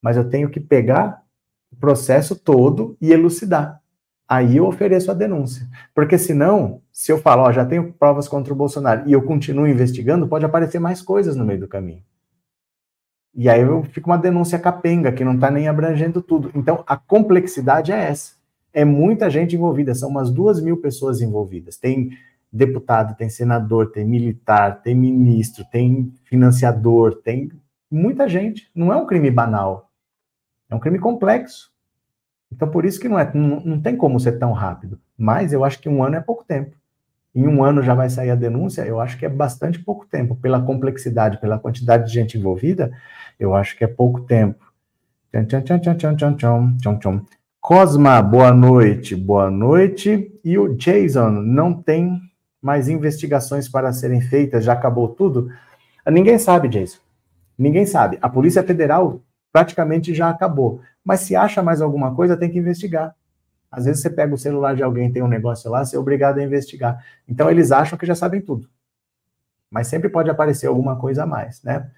mas 0.05 0.19
eu 0.19 0.29
tenho 0.29 0.51
que 0.51 0.61
pegar 0.61 1.25
o 1.73 1.77
processo 1.77 2.37
todo 2.37 2.95
e 3.01 3.11
elucidar. 3.11 3.81
Aí 4.29 4.57
eu 4.57 4.67
ofereço 4.67 5.11
a 5.11 5.15
denúncia. 5.15 5.69
Porque 5.95 6.17
senão, 6.17 6.81
se 6.91 7.13
eu 7.13 7.19
falar, 7.19 7.45
ó, 7.45 7.53
já 7.53 7.65
tenho 7.65 7.93
provas 7.93 8.27
contra 8.27 8.53
o 8.53 8.57
Bolsonaro 8.57 9.03
e 9.07 9.13
eu 9.13 9.23
continuo 9.23 9.67
investigando, 9.67 10.27
pode 10.27 10.45
aparecer 10.45 10.79
mais 10.79 11.03
coisas 11.03 11.37
no 11.37 11.45
meio 11.45 11.61
do 11.61 11.69
caminho. 11.69 12.03
E 13.35 13.49
aí 13.49 13.61
eu 13.61 13.83
fico 13.83 14.09
uma 14.09 14.17
denúncia 14.17 14.59
capenga, 14.59 15.13
que 15.13 15.25
não 15.25 15.35
está 15.35 15.51
nem 15.51 15.67
abrangendo 15.67 16.23
tudo. 16.23 16.51
Então, 16.55 16.85
a 16.87 16.97
complexidade 16.97 17.91
é 17.91 17.97
essa. 17.97 18.35
É 18.73 18.85
muita 18.85 19.29
gente 19.29 19.57
envolvida, 19.57 19.95
são 19.95 20.09
umas 20.09 20.31
duas 20.31 20.61
mil 20.61 20.77
pessoas 20.77 21.21
envolvidas. 21.21 21.77
Tem 21.77 22.11
deputado, 22.51 23.17
tem 23.17 23.29
senador, 23.29 23.91
tem 23.91 24.05
militar, 24.05 24.81
tem 24.83 24.95
ministro, 24.95 25.65
tem 25.71 26.13
financiador, 26.25 27.17
tem 27.17 27.51
muita 27.91 28.29
gente. 28.29 28.71
Não 28.75 28.93
é 28.93 28.97
um 28.97 29.07
crime 29.07 29.31
banal. 29.31 29.91
É 30.71 30.75
um 30.75 30.79
crime 30.79 31.01
complexo. 31.01 31.74
Então, 32.55 32.69
por 32.69 32.85
isso 32.85 33.01
que 33.01 33.09
não, 33.09 33.19
é, 33.19 33.31
não, 33.35 33.61
não 33.61 33.81
tem 33.81 33.97
como 33.97 34.21
ser 34.21 34.39
tão 34.39 34.53
rápido. 34.53 34.99
Mas 35.19 35.53
eu 35.53 35.65
acho 35.65 35.81
que 35.81 35.89
um 35.89 36.03
ano 36.05 36.17
é 36.17 36.21
pouco 36.21 36.45
tempo. 36.45 36.77
Em 37.35 37.49
um 37.49 37.65
ano 37.65 37.83
já 37.83 37.95
vai 37.95 38.09
sair 38.09 38.31
a 38.31 38.37
denúncia, 38.37 38.83
eu 38.83 39.01
acho 39.01 39.19
que 39.19 39.27
é 39.27 39.29
bastante 39.29 39.81
pouco 39.81 40.07
tempo. 40.07 40.37
Pela 40.37 40.63
complexidade, 40.63 41.41
pela 41.41 41.59
quantidade 41.59 42.07
de 42.07 42.13
gente 42.13 42.39
envolvida, 42.39 42.93
eu 43.41 43.55
acho 43.55 43.77
que 43.77 43.83
é 43.83 43.89
pouco 43.89 44.21
tempo. 44.21 44.65
Cosma, 47.61 48.23
boa 48.23 48.53
noite, 48.53 49.17
boa 49.17 49.51
noite. 49.51 50.33
E 50.45 50.57
o 50.57 50.77
Jason, 50.77 51.31
não 51.31 51.73
tem 51.73 52.21
mais 52.63 52.89
investigações 52.89 53.69
para 53.69 53.93
serem 53.93 54.21
feitas, 54.21 54.65
já 54.65 54.75
acabou 54.75 55.09
tudo? 55.09 55.51
Ninguém 56.07 56.39
sabe, 56.39 56.69
Jason. 56.69 56.99
Ninguém 57.59 57.85
sabe. 57.85 58.17
A 58.23 58.29
Polícia 58.29 58.63
Federal 58.63 59.21
praticamente 59.53 60.15
já 60.15 60.29
acabou. 60.29 60.81
Mas 61.05 61.21
se 61.21 61.37
acha 61.37 61.63
mais 61.63 61.83
alguma 61.83 62.15
coisa, 62.15 62.37
tem 62.37 62.51
que 62.51 62.59
investigar. 62.59 63.15
Às 63.71 63.85
vezes 63.85 64.01
você 64.03 64.09
pega 64.09 64.33
o 64.33 64.39
celular 64.39 64.75
de 64.75 64.83
alguém, 64.83 65.13
tem 65.13 65.23
um 65.23 65.29
negócio 65.29 65.71
lá, 65.71 65.85
você 65.85 65.97
é 65.97 65.99
obrigado 65.99 66.39
a 66.39 66.43
investigar. 66.43 67.05
Então 67.29 67.51
eles 67.51 67.73
acham 67.73 67.99
que 67.99 68.07
já 68.07 68.15
sabem 68.15 68.41
tudo. 68.41 68.69
Mas 69.71 69.89
sempre 69.89 70.09
pode 70.09 70.31
aparecer 70.31 70.69
alguma 70.69 70.97
coisa 70.97 71.25
a 71.25 71.27
mais, 71.27 71.63
né? 71.63 71.91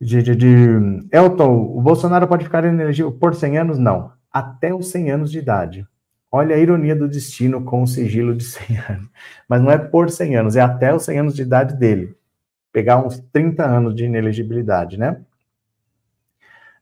De, 0.00 0.22
de, 0.22 0.36
de... 0.36 1.08
Elton, 1.12 1.72
o 1.74 1.80
Bolsonaro 1.80 2.26
pode 2.26 2.44
ficar 2.44 2.64
inelegível 2.64 3.12
por 3.12 3.34
100 3.34 3.58
anos? 3.58 3.78
Não. 3.78 4.12
Até 4.32 4.74
os 4.74 4.90
100 4.90 5.10
anos 5.12 5.30
de 5.30 5.38
idade. 5.38 5.86
Olha 6.30 6.56
a 6.56 6.58
ironia 6.58 6.94
do 6.94 7.08
destino 7.08 7.64
com 7.64 7.82
o 7.82 7.86
sigilo 7.86 8.34
de 8.34 8.44
100 8.44 8.78
anos. 8.90 9.10
Mas 9.48 9.62
não 9.62 9.70
é 9.70 9.78
por 9.78 10.10
100 10.10 10.36
anos, 10.36 10.56
é 10.56 10.60
até 10.60 10.92
os 10.92 11.04
100 11.04 11.20
anos 11.20 11.34
de 11.34 11.42
idade 11.42 11.76
dele. 11.76 12.14
Pegar 12.72 12.98
uns 12.98 13.20
30 13.32 13.64
anos 13.64 13.94
de 13.94 14.04
inelegibilidade, 14.04 14.98
né? 14.98 15.20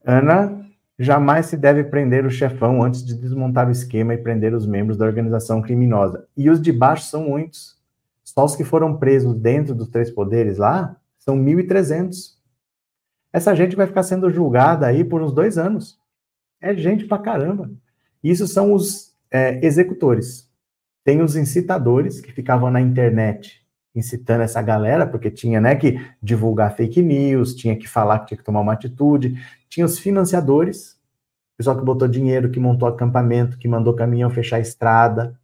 Ana, 0.05 0.64
Jamais 0.99 1.47
se 1.47 1.57
deve 1.57 1.83
prender 1.85 2.25
o 2.25 2.31
chefão 2.31 2.83
antes 2.83 3.05
de 3.05 3.15
desmontar 3.15 3.69
o 3.69 3.73
esquema 3.73 4.15
e 4.15 4.19
prender 4.19 4.55
os 4.55 4.67
membros 4.67 4.97
da 4.97 5.05
organização 5.05 5.61
criminosa. 5.61 6.27
E 6.37 6.49
os 6.49 6.61
de 6.61 6.73
baixo 6.73 7.07
são 7.07 7.25
muitos. 7.25 7.77
Só 8.23 8.45
os 8.45 8.55
que 8.55 8.65
foram 8.65 8.97
presos 8.97 9.35
dentro 9.35 9.75
dos 9.75 9.89
três 9.89 10.11
poderes 10.11 10.59
lá 10.59 10.97
são 11.19 11.37
1.300. 11.37 12.35
Essa 13.33 13.55
gente 13.55 13.75
vai 13.75 13.87
ficar 13.87 14.05
sendo 14.05 14.31
julgada 14.31 14.87
aí 14.87 15.05
por 15.05 15.21
uns 15.21 15.33
dois 15.33 15.59
anos. 15.59 15.99
É 16.61 16.75
gente 16.75 17.07
pra 17.07 17.19
caramba. 17.19 17.71
Isso 18.23 18.47
são 18.47 18.73
os 18.73 19.15
é, 19.31 19.65
executores. 19.67 20.49
Tem 21.03 21.21
os 21.21 21.35
incitadores 21.35 22.21
que 22.21 22.33
ficavam 22.33 22.71
na 22.71 22.81
internet 22.81 23.65
incitando 23.95 24.41
essa 24.43 24.61
galera, 24.61 25.07
porque 25.07 25.31
tinha 25.31 25.61
né, 25.61 25.77
que 25.77 26.01
divulgar 26.21 26.75
fake 26.75 27.01
news, 27.01 27.55
tinha 27.55 27.77
que 27.77 27.87
falar 27.87 28.21
que 28.21 28.27
tinha 28.27 28.39
que 28.39 28.45
tomar 28.45 28.61
uma 28.61 28.73
atitude, 28.73 29.41
tinha 29.75 29.85
os 29.85 29.99
financiadores, 29.99 30.97
pessoal 31.57 31.77
que 31.77 31.85
botou 31.85 32.07
dinheiro, 32.07 32.51
que 32.51 32.61
montou 32.61 32.89
acampamento, 32.89 33.59
que 33.59 33.66
mandou 33.66 33.93
caminhão 33.95 34.31
fechar 34.31 34.57
a 34.57 34.61
estrada, 34.61 35.37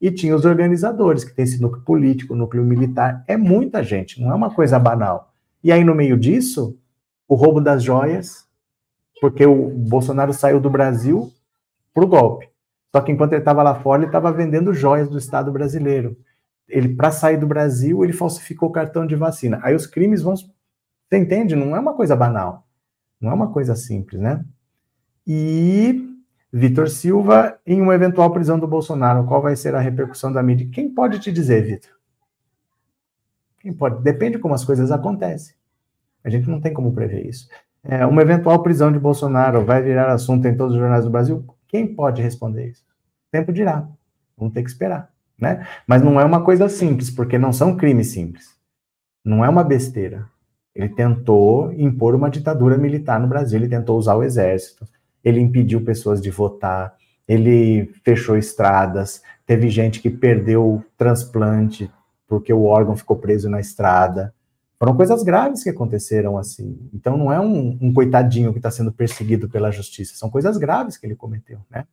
e 0.00 0.10
tinha 0.10 0.34
os 0.34 0.44
organizadores, 0.44 1.22
que 1.22 1.32
tem 1.32 1.44
esse 1.44 1.60
núcleo 1.60 1.84
político, 1.84 2.34
núcleo 2.34 2.64
militar, 2.64 3.22
é 3.28 3.36
muita 3.36 3.82
gente, 3.82 4.20
não 4.20 4.32
é 4.32 4.34
uma 4.34 4.50
coisa 4.50 4.78
banal. 4.78 5.32
E 5.62 5.70
aí, 5.70 5.84
no 5.84 5.94
meio 5.94 6.16
disso, 6.16 6.76
o 7.28 7.34
roubo 7.34 7.60
das 7.60 7.82
joias, 7.82 8.48
porque 9.20 9.46
o 9.46 9.70
Bolsonaro 9.70 10.32
saiu 10.32 10.60
do 10.60 10.70
Brasil 10.70 11.32
para 11.94 12.04
o 12.04 12.08
golpe. 12.08 12.48
Só 12.90 13.00
que 13.00 13.12
enquanto 13.12 13.32
ele 13.32 13.42
estava 13.42 13.62
lá 13.62 13.74
fora, 13.76 14.00
ele 14.00 14.08
estava 14.08 14.32
vendendo 14.32 14.74
joias 14.74 15.08
do 15.08 15.18
Estado 15.18 15.52
brasileiro 15.52 16.16
ele 16.68 16.94
para 16.94 17.10
sair 17.10 17.38
do 17.38 17.46
Brasil, 17.46 18.04
ele 18.04 18.12
falsificou 18.12 18.68
o 18.68 18.72
cartão 18.72 19.06
de 19.06 19.16
vacina. 19.16 19.58
Aí 19.62 19.74
os 19.74 19.86
crimes 19.86 20.22
vão. 20.22 20.36
Você 20.36 21.16
entende? 21.16 21.56
Não 21.56 21.74
é 21.74 21.80
uma 21.80 21.94
coisa 21.94 22.14
banal. 22.14 22.67
Não 23.20 23.30
é 23.30 23.34
uma 23.34 23.52
coisa 23.52 23.74
simples, 23.74 24.20
né? 24.20 24.44
E 25.26 26.16
Vitor 26.52 26.88
Silva, 26.88 27.58
em 27.66 27.80
uma 27.80 27.94
eventual 27.94 28.30
prisão 28.32 28.58
do 28.58 28.66
Bolsonaro, 28.66 29.26
qual 29.26 29.42
vai 29.42 29.56
ser 29.56 29.74
a 29.74 29.80
repercussão 29.80 30.32
da 30.32 30.42
mídia? 30.42 30.68
Quem 30.72 30.92
pode 30.92 31.18
te 31.18 31.30
dizer, 31.32 31.64
Vitor? 31.64 31.90
Quem 33.60 33.72
pode? 33.72 34.02
Depende 34.02 34.38
como 34.38 34.54
as 34.54 34.64
coisas 34.64 34.90
acontecem. 34.90 35.54
A 36.24 36.30
gente 36.30 36.48
não 36.48 36.60
tem 36.60 36.72
como 36.72 36.92
prever 36.92 37.26
isso. 37.26 37.48
É, 37.82 38.06
uma 38.06 38.22
eventual 38.22 38.62
prisão 38.62 38.90
de 38.92 38.98
Bolsonaro 38.98 39.64
vai 39.64 39.82
virar 39.82 40.12
assunto 40.12 40.46
em 40.46 40.56
todos 40.56 40.74
os 40.74 40.80
jornais 40.80 41.04
do 41.04 41.10
Brasil? 41.10 41.44
Quem 41.66 41.94
pode 41.94 42.22
responder 42.22 42.68
isso? 42.68 42.82
O 42.82 43.30
tempo 43.30 43.52
dirá. 43.52 43.88
Vamos 44.36 44.54
ter 44.54 44.62
que 44.62 44.70
esperar 44.70 45.12
né? 45.38 45.66
Mas 45.86 46.02
não 46.02 46.20
é 46.20 46.24
uma 46.24 46.42
coisa 46.42 46.68
simples, 46.68 47.10
porque 47.10 47.38
não 47.38 47.52
são 47.52 47.76
crimes 47.76 48.08
simples. 48.08 48.56
Não 49.24 49.44
é 49.44 49.48
uma 49.48 49.62
besteira. 49.62 50.26
Ele 50.78 50.88
tentou 50.88 51.72
impor 51.72 52.14
uma 52.14 52.30
ditadura 52.30 52.78
militar 52.78 53.18
no 53.18 53.26
Brasil, 53.26 53.58
ele 53.58 53.68
tentou 53.68 53.98
usar 53.98 54.14
o 54.14 54.22
exército, 54.22 54.86
ele 55.24 55.40
impediu 55.40 55.80
pessoas 55.80 56.22
de 56.22 56.30
votar, 56.30 56.94
ele 57.26 57.92
fechou 58.04 58.38
estradas, 58.38 59.20
teve 59.44 59.68
gente 59.68 60.00
que 60.00 60.08
perdeu 60.08 60.84
transplante 60.96 61.90
porque 62.28 62.52
o 62.52 62.62
órgão 62.62 62.96
ficou 62.96 63.16
preso 63.16 63.50
na 63.50 63.58
estrada. 63.58 64.32
Foram 64.78 64.94
coisas 64.94 65.24
graves 65.24 65.64
que 65.64 65.70
aconteceram 65.70 66.38
assim. 66.38 66.78
Então 66.94 67.16
não 67.16 67.32
é 67.32 67.40
um, 67.40 67.76
um 67.80 67.92
coitadinho 67.92 68.52
que 68.52 68.60
está 68.60 68.70
sendo 68.70 68.92
perseguido 68.92 69.48
pela 69.48 69.72
justiça, 69.72 70.14
são 70.14 70.30
coisas 70.30 70.56
graves 70.56 70.96
que 70.96 71.04
ele 71.04 71.16
cometeu, 71.16 71.58
né? 71.68 71.86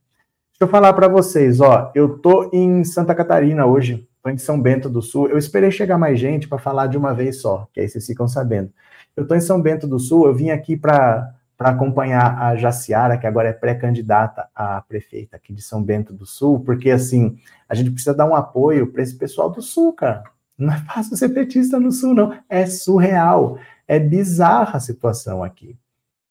Deixa 0.52 0.62
eu 0.62 0.68
falar 0.68 0.94
para 0.94 1.08
vocês, 1.08 1.60
ó, 1.60 1.92
eu 1.96 2.20
tô 2.20 2.52
em 2.54 2.84
Santa 2.84 3.16
Catarina 3.16 3.66
hoje, 3.66 4.08
tô 4.26 4.32
em 4.32 4.40
São 4.40 4.60
Bento 4.60 4.90
do 4.90 5.04
Sul. 5.04 5.28
Eu 5.30 5.38
esperei 5.38 5.70
chegar 5.70 6.00
mais 6.00 6.20
gente 6.20 6.48
para 6.48 6.58
falar 6.58 6.88
de 6.88 6.98
uma 6.98 7.14
vez 7.14 7.42
só, 7.42 7.68
que 7.72 7.80
aí 7.80 7.88
vocês 7.88 8.08
ficam 8.08 8.28
sabendo. 8.28 8.74
Eu 9.16 9.28
tô 9.28 9.36
em 9.36 9.40
São 9.40 9.62
Bento 9.62 9.88
do 9.88 10.00
Sul, 10.00 10.26
eu 10.26 10.34
vim 10.34 10.50
aqui 10.50 10.76
para 10.76 11.32
para 11.58 11.70
acompanhar 11.70 12.38
a 12.38 12.58
Jaciara, 12.58 13.18
que 13.18 13.26
agora 13.26 13.48
é 13.48 13.54
pré-candidata 13.54 14.50
a 14.54 14.82
prefeita 14.82 15.38
aqui 15.38 15.54
de 15.54 15.62
São 15.62 15.82
Bento 15.82 16.12
do 16.12 16.26
Sul, 16.26 16.60
porque 16.60 16.92
assim, 16.92 17.38
a 17.70 17.74
gente 17.74 17.92
precisa 17.92 18.14
dar 18.14 18.26
um 18.26 18.36
apoio 18.36 18.92
para 18.92 19.02
esse 19.02 19.16
pessoal 19.16 19.50
do 19.50 19.62
Sul, 19.62 19.94
cara. 19.94 20.26
Não 20.58 20.74
é 20.74 20.78
fácil 20.80 21.16
ser 21.16 21.30
petista 21.30 21.80
no 21.80 21.94
Sul, 21.94 22.14
não. 22.14 22.38
É 22.50 22.66
surreal. 22.66 23.58
É 23.88 23.98
bizarra 23.98 24.76
a 24.76 24.82
situação 24.82 25.42
aqui. 25.42 25.78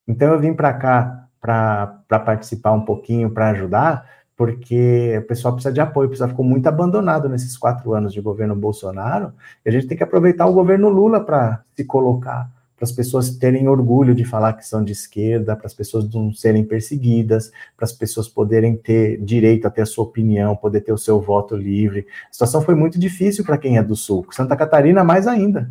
Então 0.06 0.30
eu 0.30 0.38
vim 0.38 0.52
para 0.52 0.74
cá 0.74 1.26
para 1.40 2.20
participar 2.20 2.72
um 2.72 2.84
pouquinho, 2.84 3.30
para 3.30 3.48
ajudar, 3.48 4.06
porque 4.36 5.16
o 5.18 5.26
pessoal 5.26 5.54
precisa 5.54 5.72
de 5.72 5.80
apoio, 5.80 6.08
precisa 6.08 6.28
ficou 6.28 6.44
muito 6.44 6.66
abandonado 6.66 7.28
nesses 7.28 7.56
quatro 7.56 7.94
anos 7.94 8.12
de 8.12 8.20
governo 8.20 8.56
Bolsonaro, 8.56 9.32
e 9.64 9.68
a 9.68 9.72
gente 9.72 9.86
tem 9.86 9.96
que 9.96 10.02
aproveitar 10.02 10.46
o 10.46 10.52
governo 10.52 10.88
Lula 10.88 11.20
para 11.20 11.62
se 11.76 11.84
colocar, 11.84 12.50
para 12.76 12.84
as 12.84 12.90
pessoas 12.90 13.30
terem 13.36 13.68
orgulho 13.68 14.14
de 14.14 14.24
falar 14.24 14.54
que 14.54 14.66
são 14.66 14.82
de 14.82 14.92
esquerda, 14.92 15.54
para 15.54 15.66
as 15.66 15.74
pessoas 15.74 16.12
não 16.12 16.32
serem 16.32 16.64
perseguidas, 16.64 17.52
para 17.76 17.84
as 17.84 17.92
pessoas 17.92 18.28
poderem 18.28 18.76
ter 18.76 19.20
direito 19.22 19.66
a 19.66 19.70
ter 19.70 19.82
a 19.82 19.86
sua 19.86 20.04
opinião, 20.04 20.56
poder 20.56 20.80
ter 20.80 20.92
o 20.92 20.98
seu 20.98 21.20
voto 21.20 21.56
livre. 21.56 22.06
A 22.28 22.32
situação 22.32 22.60
foi 22.60 22.74
muito 22.74 22.98
difícil 22.98 23.44
para 23.44 23.58
quem 23.58 23.78
é 23.78 23.82
do 23.82 23.94
Sul, 23.94 24.26
Santa 24.32 24.56
Catarina 24.56 25.04
mais 25.04 25.28
ainda. 25.28 25.70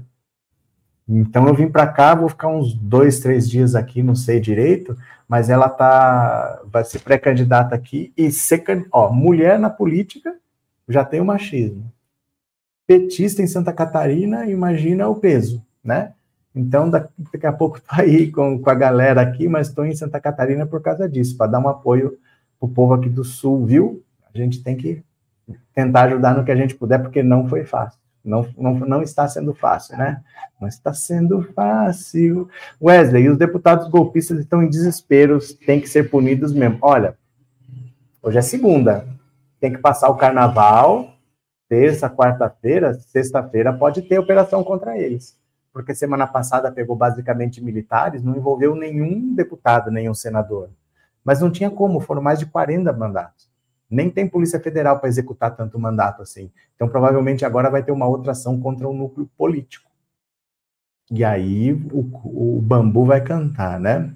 Então 1.07 1.47
eu 1.47 1.53
vim 1.53 1.69
para 1.69 1.87
cá, 1.87 2.15
vou 2.15 2.29
ficar 2.29 2.47
uns 2.47 2.73
dois, 2.73 3.19
três 3.19 3.49
dias 3.49 3.75
aqui, 3.75 4.01
não 4.01 4.15
sei 4.15 4.39
direito, 4.39 4.97
mas 5.27 5.49
ela 5.49 5.69
tá, 5.69 6.61
vai 6.65 6.83
ser 6.83 6.99
pré-candidata 6.99 7.75
aqui 7.75 8.13
e 8.17 8.31
ser, 8.31 8.63
ó, 8.91 9.11
mulher 9.11 9.59
na 9.59 9.69
política 9.69 10.35
já 10.87 11.03
tem 11.03 11.19
o 11.19 11.25
machismo. 11.25 11.91
Petista 12.87 13.41
em 13.41 13.47
Santa 13.47 13.73
Catarina, 13.73 14.45
imagina 14.45 15.07
o 15.07 15.15
peso, 15.15 15.63
né? 15.83 16.13
Então 16.55 16.89
daqui 16.89 17.45
a 17.45 17.53
pouco 17.53 17.81
tô 17.81 17.87
aí 17.89 18.31
com, 18.31 18.59
com 18.59 18.69
a 18.69 18.75
galera 18.75 19.21
aqui, 19.21 19.47
mas 19.47 19.67
estou 19.67 19.85
em 19.85 19.95
Santa 19.95 20.19
Catarina 20.19 20.65
por 20.65 20.81
causa 20.81 21.09
disso, 21.09 21.35
para 21.35 21.51
dar 21.51 21.59
um 21.59 21.67
apoio 21.67 22.17
pro 22.59 22.69
povo 22.69 22.93
aqui 22.93 23.09
do 23.09 23.23
Sul, 23.23 23.65
viu? 23.65 24.03
A 24.33 24.37
gente 24.37 24.63
tem 24.63 24.77
que 24.77 25.03
tentar 25.73 26.03
ajudar 26.03 26.35
no 26.35 26.45
que 26.45 26.51
a 26.51 26.55
gente 26.55 26.75
puder, 26.75 26.99
porque 26.99 27.21
não 27.21 27.47
foi 27.47 27.65
fácil. 27.65 27.99
Não, 28.23 28.47
não, 28.57 28.73
não 28.75 29.01
está 29.01 29.27
sendo 29.27 29.53
fácil, 29.53 29.97
né? 29.97 30.23
Não 30.59 30.67
está 30.67 30.93
sendo 30.93 31.43
fácil. 31.53 32.49
Wesley, 32.81 33.27
os 33.27 33.37
deputados 33.37 33.89
golpistas 33.89 34.39
estão 34.39 34.63
em 34.63 34.69
desespero, 34.69 35.39
têm 35.65 35.81
que 35.81 35.89
ser 35.89 36.09
punidos 36.09 36.53
mesmo. 36.53 36.77
Olha, 36.81 37.17
hoje 38.21 38.37
é 38.37 38.41
segunda, 38.41 39.05
tem 39.59 39.73
que 39.73 39.79
passar 39.79 40.09
o 40.09 40.15
carnaval, 40.15 41.13
terça, 41.67 42.09
quarta-feira, 42.09 42.93
sexta-feira 42.93 43.73
pode 43.73 44.01
ter 44.03 44.19
operação 44.19 44.63
contra 44.63 44.97
eles. 44.97 45.37
Porque 45.73 45.93
semana 45.93 46.25
passada 46.25 46.71
pegou 46.71 46.95
basicamente 46.95 47.61
militares, 47.61 48.23
não 48.23 48.37
envolveu 48.37 48.73
nenhum 48.73 49.35
deputado, 49.35 49.91
nenhum 49.91 50.13
senador. 50.13 50.69
Mas 51.25 51.41
não 51.41 51.51
tinha 51.51 51.69
como, 51.69 51.99
foram 51.99 52.21
mais 52.21 52.39
de 52.39 52.45
40 52.45 52.93
mandatos 52.93 53.52
nem 53.93 54.09
tem 54.09 54.27
Polícia 54.27 54.59
Federal 54.59 54.99
para 54.99 55.07
executar 55.07 55.55
tanto 55.55 55.79
mandato 55.79 56.21
assim. 56.21 56.51
Então, 56.75 56.89
provavelmente 56.89 57.45
agora 57.45 57.69
vai 57.69 57.83
ter 57.83 57.91
uma 57.91 58.07
outra 58.07 58.31
ação 58.31 58.59
contra 58.59 58.87
o 58.87 58.93
núcleo 58.93 59.29
político. 59.37 59.89
E 61.11 61.23
aí 61.23 61.73
o, 61.91 62.57
o 62.57 62.61
bambu 62.61 63.05
vai 63.05 63.21
cantar, 63.21 63.79
né? 63.79 64.13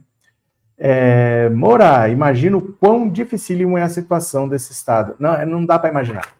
É, 0.77 1.49
Moura, 1.49 2.09
imagina 2.09 2.57
o 2.57 2.73
quão 2.73 3.09
dificílimo 3.09 3.77
é 3.77 3.83
a 3.83 3.89
situação 3.89 4.49
desse 4.49 4.71
Estado. 4.71 5.15
Não, 5.19 5.33
é, 5.33 5.45
não 5.45 5.65
dá 5.65 5.77
para 5.77 5.89
imaginar. 5.89 6.35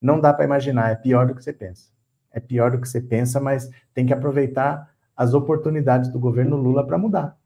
Não 0.00 0.20
dá 0.20 0.32
para 0.32 0.44
imaginar, 0.44 0.92
é 0.92 0.94
pior 0.94 1.26
do 1.26 1.34
que 1.34 1.42
você 1.42 1.52
pensa. 1.52 1.90
É 2.32 2.38
pior 2.38 2.70
do 2.70 2.80
que 2.80 2.88
você 2.88 3.00
pensa, 3.00 3.40
mas 3.40 3.68
tem 3.92 4.06
que 4.06 4.12
aproveitar 4.12 4.90
as 5.16 5.34
oportunidades 5.34 6.08
do 6.10 6.20
governo 6.20 6.56
Lula 6.56 6.86
para 6.86 6.98
mudar. 6.98 7.36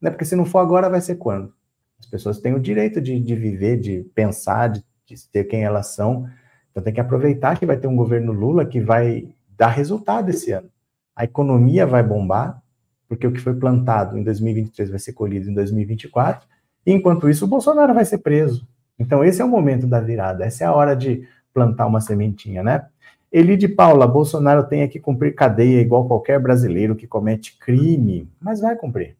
Né? 0.00 0.10
Porque 0.10 0.24
se 0.24 0.36
não 0.36 0.44
for 0.44 0.58
agora, 0.58 0.90
vai 0.90 1.00
ser 1.00 1.14
quando? 1.14 1.55
As 1.98 2.06
pessoas 2.06 2.38
têm 2.38 2.54
o 2.54 2.60
direito 2.60 3.00
de, 3.00 3.18
de 3.18 3.34
viver, 3.34 3.78
de 3.78 4.02
pensar, 4.14 4.68
de, 4.68 4.84
de 5.06 5.16
ser 5.16 5.44
quem 5.44 5.64
elas 5.64 5.94
são. 5.94 6.28
Então 6.70 6.82
tem 6.82 6.92
que 6.92 7.00
aproveitar 7.00 7.58
que 7.58 7.66
vai 7.66 7.76
ter 7.76 7.86
um 7.86 7.96
governo 7.96 8.32
Lula 8.32 8.66
que 8.66 8.80
vai 8.80 9.28
dar 9.56 9.68
resultado 9.68 10.30
esse 10.30 10.52
ano. 10.52 10.68
A 11.14 11.24
economia 11.24 11.86
vai 11.86 12.02
bombar, 12.02 12.62
porque 13.08 13.26
o 13.26 13.32
que 13.32 13.40
foi 13.40 13.54
plantado 13.54 14.18
em 14.18 14.22
2023 14.22 14.90
vai 14.90 14.98
ser 14.98 15.12
colhido 15.14 15.48
em 15.48 15.54
2024, 15.54 16.46
e 16.84 16.92
enquanto 16.92 17.28
isso 17.28 17.44
o 17.44 17.48
Bolsonaro 17.48 17.94
vai 17.94 18.04
ser 18.04 18.18
preso. 18.18 18.68
Então 18.98 19.24
esse 19.24 19.40
é 19.40 19.44
o 19.44 19.48
momento 19.48 19.86
da 19.86 20.00
virada, 20.00 20.44
essa 20.44 20.64
é 20.64 20.66
a 20.66 20.74
hora 20.74 20.94
de 20.94 21.26
plantar 21.52 21.86
uma 21.86 22.00
sementinha, 22.00 22.62
né? 22.62 22.86
Elide 23.32 23.68
Paula, 23.68 24.06
Bolsonaro 24.06 24.66
tem 24.66 24.86
que 24.88 25.00
cumprir 25.00 25.34
cadeia 25.34 25.80
igual 25.80 26.06
qualquer 26.06 26.38
brasileiro 26.38 26.94
que 26.94 27.06
comete 27.06 27.58
crime, 27.58 28.30
mas 28.40 28.60
vai 28.60 28.76
cumprir, 28.76 29.16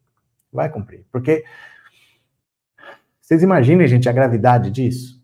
vai 0.52 0.68
cumprir, 0.68 1.04
porque 1.10 1.44
vocês 3.26 3.42
imaginem, 3.42 3.88
gente, 3.88 4.08
a 4.08 4.12
gravidade 4.12 4.70
disso? 4.70 5.20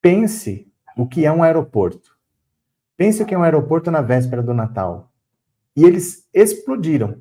Pense 0.00 0.66
o 0.96 1.06
que 1.06 1.26
é 1.26 1.30
um 1.30 1.42
aeroporto. 1.42 2.16
Pense 2.96 3.22
o 3.22 3.26
que 3.26 3.34
é 3.34 3.38
um 3.38 3.42
aeroporto 3.42 3.90
na 3.90 4.00
véspera 4.00 4.42
do 4.42 4.54
Natal. 4.54 5.12
E 5.76 5.84
eles 5.84 6.26
explodiram. 6.32 7.18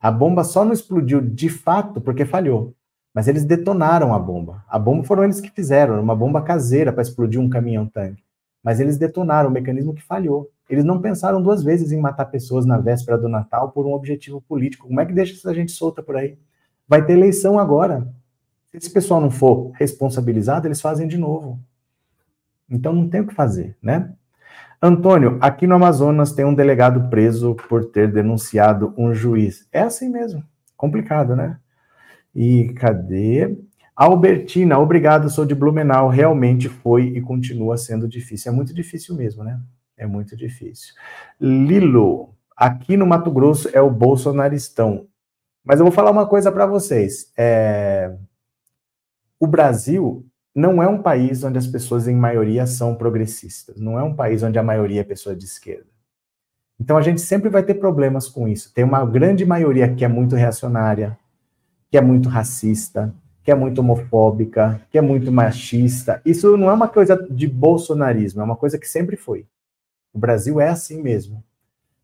A 0.00 0.10
bomba 0.10 0.42
só 0.42 0.64
não 0.64 0.72
explodiu 0.72 1.20
de 1.20 1.48
fato 1.48 2.00
porque 2.00 2.24
falhou. 2.24 2.74
Mas 3.14 3.28
eles 3.28 3.44
detonaram 3.44 4.12
a 4.12 4.18
bomba. 4.18 4.64
A 4.68 4.76
bomba 4.76 5.04
foram 5.04 5.22
eles 5.22 5.40
que 5.40 5.50
fizeram, 5.50 6.02
uma 6.02 6.16
bomba 6.16 6.42
caseira 6.42 6.92
para 6.92 7.02
explodir 7.02 7.40
um 7.40 7.48
caminhão-tanque. 7.48 8.24
Mas 8.60 8.80
eles 8.80 8.98
detonaram 8.98 9.50
o 9.50 9.52
mecanismo 9.52 9.94
que 9.94 10.02
falhou. 10.02 10.50
Eles 10.68 10.84
não 10.84 11.00
pensaram 11.00 11.40
duas 11.40 11.62
vezes 11.62 11.92
em 11.92 12.00
matar 12.00 12.24
pessoas 12.24 12.66
na 12.66 12.76
véspera 12.76 13.16
do 13.16 13.28
Natal 13.28 13.70
por 13.70 13.86
um 13.86 13.92
objetivo 13.92 14.40
político. 14.40 14.88
Como 14.88 15.00
é 15.00 15.06
que 15.06 15.12
deixa 15.12 15.34
essa 15.34 15.54
gente 15.54 15.70
solta 15.70 16.02
por 16.02 16.16
aí? 16.16 16.36
Vai 16.88 17.06
ter 17.06 17.12
eleição 17.12 17.56
agora. 17.56 18.12
Se 18.76 18.88
esse 18.88 18.90
pessoal 18.90 19.22
não 19.22 19.30
for 19.30 19.70
responsabilizado, 19.72 20.68
eles 20.68 20.82
fazem 20.82 21.08
de 21.08 21.16
novo. 21.16 21.58
Então 22.68 22.92
não 22.92 23.08
tem 23.08 23.22
o 23.22 23.26
que 23.26 23.32
fazer, 23.32 23.74
né? 23.82 24.12
Antônio, 24.82 25.38
aqui 25.40 25.66
no 25.66 25.76
Amazonas 25.76 26.32
tem 26.32 26.44
um 26.44 26.54
delegado 26.54 27.08
preso 27.08 27.54
por 27.70 27.86
ter 27.86 28.12
denunciado 28.12 28.92
um 28.98 29.14
juiz. 29.14 29.66
É 29.72 29.80
assim 29.80 30.10
mesmo. 30.10 30.44
Complicado, 30.76 31.34
né? 31.34 31.58
E 32.34 32.74
cadê? 32.74 33.56
Albertina, 33.96 34.78
obrigado, 34.78 35.30
sou 35.30 35.46
de 35.46 35.54
Blumenau. 35.54 36.10
Realmente 36.10 36.68
foi 36.68 37.04
e 37.04 37.22
continua 37.22 37.78
sendo 37.78 38.06
difícil. 38.06 38.52
É 38.52 38.54
muito 38.54 38.74
difícil 38.74 39.14
mesmo, 39.16 39.42
né? 39.42 39.58
É 39.96 40.06
muito 40.06 40.36
difícil. 40.36 40.92
Lilo, 41.40 42.34
aqui 42.54 42.94
no 42.94 43.06
Mato 43.06 43.30
Grosso 43.30 43.70
é 43.72 43.80
o 43.80 43.88
bolsonaristão. 43.88 45.06
Mas 45.64 45.80
eu 45.80 45.86
vou 45.86 45.92
falar 45.92 46.10
uma 46.10 46.26
coisa 46.26 46.52
para 46.52 46.66
vocês. 46.66 47.32
É... 47.38 48.14
O 49.38 49.46
Brasil 49.46 50.26
não 50.54 50.82
é 50.82 50.88
um 50.88 51.02
país 51.02 51.44
onde 51.44 51.58
as 51.58 51.66
pessoas, 51.66 52.08
em 52.08 52.16
maioria, 52.16 52.66
são 52.66 52.94
progressistas. 52.94 53.78
Não 53.78 53.98
é 53.98 54.02
um 54.02 54.14
país 54.14 54.42
onde 54.42 54.58
a 54.58 54.62
maioria 54.62 55.02
é 55.02 55.04
pessoa 55.04 55.36
de 55.36 55.44
esquerda. 55.44 55.86
Então 56.80 56.96
a 56.96 57.02
gente 57.02 57.20
sempre 57.20 57.48
vai 57.48 57.62
ter 57.62 57.74
problemas 57.74 58.28
com 58.28 58.48
isso. 58.48 58.72
Tem 58.72 58.84
uma 58.84 59.04
grande 59.04 59.44
maioria 59.44 59.92
que 59.94 60.04
é 60.04 60.08
muito 60.08 60.36
reacionária, 60.36 61.18
que 61.90 61.96
é 61.96 62.00
muito 62.00 62.28
racista, 62.28 63.14
que 63.42 63.50
é 63.50 63.54
muito 63.54 63.78
homofóbica, 63.78 64.80
que 64.90 64.98
é 64.98 65.00
muito 65.00 65.30
machista. 65.30 66.20
Isso 66.24 66.56
não 66.56 66.68
é 66.68 66.72
uma 66.72 66.88
coisa 66.88 67.16
de 67.30 67.46
bolsonarismo, 67.46 68.40
é 68.40 68.44
uma 68.44 68.56
coisa 68.56 68.78
que 68.78 68.88
sempre 68.88 69.16
foi. 69.16 69.46
O 70.12 70.18
Brasil 70.18 70.60
é 70.60 70.68
assim 70.68 71.02
mesmo. 71.02 71.44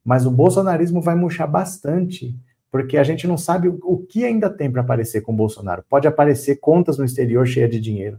Mas 0.05 0.26
o 0.26 0.30
bolsonarismo 0.30 1.01
vai 1.01 1.14
murchar 1.14 1.49
bastante, 1.49 2.39
porque 2.73 2.97
a 2.97 3.05
gente 3.05 3.29
não 3.29 3.37
sabe 3.37 3.68
o 3.68 3.99
que 3.99 4.25
ainda 4.25 4.49
tem 4.49 4.73
para 4.73 4.81
aparecer 4.81 5.20
com 5.20 5.31
o 5.31 5.37
Bolsonaro. 5.37 5.85
Pode 5.91 6.09
aparecer 6.09 6.57
contas 6.57 6.97
no 6.97 7.05
exterior 7.05 7.47
cheias 7.47 7.70
de 7.70 7.79
dinheiro. 7.79 8.18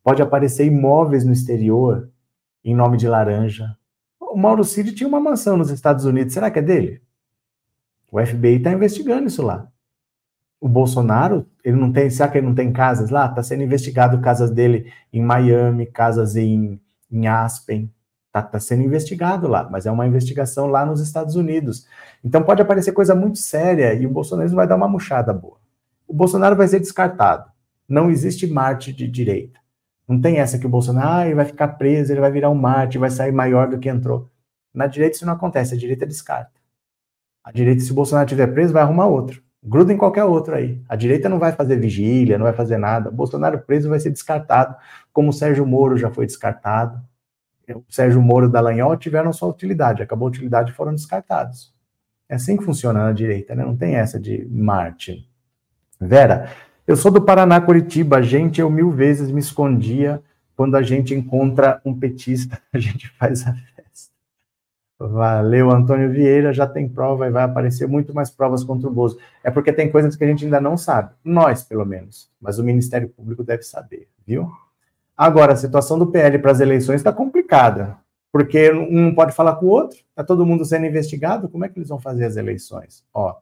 Pode 0.00 0.22
aparecer 0.22 0.64
imóveis 0.64 1.24
no 1.24 1.32
exterior 1.32 2.08
em 2.64 2.72
nome 2.72 2.96
de 2.96 3.08
laranja. 3.08 3.76
O 4.20 4.36
Mauro 4.36 4.62
Cid 4.62 4.92
tinha 4.92 5.08
uma 5.08 5.18
mansão 5.18 5.56
nos 5.56 5.70
Estados 5.70 6.04
Unidos. 6.04 6.32
Será 6.32 6.52
que 6.52 6.60
é 6.60 6.62
dele? 6.62 7.02
O 8.12 8.24
FBI 8.24 8.58
está 8.58 8.72
investigando 8.72 9.26
isso 9.26 9.42
lá. 9.42 9.66
O 10.60 10.68
Bolsonaro, 10.68 11.44
ele 11.64 11.76
não 11.76 11.92
tem, 11.92 12.08
será 12.08 12.28
que 12.28 12.38
ele 12.38 12.46
não 12.46 12.54
tem 12.54 12.72
casas 12.72 13.10
lá? 13.10 13.26
Está 13.26 13.42
sendo 13.42 13.64
investigado 13.64 14.20
casas 14.20 14.52
dele 14.52 14.92
em 15.12 15.20
Miami, 15.20 15.86
casas 15.86 16.36
em, 16.36 16.80
em 17.10 17.26
Aspen. 17.26 17.92
Está 18.34 18.42
tá 18.42 18.58
sendo 18.58 18.82
investigado 18.82 19.46
lá, 19.46 19.68
mas 19.70 19.86
é 19.86 19.92
uma 19.92 20.08
investigação 20.08 20.66
lá 20.66 20.84
nos 20.84 21.00
Estados 21.00 21.36
Unidos. 21.36 21.86
Então 22.24 22.42
pode 22.42 22.60
aparecer 22.60 22.90
coisa 22.90 23.14
muito 23.14 23.38
séria 23.38 23.94
e 23.94 24.04
o 24.06 24.10
Bolsonaro 24.10 24.50
vai 24.50 24.66
dar 24.66 24.74
uma 24.74 24.88
murchada 24.88 25.32
boa. 25.32 25.56
O 26.04 26.12
Bolsonaro 26.12 26.56
vai 26.56 26.66
ser 26.66 26.80
descartado. 26.80 27.48
Não 27.88 28.10
existe 28.10 28.44
Marte 28.48 28.92
de 28.92 29.06
direita. 29.06 29.60
Não 30.08 30.20
tem 30.20 30.38
essa 30.38 30.58
que 30.58 30.66
o 30.66 30.68
Bolsonaro 30.68 31.30
ah, 31.30 31.34
vai 31.36 31.44
ficar 31.44 31.68
preso, 31.68 32.12
ele 32.12 32.20
vai 32.20 32.32
virar 32.32 32.50
um 32.50 32.56
Marte, 32.56 32.98
vai 32.98 33.08
sair 33.08 33.30
maior 33.30 33.68
do 33.68 33.78
que 33.78 33.88
entrou. 33.88 34.28
Na 34.74 34.88
direita 34.88 35.14
isso 35.14 35.26
não 35.26 35.34
acontece, 35.34 35.72
a 35.72 35.78
direita 35.78 36.04
descarta. 36.04 36.50
A 37.44 37.52
direita, 37.52 37.82
se 37.82 37.92
o 37.92 37.94
Bolsonaro 37.94 38.26
estiver 38.26 38.48
preso, 38.48 38.72
vai 38.72 38.82
arrumar 38.82 39.06
outro. 39.06 39.44
Gruda 39.62 39.92
em 39.92 39.96
qualquer 39.96 40.24
outro 40.24 40.56
aí. 40.56 40.82
A 40.88 40.96
direita 40.96 41.28
não 41.28 41.38
vai 41.38 41.52
fazer 41.52 41.76
vigília, 41.76 42.36
não 42.36 42.44
vai 42.44 42.52
fazer 42.52 42.78
nada. 42.78 43.10
O 43.10 43.12
Bolsonaro 43.12 43.60
preso 43.60 43.88
vai 43.88 44.00
ser 44.00 44.10
descartado, 44.10 44.74
como 45.12 45.30
o 45.30 45.32
Sérgio 45.32 45.64
Moro 45.64 45.96
já 45.96 46.10
foi 46.10 46.26
descartado. 46.26 47.00
O 47.72 47.84
Sérgio 47.88 48.20
Moro 48.20 48.46
o 48.46 48.50
Dallagnol 48.50 48.96
tiveram 48.96 49.32
sua 49.32 49.48
utilidade, 49.48 50.02
acabou 50.02 50.26
a 50.26 50.30
utilidade 50.30 50.72
e 50.72 50.74
foram 50.74 50.94
descartados. 50.94 51.72
É 52.28 52.34
assim 52.34 52.56
que 52.56 52.64
funciona 52.64 53.04
na 53.04 53.12
direita, 53.12 53.54
né? 53.54 53.64
Não 53.64 53.76
tem 53.76 53.94
essa 53.94 54.18
de 54.18 54.46
Marte. 54.50 55.28
Vera, 56.00 56.50
eu 56.86 56.96
sou 56.96 57.10
do 57.10 57.22
Paraná, 57.22 57.60
Curitiba. 57.60 58.22
Gente, 58.22 58.60
eu 58.60 58.70
mil 58.70 58.90
vezes 58.90 59.30
me 59.30 59.40
escondia 59.40 60.22
quando 60.56 60.76
a 60.76 60.82
gente 60.82 61.14
encontra 61.14 61.80
um 61.84 61.98
petista, 61.98 62.60
a 62.72 62.78
gente 62.78 63.08
faz 63.18 63.46
a 63.46 63.52
festa. 63.52 64.12
Valeu, 64.98 65.70
Antônio 65.70 66.10
Vieira. 66.10 66.52
Já 66.52 66.66
tem 66.66 66.88
prova 66.88 67.26
e 67.26 67.30
vai 67.30 67.42
aparecer 67.42 67.86
muito 67.86 68.14
mais 68.14 68.30
provas 68.30 68.62
contra 68.62 68.88
o 68.88 68.92
Bozo. 68.92 69.18
É 69.42 69.50
porque 69.50 69.72
tem 69.72 69.90
coisas 69.90 70.16
que 70.16 70.24
a 70.24 70.26
gente 70.26 70.44
ainda 70.44 70.60
não 70.60 70.76
sabe. 70.76 71.12
Nós, 71.24 71.62
pelo 71.62 71.84
menos. 71.84 72.30
Mas 72.40 72.58
o 72.58 72.64
Ministério 72.64 73.08
Público 73.08 73.42
deve 73.42 73.62
saber, 73.62 74.08
viu? 74.26 74.50
Agora, 75.16 75.52
a 75.52 75.56
situação 75.56 75.98
do 75.98 76.08
PL 76.08 76.38
para 76.38 76.52
as 76.52 76.60
eleições 76.60 76.96
está 76.96 77.12
complicada. 77.12 77.96
Porque 78.32 78.72
um 78.72 79.14
pode 79.14 79.32
falar 79.32 79.54
com 79.56 79.66
o 79.66 79.68
outro, 79.68 79.98
está 80.10 80.24
todo 80.24 80.44
mundo 80.44 80.64
sendo 80.64 80.86
investigado, 80.86 81.48
como 81.48 81.64
é 81.64 81.68
que 81.68 81.78
eles 81.78 81.88
vão 81.88 82.00
fazer 82.00 82.24
as 82.24 82.36
eleições? 82.36 83.04
Ó, 83.14 83.36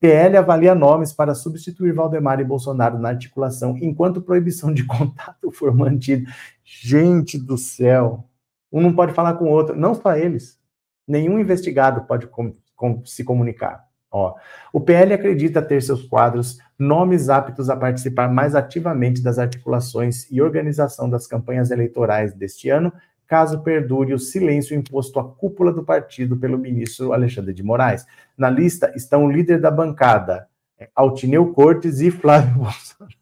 PL 0.00 0.38
avalia 0.38 0.74
nomes 0.74 1.12
para 1.12 1.34
substituir 1.34 1.92
Valdemar 1.92 2.40
e 2.40 2.44
Bolsonaro 2.44 2.98
na 2.98 3.10
articulação, 3.10 3.76
enquanto 3.82 4.22
proibição 4.22 4.72
de 4.72 4.82
contato 4.88 5.52
for 5.52 5.74
mantida. 5.74 6.30
Gente 6.64 7.38
do 7.38 7.58
céu! 7.58 8.24
Um 8.72 8.80
não 8.80 8.94
pode 8.94 9.12
falar 9.12 9.34
com 9.34 9.44
o 9.44 9.50
outro, 9.50 9.76
não 9.76 9.94
só 9.94 10.16
eles. 10.16 10.58
Nenhum 11.06 11.38
investigado 11.38 12.06
pode 12.06 12.26
com, 12.28 12.54
com, 12.74 13.04
se 13.04 13.22
comunicar. 13.22 13.89
Ó, 14.10 14.34
o 14.72 14.80
PL 14.80 15.14
acredita 15.14 15.62
ter 15.62 15.80
seus 15.82 16.02
quadros 16.02 16.58
nomes 16.78 17.28
aptos 17.28 17.70
a 17.70 17.76
participar 17.76 18.28
mais 18.28 18.54
ativamente 18.54 19.22
das 19.22 19.38
articulações 19.38 20.26
e 20.30 20.42
organização 20.42 21.08
das 21.08 21.26
campanhas 21.26 21.70
eleitorais 21.70 22.34
deste 22.34 22.68
ano, 22.68 22.92
caso 23.26 23.60
perdure 23.60 24.12
o 24.12 24.18
silêncio 24.18 24.76
imposto 24.76 25.20
à 25.20 25.24
cúpula 25.24 25.72
do 25.72 25.84
partido 25.84 26.36
pelo 26.36 26.58
ministro 26.58 27.12
Alexandre 27.12 27.54
de 27.54 27.62
Moraes. 27.62 28.04
Na 28.36 28.50
lista 28.50 28.92
estão 28.96 29.26
o 29.26 29.30
líder 29.30 29.60
da 29.60 29.70
bancada, 29.70 30.48
Altineu 30.96 31.52
Cortes 31.52 32.00
e 32.00 32.10
Flávio 32.10 32.54
Bolsonaro. 32.64 33.20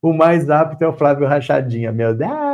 O 0.00 0.14
mais 0.14 0.48
apto 0.48 0.82
é 0.82 0.88
o 0.88 0.94
Flávio 0.94 1.26
Rachadinha. 1.26 1.92
Meu 1.92 2.14
Deus! 2.14 2.49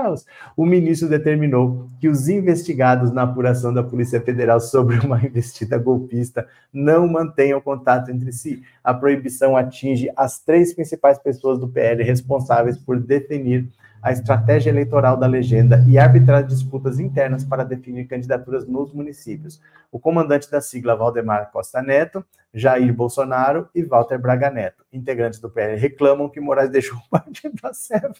O 0.56 0.64
ministro 0.64 1.08
determinou 1.08 1.86
que 2.00 2.08
os 2.08 2.28
investigados 2.28 3.10
na 3.10 3.22
apuração 3.22 3.72
da 3.72 3.82
Polícia 3.82 4.20
Federal 4.20 4.60
sobre 4.60 4.98
uma 4.98 5.18
investida 5.24 5.78
golpista 5.78 6.46
não 6.72 7.08
mantenham 7.08 7.60
contato 7.60 8.10
entre 8.10 8.32
si. 8.32 8.62
A 8.82 8.94
proibição 8.94 9.56
atinge 9.56 10.10
as 10.16 10.38
três 10.38 10.74
principais 10.74 11.18
pessoas 11.18 11.58
do 11.58 11.68
PL 11.68 12.02
responsáveis 12.02 12.76
por 12.76 13.00
definir 13.00 13.68
a 14.06 14.12
estratégia 14.12 14.70
eleitoral 14.70 15.16
da 15.16 15.26
legenda 15.26 15.84
e 15.88 15.98
arbitrar 15.98 16.44
disputas 16.44 17.00
internas 17.00 17.44
para 17.44 17.64
definir 17.64 18.06
candidaturas 18.06 18.64
nos 18.64 18.92
municípios. 18.92 19.60
O 19.90 19.98
comandante 19.98 20.48
da 20.48 20.60
sigla 20.60 20.94
Valdemar 20.94 21.50
Costa 21.50 21.82
Neto, 21.82 22.24
Jair 22.54 22.94
Bolsonaro 22.94 23.68
e 23.74 23.82
Walter 23.82 24.18
Braga 24.18 24.48
Neto, 24.48 24.84
integrantes 24.92 25.40
do 25.40 25.50
PL, 25.50 25.76
reclamam 25.76 26.28
que 26.28 26.40
Moraes 26.40 26.70
deixou 26.70 26.96
o 27.04 27.08
partido 27.10 27.58
a 27.64 27.74
serva 27.74 28.14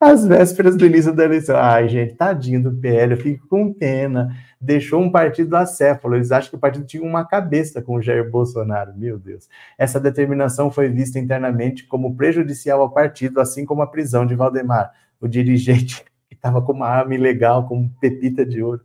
às 0.00 0.26
vésperas 0.26 0.76
do 0.76 0.86
início 0.86 1.12
da 1.12 1.24
eleição. 1.24 1.56
Ai, 1.56 1.88
gente, 1.88 2.14
tadinho 2.14 2.62
do 2.62 2.72
PL, 2.72 3.12
eu 3.12 3.18
fico 3.18 3.46
com 3.48 3.72
pena. 3.72 4.34
Deixou 4.60 5.00
um 5.00 5.10
partido 5.10 5.56
acéfalo. 5.56 6.14
Eles 6.14 6.32
acham 6.32 6.50
que 6.50 6.56
o 6.56 6.60
partido 6.60 6.86
tinha 6.86 7.02
uma 7.02 7.24
cabeça 7.24 7.82
com 7.82 7.96
o 7.96 8.02
Jair 8.02 8.30
Bolsonaro. 8.30 8.94
Meu 8.96 9.18
Deus. 9.18 9.48
Essa 9.78 9.98
determinação 10.00 10.70
foi 10.70 10.88
vista 10.88 11.18
internamente 11.18 11.86
como 11.86 12.14
prejudicial 12.16 12.80
ao 12.80 12.90
partido, 12.90 13.40
assim 13.40 13.64
como 13.64 13.82
a 13.82 13.86
prisão 13.86 14.26
de 14.26 14.34
Valdemar, 14.34 14.92
o 15.20 15.28
dirigente 15.28 16.04
que 16.28 16.34
estava 16.34 16.60
com 16.60 16.72
uma 16.72 16.88
arma 16.88 17.14
ilegal, 17.14 17.66
com 17.66 17.88
pepita 18.00 18.44
de 18.44 18.62
ouro. 18.62 18.80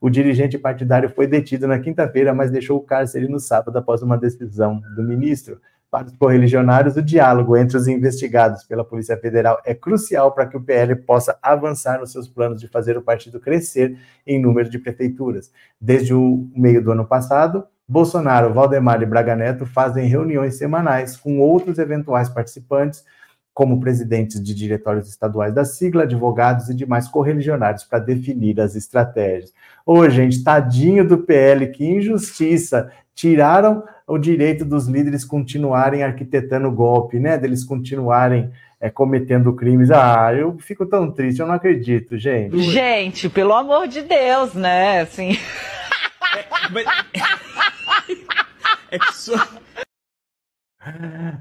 O 0.00 0.08
dirigente 0.08 0.56
partidário 0.56 1.10
foi 1.10 1.26
detido 1.26 1.66
na 1.66 1.78
quinta-feira, 1.78 2.32
mas 2.32 2.50
deixou 2.50 2.78
o 2.78 2.82
cárcere 2.82 3.26
no 3.28 3.40
sábado 3.40 3.76
após 3.76 4.02
uma 4.02 4.16
decisão 4.16 4.80
do 4.94 5.02
ministro. 5.02 5.60
Para 5.90 6.06
os 6.06 6.16
correligionários, 6.16 6.96
o 6.96 7.02
diálogo 7.02 7.56
entre 7.56 7.78
os 7.78 7.88
investigados 7.88 8.62
pela 8.62 8.84
Polícia 8.84 9.16
Federal 9.16 9.58
é 9.64 9.74
crucial 9.74 10.32
para 10.32 10.44
que 10.44 10.56
o 10.56 10.60
PL 10.60 10.94
possa 10.96 11.38
avançar 11.42 11.98
nos 11.98 12.12
seus 12.12 12.28
planos 12.28 12.60
de 12.60 12.68
fazer 12.68 12.98
o 12.98 13.02
partido 13.02 13.40
crescer 13.40 13.98
em 14.26 14.40
número 14.40 14.68
de 14.68 14.78
prefeituras. 14.78 15.50
Desde 15.80 16.12
o 16.12 16.46
meio 16.54 16.84
do 16.84 16.92
ano 16.92 17.06
passado, 17.06 17.64
Bolsonaro, 17.88 18.52
Valdemar 18.52 19.00
e 19.00 19.06
Braga 19.06 19.34
Neto 19.34 19.64
fazem 19.64 20.06
reuniões 20.06 20.58
semanais 20.58 21.16
com 21.16 21.40
outros 21.40 21.78
eventuais 21.78 22.28
participantes, 22.28 23.02
como 23.54 23.80
presidentes 23.80 24.40
de 24.44 24.54
diretórios 24.54 25.08
estaduais 25.08 25.54
da 25.54 25.64
sigla, 25.64 26.02
advogados 26.02 26.68
e 26.68 26.74
demais 26.74 27.08
correligionários 27.08 27.82
para 27.82 27.98
definir 27.98 28.60
as 28.60 28.76
estratégias. 28.76 29.54
Ô, 29.86 30.08
gente, 30.08 30.44
tadinho 30.44 31.04
do 31.08 31.18
PL, 31.18 31.66
que 31.68 31.84
injustiça! 31.84 32.92
Tiraram 33.18 33.82
o 34.06 34.16
direito 34.16 34.64
dos 34.64 34.86
líderes 34.86 35.24
continuarem 35.24 36.04
arquitetando 36.04 36.68
o 36.68 36.72
golpe, 36.72 37.18
né? 37.18 37.36
Deles 37.36 37.64
continuarem 37.64 38.52
é, 38.80 38.88
cometendo 38.90 39.52
crimes. 39.54 39.90
Ah, 39.90 40.32
eu 40.32 40.56
fico 40.60 40.86
tão 40.86 41.10
triste, 41.10 41.40
eu 41.40 41.46
não 41.48 41.56
acredito, 41.56 42.16
gente. 42.16 42.56
Gente, 42.60 43.28
pelo 43.28 43.54
amor 43.54 43.88
de 43.88 44.02
Deus, 44.02 44.54
né? 44.54 45.00
Assim. 45.00 45.32
É, 45.32 46.44
mas... 46.70 46.86
é 48.92 48.98
que 49.00 49.12
só... 49.12 49.34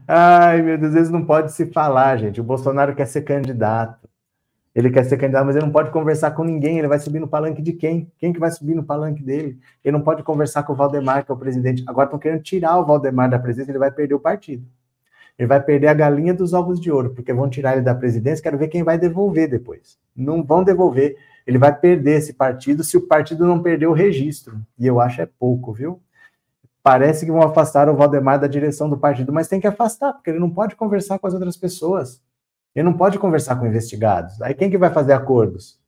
Ai, 0.08 0.64
meu 0.64 0.80
Deus, 0.80 0.96
vezes 0.96 1.12
não 1.12 1.26
pode 1.26 1.52
se 1.52 1.68
falar, 1.68 2.18
gente. 2.18 2.42
O 2.42 2.44
Bolsonaro 2.44 2.96
quer 2.96 3.06
ser 3.06 3.22
candidato. 3.22 4.07
Ele 4.78 4.92
quer 4.92 5.04
ser 5.06 5.18
candidato, 5.18 5.44
mas 5.44 5.56
ele 5.56 5.66
não 5.66 5.72
pode 5.72 5.90
conversar 5.90 6.30
com 6.30 6.44
ninguém. 6.44 6.78
Ele 6.78 6.88
vai 6.88 7.00
subir 7.00 7.20
no 7.20 7.28
palanque 7.28 7.64
de 7.64 7.74
quem? 7.74 8.12
Quem 8.20 8.32
que 8.32 8.40
vai 8.40 8.52
subir 8.52 8.76
no 8.76 8.84
palanque 8.84 9.24
dele? 9.24 9.58
Ele 9.84 9.98
não 9.98 10.04
pode 10.04 10.22
conversar 10.22 10.62
com 10.62 10.74
o 10.74 10.76
Valdemar, 10.76 11.26
que 11.26 11.32
é 11.32 11.34
o 11.34 11.38
presidente. 11.38 11.84
Agora 11.88 12.06
estão 12.06 12.20
querendo 12.20 12.44
tirar 12.44 12.78
o 12.78 12.86
Valdemar 12.86 13.28
da 13.28 13.40
presidência, 13.40 13.72
ele 13.72 13.80
vai 13.80 13.90
perder 13.90 14.14
o 14.14 14.20
partido. 14.20 14.64
Ele 15.36 15.48
vai 15.48 15.60
perder 15.64 15.88
a 15.88 15.96
galinha 15.96 16.32
dos 16.32 16.54
ovos 16.54 16.80
de 16.80 16.92
ouro, 16.92 17.10
porque 17.10 17.34
vão 17.34 17.50
tirar 17.50 17.74
ele 17.74 17.82
da 17.82 17.96
presidência. 17.96 18.44
Quero 18.44 18.56
ver 18.56 18.68
quem 18.68 18.84
vai 18.84 19.00
devolver 19.00 19.50
depois. 19.50 19.98
Não 20.16 20.44
vão 20.44 20.64
devolver. 20.64 21.18
Ele 21.48 21.58
vai 21.58 21.76
perder 21.76 22.18
esse 22.18 22.34
partido 22.34 22.84
se 22.84 22.98
o 22.98 23.02
partido 23.02 23.48
não 23.48 23.64
perder 23.64 23.88
o 23.88 23.94
registro. 23.94 24.62
E 24.78 24.86
eu 24.86 25.02
acho 25.02 25.24
é 25.24 25.26
pouco, 25.40 25.74
viu? 25.74 26.00
Parece 26.84 27.26
que 27.26 27.32
vão 27.32 27.42
afastar 27.42 27.90
o 27.90 27.96
Valdemar 27.96 28.40
da 28.40 28.46
direção 28.46 28.88
do 28.88 28.98
partido, 28.98 29.34
mas 29.34 29.48
tem 29.48 29.60
que 29.60 29.66
afastar, 29.66 30.14
porque 30.14 30.30
ele 30.30 30.40
não 30.40 30.52
pode 30.52 30.76
conversar 30.76 31.18
com 31.18 31.26
as 31.26 31.34
outras 31.34 31.58
pessoas. 31.58 32.22
Ele 32.78 32.84
não 32.84 32.96
pode 32.96 33.18
conversar 33.18 33.56
com 33.56 33.66
investigados. 33.66 34.40
Aí 34.40 34.54
quem 34.54 34.70
que 34.70 34.78
vai 34.78 34.94
fazer 34.94 35.12
acordos? 35.12 35.80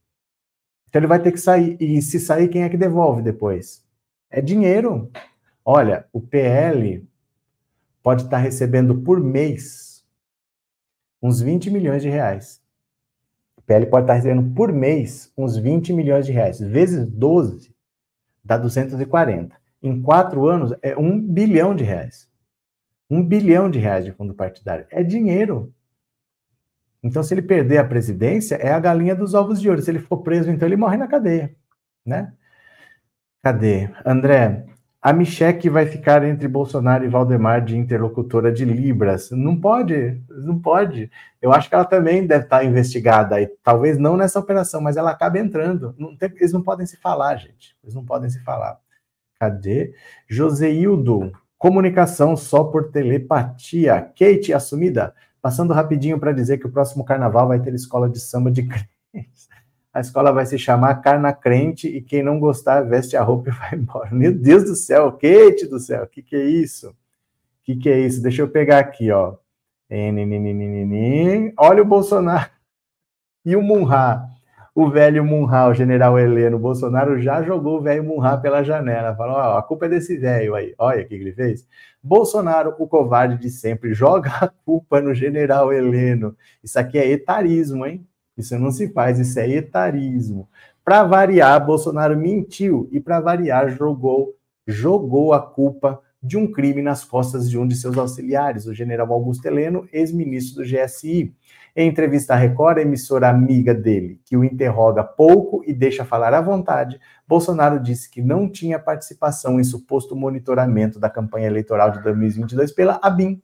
Então 0.87 0.99
ele 0.99 1.05
vai 1.05 1.21
ter 1.21 1.31
que 1.31 1.39
sair. 1.39 1.77
E 1.79 2.01
se 2.01 2.19
sair, 2.19 2.47
quem 2.47 2.63
é 2.63 2.69
que 2.69 2.77
devolve 2.77 3.21
depois? 3.21 3.85
É 4.27 4.41
dinheiro. 4.41 5.11
Olha, 5.63 6.07
o 6.11 6.19
PL 6.19 7.07
pode 8.01 8.23
estar 8.23 8.39
recebendo 8.39 9.01
por 9.01 9.19
mês 9.19 10.03
uns 11.21 11.41
20 11.41 11.69
milhões 11.69 12.01
de 12.01 12.09
reais. 12.09 12.59
O 13.55 13.61
PL 13.61 13.85
pode 13.85 14.05
estar 14.05 14.15
recebendo 14.15 14.55
por 14.55 14.73
mês 14.73 15.31
uns 15.37 15.57
20 15.57 15.93
milhões 15.93 16.25
de 16.25 16.31
reais. 16.31 16.59
Vezes 16.59 17.05
12 17.05 17.71
dá 18.43 18.57
240. 18.57 19.55
Em 19.83 20.01
quatro 20.01 20.47
anos 20.47 20.73
é 20.81 20.97
um 20.97 21.21
bilhão 21.21 21.75
de 21.75 21.83
reais. 21.83 22.27
Um 23.07 23.23
bilhão 23.23 23.69
de 23.69 23.77
reais 23.77 24.05
de 24.05 24.11
fundo 24.11 24.33
partidário. 24.33 24.87
É 24.89 25.03
dinheiro. 25.03 25.71
Então, 27.01 27.23
se 27.23 27.33
ele 27.33 27.41
perder 27.41 27.77
a 27.77 27.83
presidência, 27.83 28.55
é 28.55 28.71
a 28.71 28.79
galinha 28.79 29.15
dos 29.15 29.33
ovos 29.33 29.61
de 29.61 29.69
ouro. 29.69 29.81
Se 29.81 29.89
ele 29.89 29.99
for 29.99 30.17
preso, 30.17 30.51
então 30.51 30.67
ele 30.67 30.75
morre 30.75 30.97
na 30.97 31.07
cadeia, 31.07 31.55
né? 32.05 32.33
Cadê? 33.41 33.89
André, 34.05 34.65
a 35.01 35.13
Micheque 35.13 35.69
vai 35.69 35.85
ficar 35.85 36.25
entre 36.25 36.45
Bolsonaro 36.45 37.05
e 37.05 37.07
Valdemar 37.07 37.63
de 37.63 37.77
interlocutora 37.77 38.51
de 38.51 38.65
Libras. 38.65 39.31
Não 39.31 39.59
pode, 39.59 40.21
não 40.29 40.59
pode. 40.59 41.09
Eu 41.41 41.53
acho 41.53 41.69
que 41.69 41.75
ela 41.75 41.85
também 41.85 42.27
deve 42.27 42.43
estar 42.43 42.65
investigada, 42.65 43.41
e 43.41 43.47
talvez 43.63 43.97
não 43.97 44.17
nessa 44.17 44.39
operação, 44.39 44.81
mas 44.81 44.97
ela 44.97 45.11
acaba 45.11 45.39
entrando. 45.39 45.95
Não 45.97 46.17
tem, 46.17 46.29
eles 46.35 46.51
não 46.51 46.61
podem 46.61 46.85
se 46.85 46.97
falar, 46.97 47.37
gente. 47.37 47.77
Eles 47.81 47.95
não 47.95 48.03
podem 48.03 48.29
se 48.29 48.43
falar. 48.43 48.77
Cadê? 49.39 49.93
Joseildo, 50.27 51.31
comunicação 51.57 52.35
só 52.35 52.65
por 52.65 52.91
telepatia. 52.91 54.01
Kate, 54.01 54.51
assumida. 54.53 55.15
Passando 55.41 55.73
rapidinho 55.73 56.19
para 56.19 56.31
dizer 56.31 56.57
que 56.57 56.67
o 56.67 56.71
próximo 56.71 57.03
carnaval 57.03 57.47
vai 57.47 57.59
ter 57.59 57.73
escola 57.73 58.09
de 58.09 58.19
samba 58.19 58.51
de 58.51 58.63
crentes. 59.11 59.47
A 59.93 59.99
escola 60.01 60.31
vai 60.31 60.45
se 60.45 60.57
chamar 60.57 61.01
Carna 61.01 61.33
Crente 61.33 61.87
e 61.87 62.01
quem 62.01 62.21
não 62.21 62.39
gostar 62.39 62.81
veste 62.81 63.17
a 63.17 63.23
roupa 63.23 63.49
e 63.49 63.53
vai 63.53 63.75
embora. 63.75 64.09
Meu 64.11 64.31
Deus 64.31 64.63
do 64.63 64.75
céu, 64.75 65.11
Kate 65.11 65.65
do 65.67 65.79
céu, 65.79 66.03
o 66.03 66.07
que, 66.07 66.21
que 66.21 66.35
é 66.35 66.45
isso? 66.45 66.89
O 66.89 66.95
que, 67.63 67.75
que 67.75 67.89
é 67.89 67.99
isso? 67.99 68.21
Deixa 68.21 68.41
eu 68.41 68.49
pegar 68.49 68.79
aqui, 68.79 69.11
ó. 69.11 69.35
Olha 71.57 71.81
o 71.81 71.85
Bolsonaro 71.85 72.49
e 73.43 73.55
o 73.55 73.61
Munha. 73.61 74.29
O 74.75 74.89
velho 74.89 75.23
Munha, 75.25 75.67
o 75.67 75.73
general 75.73 76.17
Heleno 76.17 76.59
Bolsonaro 76.59 77.19
já 77.19 77.41
jogou 77.41 77.77
o 77.77 77.81
velho 77.81 78.03
Munha 78.03 78.37
pela 78.37 78.63
janela. 78.63 79.15
Falou: 79.15 79.35
ó, 79.35 79.57
a 79.57 79.63
culpa 79.63 79.85
é 79.85 79.89
desse 79.89 80.17
velho 80.17 80.55
aí. 80.55 80.73
Olha 80.77 81.03
o 81.03 81.07
que 81.07 81.15
ele 81.15 81.33
fez. 81.33 81.67
Bolsonaro, 82.01 82.75
o 82.79 82.87
covarde 82.87 83.37
de 83.37 83.49
sempre, 83.49 83.93
joga 83.93 84.29
a 84.41 84.47
culpa 84.47 85.01
no 85.01 85.13
general 85.13 85.73
Heleno. 85.73 86.35
Isso 86.63 86.79
aqui 86.79 86.97
é 86.97 87.09
etarismo, 87.09 87.85
hein? 87.85 88.05
Isso 88.37 88.57
não 88.57 88.71
se 88.71 88.91
faz, 88.93 89.19
isso 89.19 89.37
é 89.39 89.49
etarismo. 89.49 90.47
Para 90.83 91.03
variar, 91.03 91.63
Bolsonaro 91.65 92.17
mentiu 92.17 92.87
e 92.91 92.99
para 92.99 93.19
variar 93.19 93.69
jogou 93.69 94.35
jogou 94.65 95.33
a 95.33 95.41
culpa 95.41 95.99
de 96.21 96.37
um 96.37 96.51
crime 96.51 96.81
nas 96.81 97.03
costas 97.03 97.49
de 97.49 97.57
um 97.57 97.67
de 97.67 97.75
seus 97.75 97.97
auxiliares, 97.97 98.65
o 98.65 98.73
general 98.73 99.11
Augusto 99.11 99.45
Heleno, 99.45 99.87
ex-ministro 99.91 100.63
do 100.63 100.69
GSI. 100.69 101.33
Em 101.79 101.87
entrevista 101.87 102.33
à 102.33 102.35
Record, 102.35 102.77
a 102.77 102.81
emissora 102.81 103.29
amiga 103.29 103.73
dele, 103.73 104.19
que 104.25 104.35
o 104.35 104.43
interroga 104.43 105.01
pouco 105.01 105.63
e 105.65 105.73
deixa 105.73 106.03
falar 106.03 106.33
à 106.33 106.41
vontade, 106.41 106.99
Bolsonaro 107.25 107.79
disse 107.79 108.11
que 108.11 108.21
não 108.21 108.51
tinha 108.51 108.77
participação 108.77 109.61
em 109.61 109.63
suposto 109.63 110.13
monitoramento 110.13 110.99
da 110.99 111.09
campanha 111.09 111.47
eleitoral 111.47 111.91
de 111.91 112.03
2022 112.03 112.73
pela 112.73 112.99
ABIN. 113.01 113.41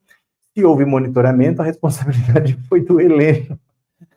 Se 0.53 0.65
houve 0.65 0.83
monitoramento, 0.83 1.61
a 1.61 1.65
responsabilidade 1.65 2.59
foi 2.67 2.81
do 2.81 2.99
Heleno. 2.99 3.57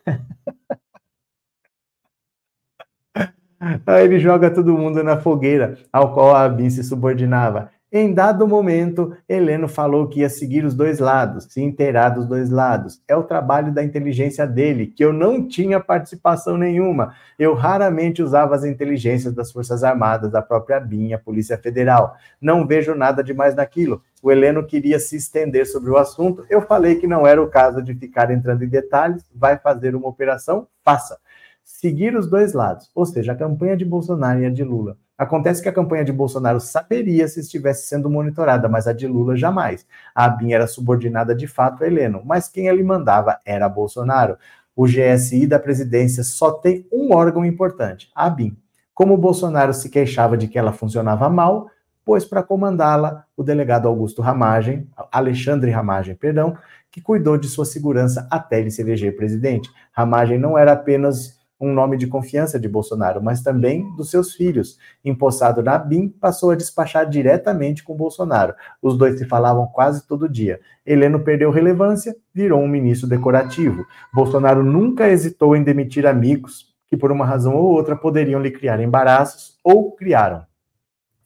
Aí 3.86 4.04
ele 4.04 4.18
joga 4.18 4.50
todo 4.50 4.76
mundo 4.76 5.00
na 5.04 5.20
fogueira 5.20 5.78
ao 5.92 6.12
qual 6.12 6.34
a 6.34 6.42
ABIN 6.42 6.70
se 6.70 6.82
subordinava. 6.82 7.70
Em 7.90 8.12
dado 8.12 8.46
momento, 8.46 9.16
Heleno 9.26 9.66
falou 9.66 10.08
que 10.08 10.20
ia 10.20 10.28
seguir 10.28 10.62
os 10.62 10.74
dois 10.74 10.98
lados, 10.98 11.46
se 11.48 11.62
inteirar 11.62 12.10
dos 12.10 12.26
dois 12.26 12.50
lados. 12.50 13.00
É 13.08 13.16
o 13.16 13.22
trabalho 13.22 13.72
da 13.72 13.82
inteligência 13.82 14.46
dele, 14.46 14.88
que 14.88 15.02
eu 15.02 15.10
não 15.10 15.48
tinha 15.48 15.80
participação 15.80 16.58
nenhuma. 16.58 17.14
Eu 17.38 17.54
raramente 17.54 18.22
usava 18.22 18.54
as 18.54 18.62
inteligências 18.62 19.32
das 19.32 19.50
Forças 19.50 19.82
Armadas, 19.82 20.30
da 20.30 20.42
própria 20.42 20.78
BIM, 20.78 21.14
a 21.14 21.18
Polícia 21.18 21.56
Federal. 21.56 22.14
Não 22.38 22.66
vejo 22.66 22.94
nada 22.94 23.24
demais 23.24 23.54
naquilo. 23.54 24.02
O 24.22 24.30
Heleno 24.30 24.66
queria 24.66 24.98
se 24.98 25.16
estender 25.16 25.66
sobre 25.66 25.90
o 25.90 25.96
assunto. 25.96 26.44
Eu 26.50 26.60
falei 26.60 26.96
que 26.96 27.06
não 27.06 27.26
era 27.26 27.42
o 27.42 27.48
caso 27.48 27.80
de 27.80 27.94
ficar 27.94 28.30
entrando 28.30 28.62
em 28.64 28.68
detalhes. 28.68 29.24
Vai 29.34 29.56
fazer 29.56 29.96
uma 29.96 30.08
operação? 30.08 30.68
Faça. 30.84 31.18
Seguir 31.64 32.14
os 32.14 32.28
dois 32.28 32.52
lados, 32.52 32.90
ou 32.94 33.06
seja, 33.06 33.32
a 33.32 33.36
campanha 33.36 33.78
de 33.78 33.84
Bolsonaro 33.86 34.40
e 34.40 34.44
a 34.44 34.50
de 34.50 34.62
Lula 34.62 34.98
Acontece 35.18 35.60
que 35.60 35.68
a 35.68 35.72
campanha 35.72 36.04
de 36.04 36.12
Bolsonaro 36.12 36.60
saberia 36.60 37.26
se 37.26 37.40
estivesse 37.40 37.88
sendo 37.88 38.08
monitorada, 38.08 38.68
mas 38.68 38.86
a 38.86 38.92
de 38.92 39.08
Lula 39.08 39.34
jamais. 39.36 39.84
A 40.14 40.26
ABIN 40.26 40.52
era 40.52 40.68
subordinada 40.68 41.34
de 41.34 41.48
fato 41.48 41.82
a 41.82 41.88
Heleno, 41.88 42.22
mas 42.24 42.48
quem 42.48 42.68
ele 42.68 42.84
mandava 42.84 43.36
era 43.44 43.68
Bolsonaro. 43.68 44.38
O 44.76 44.86
GSI 44.86 45.44
da 45.44 45.58
presidência 45.58 46.22
só 46.22 46.52
tem 46.52 46.86
um 46.92 47.12
órgão 47.12 47.44
importante, 47.44 48.08
a 48.14 48.26
ABIN. 48.26 48.56
Como 48.94 49.16
Bolsonaro 49.16 49.74
se 49.74 49.90
queixava 49.90 50.36
de 50.36 50.46
que 50.46 50.56
ela 50.56 50.72
funcionava 50.72 51.28
mal, 51.28 51.68
pôs 52.04 52.24
para 52.24 52.42
comandá-la 52.42 53.24
o 53.36 53.42
delegado 53.42 53.88
Augusto 53.88 54.22
Ramagem, 54.22 54.88
Alexandre 55.10 55.70
Ramagem, 55.70 56.14
perdão, 56.14 56.56
que 56.90 57.00
cuidou 57.00 57.36
de 57.36 57.48
sua 57.48 57.64
segurança 57.64 58.26
até 58.30 58.60
ele 58.60 58.70
se 58.70 58.80
eleger 58.80 59.16
presidente. 59.16 59.68
Ramagem 59.92 60.38
não 60.38 60.56
era 60.56 60.72
apenas 60.72 61.37
um 61.60 61.72
nome 61.72 61.96
de 61.96 62.06
confiança 62.06 62.58
de 62.58 62.68
Bolsonaro, 62.68 63.22
mas 63.22 63.42
também 63.42 63.94
dos 63.96 64.10
seus 64.10 64.34
filhos. 64.34 64.78
Empossado 65.04 65.62
na 65.62 65.76
BIM, 65.76 66.08
passou 66.08 66.50
a 66.50 66.54
despachar 66.54 67.08
diretamente 67.08 67.82
com 67.82 67.96
Bolsonaro. 67.96 68.54
Os 68.80 68.96
dois 68.96 69.18
se 69.18 69.24
falavam 69.24 69.66
quase 69.66 70.06
todo 70.06 70.28
dia. 70.28 70.60
Heleno 70.86 71.20
perdeu 71.20 71.50
relevância, 71.50 72.16
virou 72.32 72.60
um 72.60 72.68
ministro 72.68 73.08
decorativo. 73.08 73.84
Bolsonaro 74.14 74.62
nunca 74.62 75.08
hesitou 75.08 75.56
em 75.56 75.64
demitir 75.64 76.06
amigos 76.06 76.74
que, 76.86 76.96
por 76.96 77.10
uma 77.10 77.26
razão 77.26 77.56
ou 77.56 77.64
outra, 77.64 77.96
poderiam 77.96 78.40
lhe 78.40 78.50
criar 78.50 78.80
embaraços 78.80 79.58
ou 79.64 79.92
criaram. 79.92 80.46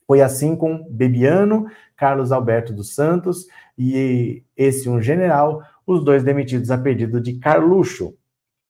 Foi 0.07 0.20
assim 0.20 0.57
com 0.57 0.87
Bebiano, 0.91 1.66
Carlos 1.97 2.33
Alberto 2.33 2.72
dos 2.72 2.95
Santos 2.95 3.47
e 3.78 4.43
esse 4.57 4.89
um 4.89 5.01
general, 5.01 5.62
os 5.87 6.05
dois 6.05 6.22
demitidos 6.22 6.70
a 6.70 6.78
pedido 6.78 7.20
de 7.20 7.35
Carluxo, 7.35 8.14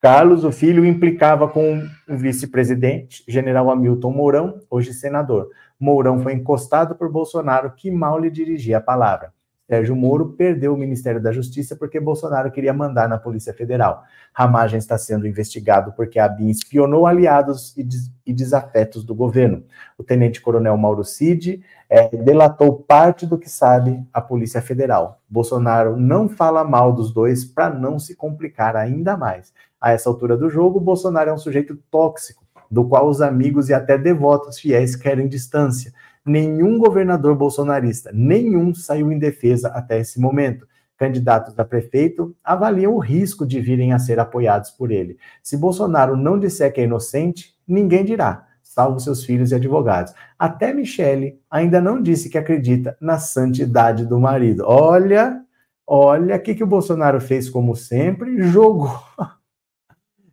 Carlos, 0.03 0.42
o 0.42 0.50
filho, 0.50 0.84
implicava 0.84 1.46
com 1.46 1.88
o 2.09 2.16
vice-presidente, 2.16 3.22
general 3.28 3.70
Hamilton 3.70 4.11
Mourão, 4.11 4.59
hoje 4.68 4.92
senador. 4.92 5.50
Mourão 5.78 6.18
foi 6.18 6.32
encostado 6.32 6.96
por 6.96 7.09
Bolsonaro, 7.09 7.70
que 7.70 7.88
mal 7.88 8.18
lhe 8.18 8.28
dirigia 8.28 8.78
a 8.78 8.80
palavra. 8.80 9.32
Sérgio 9.68 9.94
Moro 9.94 10.30
perdeu 10.30 10.74
o 10.74 10.76
Ministério 10.76 11.20
da 11.20 11.32
Justiça 11.32 11.76
porque 11.76 12.00
Bolsonaro 12.00 12.50
queria 12.50 12.72
mandar 12.72 13.08
na 13.08 13.16
Polícia 13.16 13.54
Federal. 13.54 14.02
Ramagem 14.32 14.78
está 14.78 14.98
sendo 14.98 15.26
investigado 15.26 15.92
porque 15.92 16.18
a 16.18 16.28
BIM 16.28 16.50
espionou 16.50 17.06
aliados 17.06 17.76
e, 17.76 17.82
des 17.82 18.10
e 18.24 18.32
desafetos 18.32 19.04
do 19.04 19.14
governo. 19.14 19.64
O 19.96 20.04
tenente-coronel 20.04 20.76
Mauro 20.76 21.04
Cid 21.04 21.62
é, 21.88 22.08
delatou 22.16 22.82
parte 22.82 23.26
do 23.26 23.38
que 23.38 23.48
sabe 23.48 24.04
a 24.12 24.20
Polícia 24.20 24.62
Federal. 24.62 25.20
Bolsonaro 25.28 25.96
não 25.96 26.28
fala 26.28 26.64
mal 26.64 26.92
dos 26.92 27.12
dois 27.12 27.44
para 27.44 27.70
não 27.70 27.98
se 27.98 28.14
complicar 28.14 28.76
ainda 28.76 29.16
mais. 29.16 29.52
A 29.80 29.92
essa 29.92 30.08
altura 30.08 30.36
do 30.36 30.48
jogo, 30.48 30.78
Bolsonaro 30.78 31.30
é 31.30 31.32
um 31.32 31.38
sujeito 31.38 31.76
tóxico, 31.90 32.44
do 32.70 32.84
qual 32.86 33.08
os 33.08 33.20
amigos 33.20 33.68
e 33.68 33.74
até 33.74 33.98
devotos 33.98 34.58
fiéis 34.58 34.94
querem 34.94 35.28
distância 35.28 35.92
nenhum 36.24 36.78
governador 36.78 37.34
bolsonarista, 37.34 38.10
nenhum 38.12 38.74
saiu 38.74 39.10
em 39.10 39.18
defesa 39.18 39.68
até 39.68 40.00
esse 40.00 40.20
momento. 40.20 40.66
Candidatos 40.96 41.58
a 41.58 41.64
prefeito 41.64 42.36
avaliam 42.44 42.94
o 42.94 42.98
risco 42.98 43.44
de 43.44 43.60
virem 43.60 43.92
a 43.92 43.98
ser 43.98 44.20
apoiados 44.20 44.70
por 44.70 44.92
ele. 44.92 45.16
Se 45.42 45.56
Bolsonaro 45.56 46.16
não 46.16 46.38
disser 46.38 46.72
que 46.72 46.80
é 46.80 46.84
inocente, 46.84 47.56
ninguém 47.66 48.04
dirá, 48.04 48.46
salvo 48.62 49.00
seus 49.00 49.24
filhos 49.24 49.50
e 49.50 49.54
advogados. 49.54 50.14
Até 50.38 50.72
Michele 50.72 51.40
ainda 51.50 51.80
não 51.80 52.00
disse 52.00 52.30
que 52.30 52.38
acredita 52.38 52.96
na 53.00 53.18
santidade 53.18 54.06
do 54.06 54.20
marido. 54.20 54.64
Olha, 54.64 55.42
olha 55.86 56.36
o 56.36 56.40
que, 56.40 56.54
que 56.54 56.64
o 56.64 56.68
Bolsonaro 56.68 57.20
fez 57.20 57.50
como 57.50 57.74
sempre, 57.74 58.40
jogou 58.42 58.98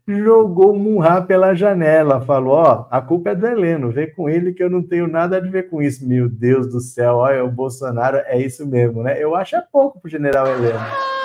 jogou 0.10 0.74
o 0.74 0.80
Munra 0.80 1.22
pela 1.22 1.54
janela, 1.54 2.22
falou: 2.22 2.54
Ó, 2.54 2.88
a 2.90 3.02
culpa 3.02 3.32
é 3.32 3.36
do 3.36 3.46
Heleno, 3.46 3.92
vem 3.92 4.12
com 4.14 4.30
ele 4.30 4.54
que 4.54 4.64
eu 4.64 4.70
não 4.70 4.82
tenho 4.82 5.08
nada 5.08 5.38
a 5.38 5.40
ver 5.40 5.70
com 5.70 5.82
isso. 5.82 6.08
Meu 6.08 6.28
Deus 6.28 6.68
do 6.68 6.80
céu, 6.80 7.18
olha, 7.18 7.44
o 7.44 7.52
Bolsonaro 7.52 8.18
é 8.26 8.40
isso 8.40 8.66
mesmo, 8.68 9.04
né? 9.04 9.22
Eu 9.22 9.36
acho 9.36 9.56
é 9.56 9.64
pouco 9.72 10.00
pro 10.00 10.10
general 10.10 10.48
Heleno. 10.48 10.80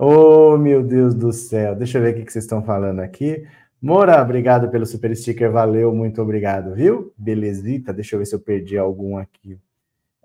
Oh, 0.00 0.56
meu 0.56 0.84
Deus 0.84 1.12
do 1.12 1.32
céu. 1.32 1.74
Deixa 1.74 1.98
eu 1.98 2.02
ver 2.02 2.14
o 2.14 2.24
que 2.24 2.32
vocês 2.32 2.44
estão 2.44 2.62
falando 2.62 3.00
aqui. 3.00 3.44
Mora, 3.82 4.22
obrigado 4.22 4.68
pelo 4.70 4.86
super 4.86 5.16
sticker, 5.16 5.50
valeu, 5.50 5.92
muito 5.92 6.22
obrigado, 6.22 6.74
viu? 6.74 7.12
Belezita, 7.16 7.92
deixa 7.92 8.14
eu 8.14 8.20
ver 8.20 8.26
se 8.26 8.34
eu 8.34 8.40
perdi 8.40 8.78
algum 8.78 9.16
aqui. 9.16 9.58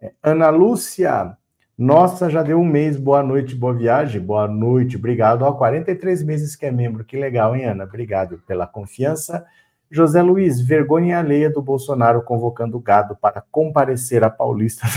É, 0.01 0.11
Ana 0.21 0.49
Lúcia, 0.49 1.37
nossa, 1.77 2.29
já 2.29 2.43
deu 2.43 2.59
um 2.59 2.65
mês, 2.65 2.97
boa 2.97 3.23
noite, 3.23 3.55
boa 3.55 3.73
viagem, 3.73 4.21
boa 4.21 4.47
noite, 4.47 4.95
obrigado. 4.95 5.41
Ó, 5.41 5.53
43 5.53 6.21
meses 6.23 6.55
que 6.55 6.67
é 6.67 6.71
membro, 6.71 7.03
que 7.03 7.17
legal, 7.17 7.55
hein, 7.55 7.65
Ana? 7.65 7.83
Obrigado 7.83 8.37
pela 8.45 8.67
confiança. 8.67 9.43
José 9.89 10.21
Luiz, 10.21 10.61
vergonha 10.61 11.19
alheia 11.19 11.49
do 11.49 11.61
Bolsonaro 11.61 12.21
convocando 12.21 12.79
gado 12.79 13.15
para 13.15 13.43
comparecer 13.51 14.23
à 14.23 14.29
Paulista. 14.29 14.87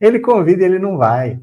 ele 0.00 0.18
convida 0.18 0.62
e 0.62 0.66
ele 0.66 0.78
não 0.78 0.96
vai. 0.96 1.40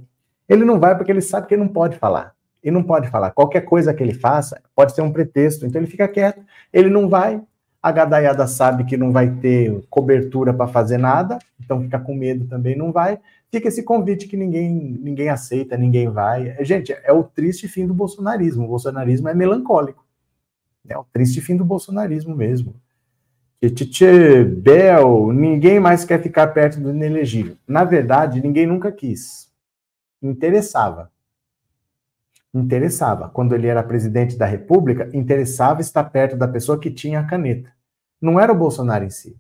Ele 0.48 0.64
não 0.64 0.80
vai 0.80 0.96
porque 0.96 1.12
ele 1.12 1.22
sabe 1.22 1.48
que 1.48 1.56
ele 1.56 1.64
não 1.64 1.70
pode 1.70 1.98
falar. 1.98 2.34
Ele 2.64 2.74
não 2.76 2.84
pode 2.84 3.10
falar. 3.10 3.32
Qualquer 3.32 3.62
coisa 3.62 3.94
que 3.94 4.02
ele 4.02 4.14
faça 4.14 4.62
pode 4.76 4.94
ser 4.94 5.02
um 5.02 5.12
pretexto. 5.12 5.66
Então 5.66 5.80
ele 5.82 5.90
fica 5.90 6.08
quieto. 6.08 6.42
Ele 6.72 6.90
não 6.90 7.10
vai. 7.10 7.42
A 7.82 7.92
gadaiada 7.92 8.48
sabe 8.48 8.84
que 8.84 8.98
não 8.98 9.12
vai 9.12 9.30
ter 9.30 9.80
cobertura 9.92 10.52
para 10.52 10.66
fazer 10.66 10.98
nada, 10.98 11.38
então 11.60 11.84
fica 11.84 12.00
com 12.00 12.16
medo 12.16 12.48
também, 12.48 12.76
não 12.76 12.92
vai. 12.92 13.20
Fica 13.56 13.70
esse 13.70 13.84
convite 13.84 14.28
que 14.28 14.36
ninguém, 14.36 15.00
ninguém 15.02 15.30
aceita, 15.30 15.78
ninguém 15.78 16.10
vai. 16.10 16.58
Gente, 16.66 16.92
é 16.92 17.14
o 17.14 17.24
triste 17.24 17.70
fim 17.70 17.88
do 17.88 17.94
bolsonarismo. 17.94 18.66
O 18.66 18.68
bolsonarismo 18.68 19.30
é 19.30 19.34
melancólico. 19.34 20.06
É 20.90 20.98
o 20.98 21.06
triste 21.06 21.40
fim 21.40 21.56
do 21.56 21.64
bolsonarismo 21.64 22.36
mesmo. 22.36 22.76
Tchê, 23.62 24.44
Bel, 24.44 25.32
ninguém 25.32 25.80
mais 25.80 26.04
quer 26.04 26.22
ficar 26.22 26.48
perto 26.48 26.82
do 26.82 26.90
inelegível. 26.90 27.56
Na 27.66 27.86
verdade, 27.86 28.42
ninguém 28.42 28.66
nunca 28.66 28.92
quis 28.92 29.50
interessava. 30.22 31.10
Interessava. 32.54 33.30
Quando 33.30 33.56
ele 33.56 33.68
era 33.68 33.82
presidente 33.82 34.38
da 34.38 34.46
República, 34.46 35.10
interessava 35.14 35.80
estar 35.80 36.04
perto 36.04 36.36
da 36.36 36.48
pessoa 36.48 36.78
que 36.78 36.92
tinha 36.92 37.22
a 37.22 37.26
caneta. 37.26 37.72
Não 38.22 38.38
era 38.38 38.52
o 38.52 38.58
Bolsonaro 38.58 39.06
em 39.06 39.10
si. 39.10 39.38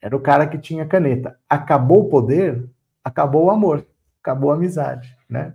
Era 0.00 0.16
o 0.16 0.20
cara 0.20 0.46
que 0.46 0.56
tinha 0.56 0.84
a 0.84 0.86
caneta. 0.86 1.36
Acabou 1.48 2.02
o 2.02 2.08
poder, 2.08 2.64
acabou 3.06 3.44
o 3.44 3.50
amor, 3.52 3.86
acabou 4.20 4.50
a 4.50 4.54
amizade, 4.56 5.16
né? 5.30 5.54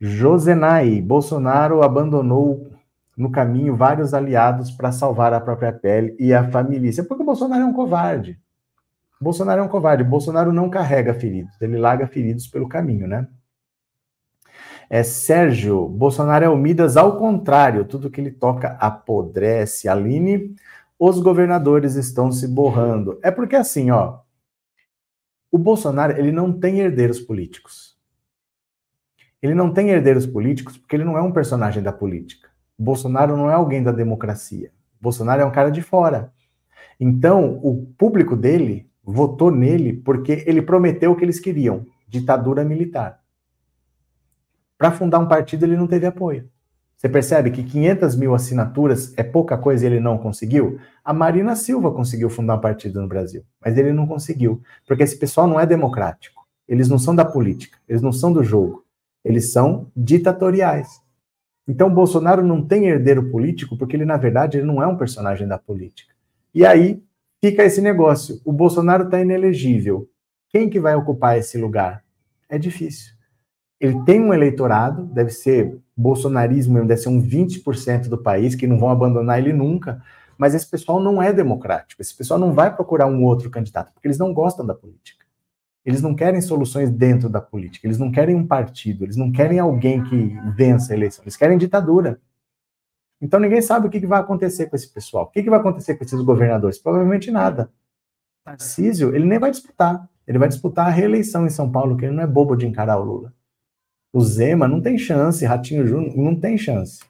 Josenai, 0.00 1.00
Bolsonaro 1.00 1.82
abandonou 1.82 2.70
no 3.16 3.30
caminho 3.30 3.74
vários 3.74 4.14
aliados 4.14 4.70
para 4.70 4.92
salvar 4.92 5.32
a 5.32 5.40
própria 5.40 5.72
pele 5.72 6.16
e 6.20 6.32
a 6.32 6.48
família. 6.48 6.92
Porque 7.04 7.24
o 7.24 7.26
Bolsonaro 7.26 7.62
é 7.62 7.66
um 7.66 7.72
covarde. 7.72 8.38
O 9.20 9.24
Bolsonaro 9.24 9.60
é 9.60 9.64
um 9.64 9.68
covarde. 9.68 10.04
O 10.04 10.08
Bolsonaro 10.08 10.52
não 10.52 10.70
carrega 10.70 11.12
feridos, 11.12 11.60
ele 11.60 11.76
larga 11.76 12.06
feridos 12.06 12.46
pelo 12.46 12.68
caminho, 12.68 13.08
né? 13.08 13.26
É 14.88 15.02
Sérgio, 15.02 15.88
Bolsonaro 15.88 16.44
é 16.44 16.48
o 16.48 16.56
Midas 16.56 16.96
ao 16.96 17.16
contrário, 17.16 17.84
tudo 17.84 18.10
que 18.10 18.20
ele 18.20 18.30
toca 18.30 18.76
apodrece. 18.78 19.88
Aline, 19.88 20.54
os 20.98 21.18
governadores 21.18 21.96
estão 21.96 22.30
se 22.30 22.46
borrando. 22.46 23.18
É 23.22 23.30
porque 23.30 23.56
assim, 23.56 23.90
ó, 23.90 24.20
o 25.52 25.58
Bolsonaro, 25.58 26.18
ele 26.18 26.32
não 26.32 26.50
tem 26.50 26.80
herdeiros 26.80 27.20
políticos. 27.20 27.94
Ele 29.42 29.54
não 29.54 29.70
tem 29.70 29.90
herdeiros 29.90 30.24
políticos 30.24 30.78
porque 30.78 30.96
ele 30.96 31.04
não 31.04 31.18
é 31.18 31.20
um 31.20 31.30
personagem 31.30 31.82
da 31.82 31.92
política. 31.92 32.48
O 32.78 32.82
Bolsonaro 32.82 33.36
não 33.36 33.50
é 33.50 33.54
alguém 33.54 33.82
da 33.82 33.92
democracia. 33.92 34.72
O 34.98 35.02
Bolsonaro 35.02 35.42
é 35.42 35.44
um 35.44 35.52
cara 35.52 35.70
de 35.70 35.82
fora. 35.82 36.32
Então, 36.98 37.60
o 37.62 37.84
público 37.98 38.34
dele 38.34 38.90
votou 39.04 39.50
nele 39.50 39.92
porque 39.92 40.42
ele 40.46 40.62
prometeu 40.62 41.12
o 41.12 41.16
que 41.16 41.24
eles 41.24 41.38
queriam: 41.38 41.86
ditadura 42.08 42.64
militar. 42.64 43.20
Para 44.78 44.90
fundar 44.90 45.18
um 45.18 45.28
partido, 45.28 45.66
ele 45.66 45.76
não 45.76 45.86
teve 45.86 46.06
apoio. 46.06 46.48
Você 47.02 47.08
percebe 47.08 47.50
que 47.50 47.64
500 47.64 48.14
mil 48.14 48.32
assinaturas 48.32 49.12
é 49.16 49.24
pouca 49.24 49.58
coisa 49.58 49.84
e 49.84 49.88
ele 49.88 49.98
não 49.98 50.16
conseguiu? 50.16 50.78
A 51.04 51.12
Marina 51.12 51.56
Silva 51.56 51.90
conseguiu 51.90 52.30
fundar 52.30 52.54
um 52.54 52.60
partido 52.60 53.02
no 53.02 53.08
Brasil, 53.08 53.42
mas 53.60 53.76
ele 53.76 53.92
não 53.92 54.06
conseguiu, 54.06 54.62
porque 54.86 55.02
esse 55.02 55.18
pessoal 55.18 55.48
não 55.48 55.58
é 55.58 55.66
democrático. 55.66 56.46
Eles 56.68 56.88
não 56.88 57.00
são 57.00 57.12
da 57.12 57.24
política, 57.24 57.76
eles 57.88 58.00
não 58.00 58.12
são 58.12 58.32
do 58.32 58.44
jogo, 58.44 58.84
eles 59.24 59.50
são 59.50 59.90
ditatoriais. 59.96 61.02
Então, 61.66 61.92
Bolsonaro 61.92 62.46
não 62.46 62.64
tem 62.64 62.86
herdeiro 62.86 63.32
político 63.32 63.76
porque 63.76 63.96
ele, 63.96 64.04
na 64.04 64.16
verdade, 64.16 64.58
ele 64.58 64.66
não 64.66 64.80
é 64.80 64.86
um 64.86 64.96
personagem 64.96 65.48
da 65.48 65.58
política. 65.58 66.14
E 66.54 66.64
aí 66.64 67.02
fica 67.44 67.64
esse 67.64 67.80
negócio: 67.80 68.40
o 68.44 68.52
Bolsonaro 68.52 69.06
está 69.06 69.20
inelegível. 69.20 70.08
Quem 70.50 70.70
que 70.70 70.78
vai 70.78 70.94
ocupar 70.94 71.36
esse 71.36 71.58
lugar? 71.58 72.04
É 72.48 72.56
difícil 72.58 73.12
ele 73.82 74.00
tem 74.04 74.20
um 74.20 74.32
eleitorado, 74.32 75.02
deve 75.06 75.30
ser 75.30 75.76
bolsonarismo, 75.96 76.86
deve 76.86 77.00
ser 77.00 77.08
um 77.08 77.20
20% 77.20 78.08
do 78.08 78.16
país, 78.16 78.54
que 78.54 78.64
não 78.64 78.78
vão 78.78 78.88
abandonar 78.88 79.40
ele 79.40 79.52
nunca, 79.52 80.00
mas 80.38 80.54
esse 80.54 80.70
pessoal 80.70 81.00
não 81.00 81.20
é 81.20 81.32
democrático, 81.32 82.00
esse 82.00 82.16
pessoal 82.16 82.38
não 82.38 82.52
vai 82.52 82.72
procurar 82.72 83.06
um 83.06 83.24
outro 83.24 83.50
candidato, 83.50 83.92
porque 83.92 84.06
eles 84.06 84.18
não 84.18 84.32
gostam 84.32 84.64
da 84.64 84.72
política. 84.72 85.26
Eles 85.84 86.00
não 86.00 86.14
querem 86.14 86.40
soluções 86.40 86.92
dentro 86.92 87.28
da 87.28 87.40
política, 87.40 87.84
eles 87.84 87.98
não 87.98 88.12
querem 88.12 88.36
um 88.36 88.46
partido, 88.46 89.04
eles 89.04 89.16
não 89.16 89.32
querem 89.32 89.58
alguém 89.58 90.04
que 90.04 90.38
vença 90.54 90.92
a 90.92 90.96
eleição, 90.96 91.24
eles 91.24 91.36
querem 91.36 91.58
ditadura. 91.58 92.20
Então 93.20 93.40
ninguém 93.40 93.60
sabe 93.60 93.88
o 93.88 93.90
que 93.90 94.06
vai 94.06 94.20
acontecer 94.20 94.66
com 94.66 94.76
esse 94.76 94.88
pessoal. 94.88 95.24
O 95.24 95.30
que 95.30 95.42
vai 95.50 95.58
acontecer 95.58 95.96
com 95.96 96.04
esses 96.04 96.20
governadores? 96.20 96.78
Provavelmente 96.78 97.32
nada. 97.32 97.68
Tarcísio, 98.44 99.12
ele 99.12 99.24
nem 99.24 99.40
vai 99.40 99.50
disputar. 99.50 100.08
Ele 100.24 100.38
vai 100.38 100.48
disputar 100.48 100.86
a 100.86 100.90
reeleição 100.90 101.44
em 101.46 101.50
São 101.50 101.70
Paulo, 101.70 101.96
que 101.96 102.04
ele 102.04 102.14
não 102.14 102.22
é 102.22 102.26
bobo 102.28 102.54
de 102.54 102.64
encarar 102.64 102.98
o 102.98 103.04
Lula. 103.04 103.32
O 104.12 104.20
Zema 104.20 104.68
não 104.68 104.80
tem 104.80 104.98
chance, 104.98 105.44
Ratinho 105.44 105.86
Júnior 105.86 106.16
não 106.16 106.36
tem 106.36 106.58
chance. 106.58 107.00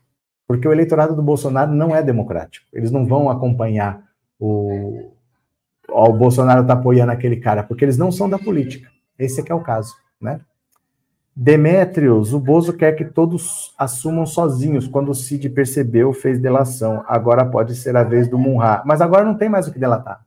Porque 0.46 0.68
o 0.68 0.72
eleitorado 0.72 1.16
do 1.16 1.22
Bolsonaro 1.22 1.72
não 1.72 1.94
é 1.94 2.02
democrático. 2.02 2.66
Eles 2.72 2.90
não 2.90 3.06
vão 3.06 3.28
acompanhar 3.28 4.04
o. 4.38 5.12
Ó, 5.88 6.10
o 6.10 6.12
Bolsonaro 6.12 6.66
tá 6.66 6.74
apoiando 6.74 7.12
aquele 7.12 7.36
cara, 7.36 7.62
porque 7.62 7.84
eles 7.84 7.98
não 7.98 8.12
são 8.12 8.28
da 8.28 8.38
política. 8.38 8.90
Esse 9.18 9.40
é 9.40 9.44
que 9.44 9.52
é 9.52 9.54
o 9.54 9.62
caso, 9.62 9.94
né? 10.20 10.40
Demétrios, 11.34 12.34
o 12.34 12.38
Bozo 12.38 12.74
quer 12.74 12.92
que 12.92 13.06
todos 13.06 13.74
assumam 13.78 14.26
sozinhos. 14.26 14.86
Quando 14.86 15.10
o 15.10 15.14
Cid 15.14 15.48
percebeu, 15.48 16.12
fez 16.12 16.38
delação. 16.38 17.02
Agora 17.08 17.44
pode 17.46 17.74
ser 17.74 17.96
a 17.96 18.04
vez 18.04 18.28
do 18.28 18.38
Munra. 18.38 18.82
Mas 18.84 19.00
agora 19.00 19.24
não 19.24 19.34
tem 19.34 19.48
mais 19.48 19.66
o 19.66 19.72
que 19.72 19.78
delatar. 19.78 20.26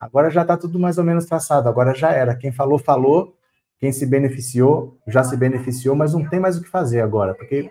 Agora 0.00 0.30
já 0.30 0.42
está 0.42 0.56
tudo 0.56 0.78
mais 0.78 0.96
ou 0.96 1.04
menos 1.04 1.26
traçado. 1.26 1.68
Agora 1.68 1.94
já 1.94 2.10
era. 2.10 2.34
Quem 2.34 2.50
falou, 2.50 2.78
falou. 2.78 3.34
Quem 3.78 3.92
se 3.92 4.04
beneficiou, 4.04 4.98
já 5.06 5.22
se 5.22 5.36
beneficiou, 5.36 5.94
mas 5.94 6.12
não 6.12 6.28
tem 6.28 6.40
mais 6.40 6.58
o 6.58 6.62
que 6.62 6.68
fazer 6.68 7.00
agora, 7.00 7.34
porque 7.34 7.70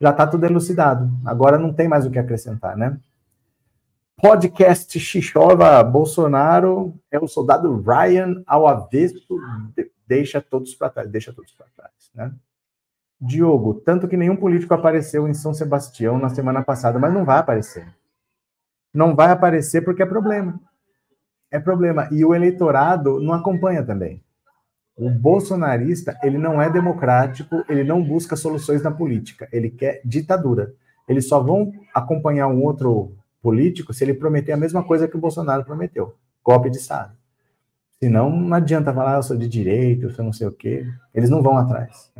já 0.00 0.10
está 0.10 0.26
tudo 0.26 0.44
elucidado. 0.44 1.08
Agora 1.24 1.58
não 1.58 1.72
tem 1.72 1.88
mais 1.88 2.04
o 2.04 2.10
que 2.10 2.18
acrescentar, 2.18 2.76
né? 2.76 2.98
Podcast 4.16 4.98
Xixova 4.98 5.82
Bolsonaro 5.82 6.94
é 7.10 7.18
o 7.18 7.28
soldado 7.28 7.82
Ryan 7.82 8.42
ao 8.46 8.66
avesso, 8.66 9.38
deixa 10.06 10.40
todos 10.40 10.74
para 10.74 10.90
trás, 10.90 11.10
deixa 11.10 11.32
todos 11.32 11.52
para 11.52 11.66
trás, 11.76 11.92
né? 12.14 12.32
Diogo, 13.20 13.74
tanto 13.74 14.08
que 14.08 14.16
nenhum 14.16 14.36
político 14.36 14.74
apareceu 14.74 15.28
em 15.28 15.34
São 15.34 15.54
Sebastião 15.54 16.18
na 16.18 16.28
semana 16.28 16.62
passada, 16.62 16.98
mas 16.98 17.12
não 17.12 17.24
vai 17.24 17.38
aparecer. 17.38 17.86
Não 18.92 19.14
vai 19.14 19.30
aparecer 19.30 19.82
porque 19.82 20.02
é 20.02 20.06
problema. 20.06 20.60
É 21.50 21.58
problema. 21.58 22.08
E 22.10 22.24
o 22.24 22.34
eleitorado 22.34 23.20
não 23.20 23.34
acompanha 23.34 23.84
também. 23.84 24.23
O 24.96 25.10
bolsonarista, 25.10 26.16
ele 26.22 26.38
não 26.38 26.62
é 26.62 26.70
democrático, 26.70 27.64
ele 27.68 27.82
não 27.82 28.02
busca 28.02 28.36
soluções 28.36 28.82
na 28.82 28.90
política, 28.90 29.48
ele 29.52 29.68
quer 29.68 30.00
ditadura. 30.04 30.72
Eles 31.08 31.28
só 31.28 31.42
vão 31.42 31.72
acompanhar 31.92 32.46
um 32.48 32.62
outro 32.62 33.12
político 33.42 33.92
se 33.92 34.04
ele 34.04 34.14
prometer 34.14 34.52
a 34.52 34.56
mesma 34.56 34.82
coisa 34.82 35.08
que 35.08 35.16
o 35.16 35.20
Bolsonaro 35.20 35.64
prometeu, 35.64 36.14
golpe 36.42 36.70
de 36.70 36.78
Estado. 36.78 37.12
Senão, 37.98 38.30
não 38.30 38.56
adianta 38.56 38.92
falar, 38.92 39.14
ah, 39.14 39.18
eu 39.18 39.22
sou 39.22 39.36
de 39.36 39.48
direito, 39.48 40.04
eu 40.04 40.10
sou 40.10 40.24
não 40.24 40.32
sei 40.32 40.46
o 40.46 40.52
quê. 40.52 40.86
Eles 41.14 41.30
não 41.30 41.42
vão 41.42 41.56
atrás. 41.56 42.12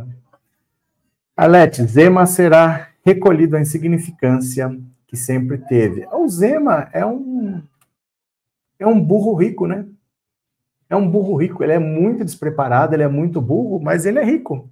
Alete, 1.37 1.85
Zema 1.85 2.27
será 2.27 2.89
recolhido 3.05 3.57
à 3.57 3.61
insignificância 3.61 4.75
que 5.07 5.17
sempre 5.17 5.59
teve. 5.59 6.07
O 6.13 6.29
Zema 6.29 6.89
é 6.93 7.05
um, 7.05 7.63
é 8.79 8.87
um 8.87 9.01
burro 9.01 9.35
rico, 9.35 9.67
né? 9.67 9.87
É 10.89 10.97
um 10.97 11.09
burro 11.09 11.37
rico, 11.37 11.63
ele 11.63 11.73
é 11.73 11.79
muito 11.79 12.25
despreparado, 12.25 12.95
ele 12.95 13.03
é 13.03 13.09
muito 13.09 13.41
burro, 13.41 13.81
mas 13.81 14.05
ele 14.07 14.19
é 14.19 14.25
rico. 14.25 14.71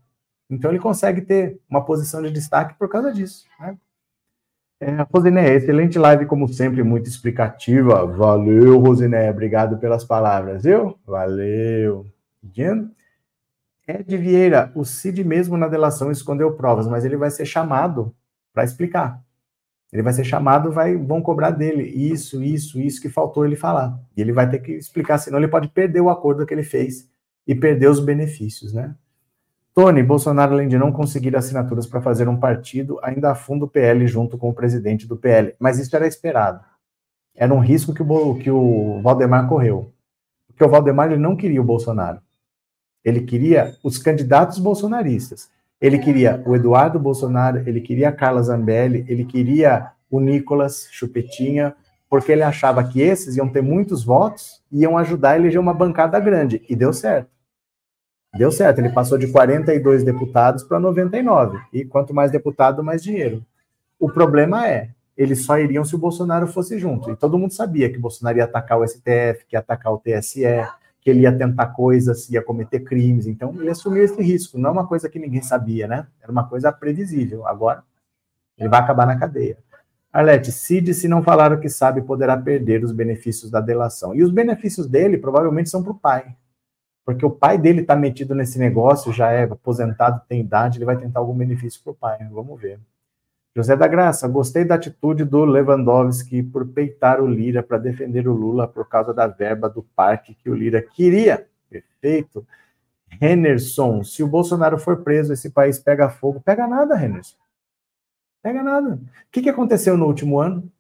Então 0.49 0.71
ele 0.71 0.79
consegue 0.79 1.23
ter 1.23 1.59
uma 1.69 1.85
posição 1.85 2.23
de 2.23 2.31
destaque 2.31 2.75
por 2.79 2.89
causa 2.89 3.13
disso. 3.13 3.47
Né? 3.59 3.77
É, 4.81 5.07
Rosiné, 5.13 5.55
excelente 5.55 5.99
live, 5.99 6.27
como 6.27 6.49
sempre, 6.49 6.83
muito 6.83 7.09
explicativa. 7.09 8.05
Valeu, 8.05 8.79
Rosiné, 8.79 9.31
obrigado 9.31 9.79
pelas 9.79 10.05
palavras, 10.05 10.65
viu? 10.65 10.99
Valeu. 11.07 12.07
Ed 13.87 14.17
Vieira, 14.17 14.73
o 14.75 14.85
Cid 14.85 15.25
mesmo 15.25 15.57
na 15.57 15.69
delação 15.69 16.11
escondeu 16.11 16.53
provas, 16.55 16.87
mas 16.87 17.05
ele 17.05 17.17
vai 17.17 17.31
ser 17.31 17.47
chamado 17.47 18.15
para 18.53 18.65
explicar. 18.65 19.23
Ele 19.93 20.03
vai 20.03 20.13
ser 20.13 20.25
chamado, 20.25 20.73
vai, 20.73 20.97
vão 20.97 21.21
cobrar 21.21 21.51
dele 21.51 21.83
isso, 21.83 22.43
isso, 22.43 22.81
isso 22.81 23.01
que 23.01 23.11
faltou 23.11 23.45
ele 23.45 23.57
falar. 23.57 24.01
E 24.17 24.23
ele 24.23 24.33
vai 24.33 24.49
ter 24.49 24.61
que 24.61 24.73
explicar, 24.73 25.19
senão 25.19 25.39
ele 25.39 25.49
pode 25.49 25.69
perder 25.69 26.01
o 26.01 26.09
acordo 26.09 26.47
que 26.47 26.55
ele 26.55 26.63
fez 26.63 27.09
e 27.47 27.55
perder 27.55 27.89
os 27.89 28.01
benefícios, 28.01 28.73
né? 28.73 28.95
Tony, 29.75 30.03
Bolsonaro, 30.03 30.53
além 30.53 30.69
de 30.69 30.79
não 30.79 30.93
conseguir 30.93 31.35
assinaturas 31.35 31.87
para 31.87 32.01
fazer 32.01 32.29
um 32.29 32.39
partido, 32.39 32.99
ainda 33.03 33.31
afunda 33.31 33.65
o 33.65 33.69
PL 33.69 34.07
junto 34.07 34.37
com 34.37 34.51
o 34.51 34.55
presidente 34.55 35.07
do 35.07 35.17
PL. 35.17 35.55
Mas 35.59 35.79
isso 35.79 35.95
era 35.97 36.07
esperado. 36.07 36.63
Era 37.35 37.53
um 37.53 37.59
risco 37.59 37.95
que 37.95 38.03
o, 38.03 38.35
que 38.35 38.51
o 38.51 39.01
Valdemar 39.03 39.49
correu. 39.49 39.93
Porque 40.47 40.63
o 40.63 40.69
Valdemar 40.69 41.11
ele 41.11 41.21
não 41.21 41.35
queria 41.35 41.61
o 41.61 41.65
Bolsonaro. 41.65 42.21
Ele 43.03 43.23
queria 43.23 43.75
os 43.83 43.97
candidatos 43.97 44.59
bolsonaristas. 44.59 45.51
Ele 45.83 45.99
queria 45.99 46.41
o 46.47 46.55
Eduardo 46.55 46.97
Bolsonaro, 46.97 47.69
ele 47.69 47.81
queria 47.81 48.11
a 48.11 48.13
Carla 48.13 48.41
Zambelli, 48.41 49.05
ele 49.09 49.25
queria 49.25 49.91
o 50.09 50.21
Nicolas 50.21 50.87
Chupetinha, 50.93 51.75
porque 52.09 52.31
ele 52.31 52.45
achava 52.45 52.85
que 52.85 53.01
esses 53.01 53.37
iam 53.37 53.49
ter 53.49 53.63
muitos 53.63 54.05
votos 54.05 54.63
e 54.71 54.83
iam 54.83 54.97
ajudar 54.97 55.31
a 55.31 55.37
eleger 55.37 55.61
uma 55.61 55.75
bancada 55.75 56.21
grande. 56.21 56.63
E 56.69 56.77
deu 56.77 56.93
certo. 56.93 57.29
Deu 58.39 58.53
certo, 58.53 58.79
ele 58.79 58.91
passou 58.91 59.19
de 59.19 59.27
42 59.27 60.05
deputados 60.05 60.63
para 60.63 60.79
99. 60.79 61.59
E 61.73 61.85
quanto 61.85 62.15
mais 62.15 62.31
deputado, 62.31 62.85
mais 62.85 63.03
dinheiro. 63.03 63.45
O 63.99 64.09
problema 64.09 64.69
é, 64.69 64.91
eles 65.17 65.45
só 65.45 65.59
iriam 65.59 65.85
se 65.85 65.97
o 65.97 65.99
Bolsonaro 65.99 66.47
fosse 66.47 66.79
junto. 66.79 67.11
E 67.11 67.17
todo 67.17 67.37
mundo 67.37 67.53
sabia 67.53 67.91
que 67.91 67.99
o 67.99 68.01
Bolsonaro 68.01 68.39
ia 68.39 68.45
atacar 68.45 68.79
o 68.79 68.87
STF, 68.87 69.47
que 69.49 69.57
ia 69.57 69.59
atacar 69.59 69.93
o 69.93 69.99
TSE, 69.99 70.45
que 71.03 71.11
ele 71.11 71.21
ia 71.21 71.37
tentar 71.37 71.67
coisas, 71.67 72.31
ia 72.31 72.43
cometer 72.43 72.81
crimes. 72.81 73.27
Então, 73.27 73.55
ele 73.61 73.69
assumiu 73.69 74.03
esse 74.03 74.23
risco. 74.23 74.57
Não 74.59 74.71
é 74.71 74.73
uma 74.73 74.87
coisa 74.87 75.09
que 75.11 75.19
ninguém 75.19 75.43
sabia, 75.43 75.87
né? 75.87 76.07
Era 76.23 76.33
uma 76.33 76.49
coisa 76.49 76.73
previsível. 76.73 77.47
Agora, 77.47 77.85
ele 78.57 78.71
vai 78.71 78.81
acabar 78.81 79.07
na 79.07 79.19
cadeia. 79.19 79.59
Arlete, 80.11 80.51
Cid, 80.51 80.95
se 80.95 81.09
não 81.09 81.23
falar 81.23 81.53
o 81.53 81.61
que 81.61 81.69
sabe, 81.69 82.03
poderá 82.03 82.37
perder 82.37 82.83
os 82.83 82.93
benefícios 82.93 83.51
da 83.51 83.61
delação. 83.61 84.15
E 84.15 84.23
os 84.23 84.31
benefícios 84.31 84.87
dele 84.87 85.19
provavelmente 85.19 85.69
são 85.69 85.83
para 85.83 85.93
o 85.93 85.99
pai 85.99 86.37
porque 87.05 87.27
o 87.27 87.31
pai 87.31 87.59
dele 87.59 87.81
está 87.81 87.97
metido 87.97 88.35
nesse 88.35 88.59
negócio, 88.59 89.13
já 89.13 89.31
é 89.31 89.45
aposentado, 89.45 90.23
tem 90.29 90.41
idade, 90.41 90.79
ele 90.79 90.85
vai 90.85 90.97
tentar 90.97 91.21
algum 91.21 91.35
benefício 91.35 91.83
para 91.83 91.93
o 91.93 91.95
pai. 91.95 92.29
Vamos 92.31 92.61
ver. 92.61 92.81
José 93.55 93.77
da 93.77 93.87
Graça, 93.87 94.27
gostei 94.27 94.65
da 94.65 94.77
atitude 94.77 95.25
do 95.25 95.45
Lewandowski 95.45 96.43
por 96.43 96.67
peitar 96.67 97.21
o 97.21 97.27
Lira 97.27 97.63
para 97.63 97.77
defender 97.77 98.27
o 98.27 98.33
Lula 98.33 98.67
por 98.67 98.89
causa 98.89 99.13
da 99.13 99.27
verba 99.27 99.69
do 99.69 99.83
parque 99.83 100.35
que 100.35 100.49
o 100.49 100.55
Lira 100.55 100.81
queria. 100.81 101.47
Perfeito. 101.69 102.47
Henderson, 103.21 104.03
se 104.05 104.23
o 104.23 104.27
Bolsonaro 104.27 104.79
for 104.79 105.03
preso, 105.03 105.35
esse 105.35 105.51
país 105.51 105.79
pega 105.79 106.09
fogo. 106.09 106.41
Pega 106.41 106.67
nada, 106.67 106.95
Henderson. 106.95 107.37
Pega 108.43 108.63
nada. 108.63 108.95
O 108.95 109.01
que, 109.31 109.43
que 109.43 109.51
aconteceu 109.51 109.99
no 109.99 110.07
último 110.07 110.41
ano? 110.41 110.71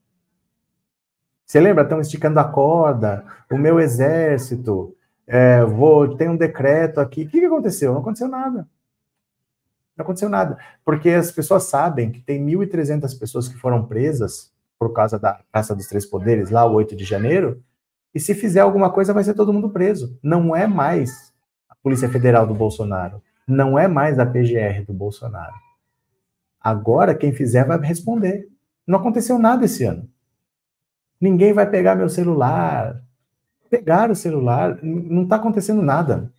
Você 1.44 1.60
lembra? 1.60 1.82
Estão 1.82 2.00
esticando 2.00 2.40
a 2.40 2.44
corda, 2.44 3.26
o 3.50 3.58
meu 3.58 3.78
exército, 3.78 4.96
é, 5.26 5.62
vou, 5.64 6.16
tem 6.16 6.28
um 6.28 6.36
decreto 6.36 7.00
aqui. 7.00 7.24
O 7.24 7.28
que, 7.28 7.40
que 7.40 7.46
aconteceu? 7.46 7.92
Não 7.92 8.00
aconteceu 8.00 8.28
nada. 8.28 8.66
Não 10.02 10.04
aconteceu 10.04 10.28
nada. 10.28 10.58
Porque 10.84 11.10
as 11.10 11.30
pessoas 11.30 11.64
sabem 11.64 12.10
que 12.10 12.20
tem 12.20 12.44
1.300 12.44 13.16
pessoas 13.18 13.48
que 13.48 13.56
foram 13.56 13.86
presas 13.86 14.52
por 14.78 14.92
causa 14.92 15.18
da 15.18 15.40
Caça 15.52 15.74
dos 15.76 15.86
Três 15.86 16.04
Poderes, 16.04 16.50
lá 16.50 16.66
o 16.66 16.72
8 16.74 16.96
de 16.96 17.04
janeiro, 17.04 17.62
e 18.12 18.18
se 18.18 18.34
fizer 18.34 18.60
alguma 18.60 18.90
coisa 18.90 19.14
vai 19.14 19.22
ser 19.22 19.34
todo 19.34 19.52
mundo 19.52 19.70
preso. 19.70 20.18
Não 20.22 20.54
é 20.54 20.66
mais 20.66 21.32
a 21.70 21.76
Polícia 21.76 22.08
Federal 22.08 22.46
do 22.46 22.54
Bolsonaro. 22.54 23.22
Não 23.46 23.78
é 23.78 23.86
mais 23.86 24.18
a 24.18 24.26
PGR 24.26 24.84
do 24.84 24.92
Bolsonaro. 24.92 25.54
Agora, 26.60 27.14
quem 27.14 27.32
fizer 27.32 27.64
vai 27.64 27.78
responder. 27.78 28.48
Não 28.86 28.98
aconteceu 28.98 29.38
nada 29.38 29.64
esse 29.64 29.84
ano. 29.84 30.08
Ninguém 31.20 31.52
vai 31.52 31.68
pegar 31.70 31.94
meu 31.94 32.08
celular, 32.08 33.00
pegar 33.70 34.10
o 34.10 34.16
celular, 34.16 34.78
não 34.82 35.22
está 35.22 35.36
acontecendo 35.36 35.80
nada. 35.80 36.30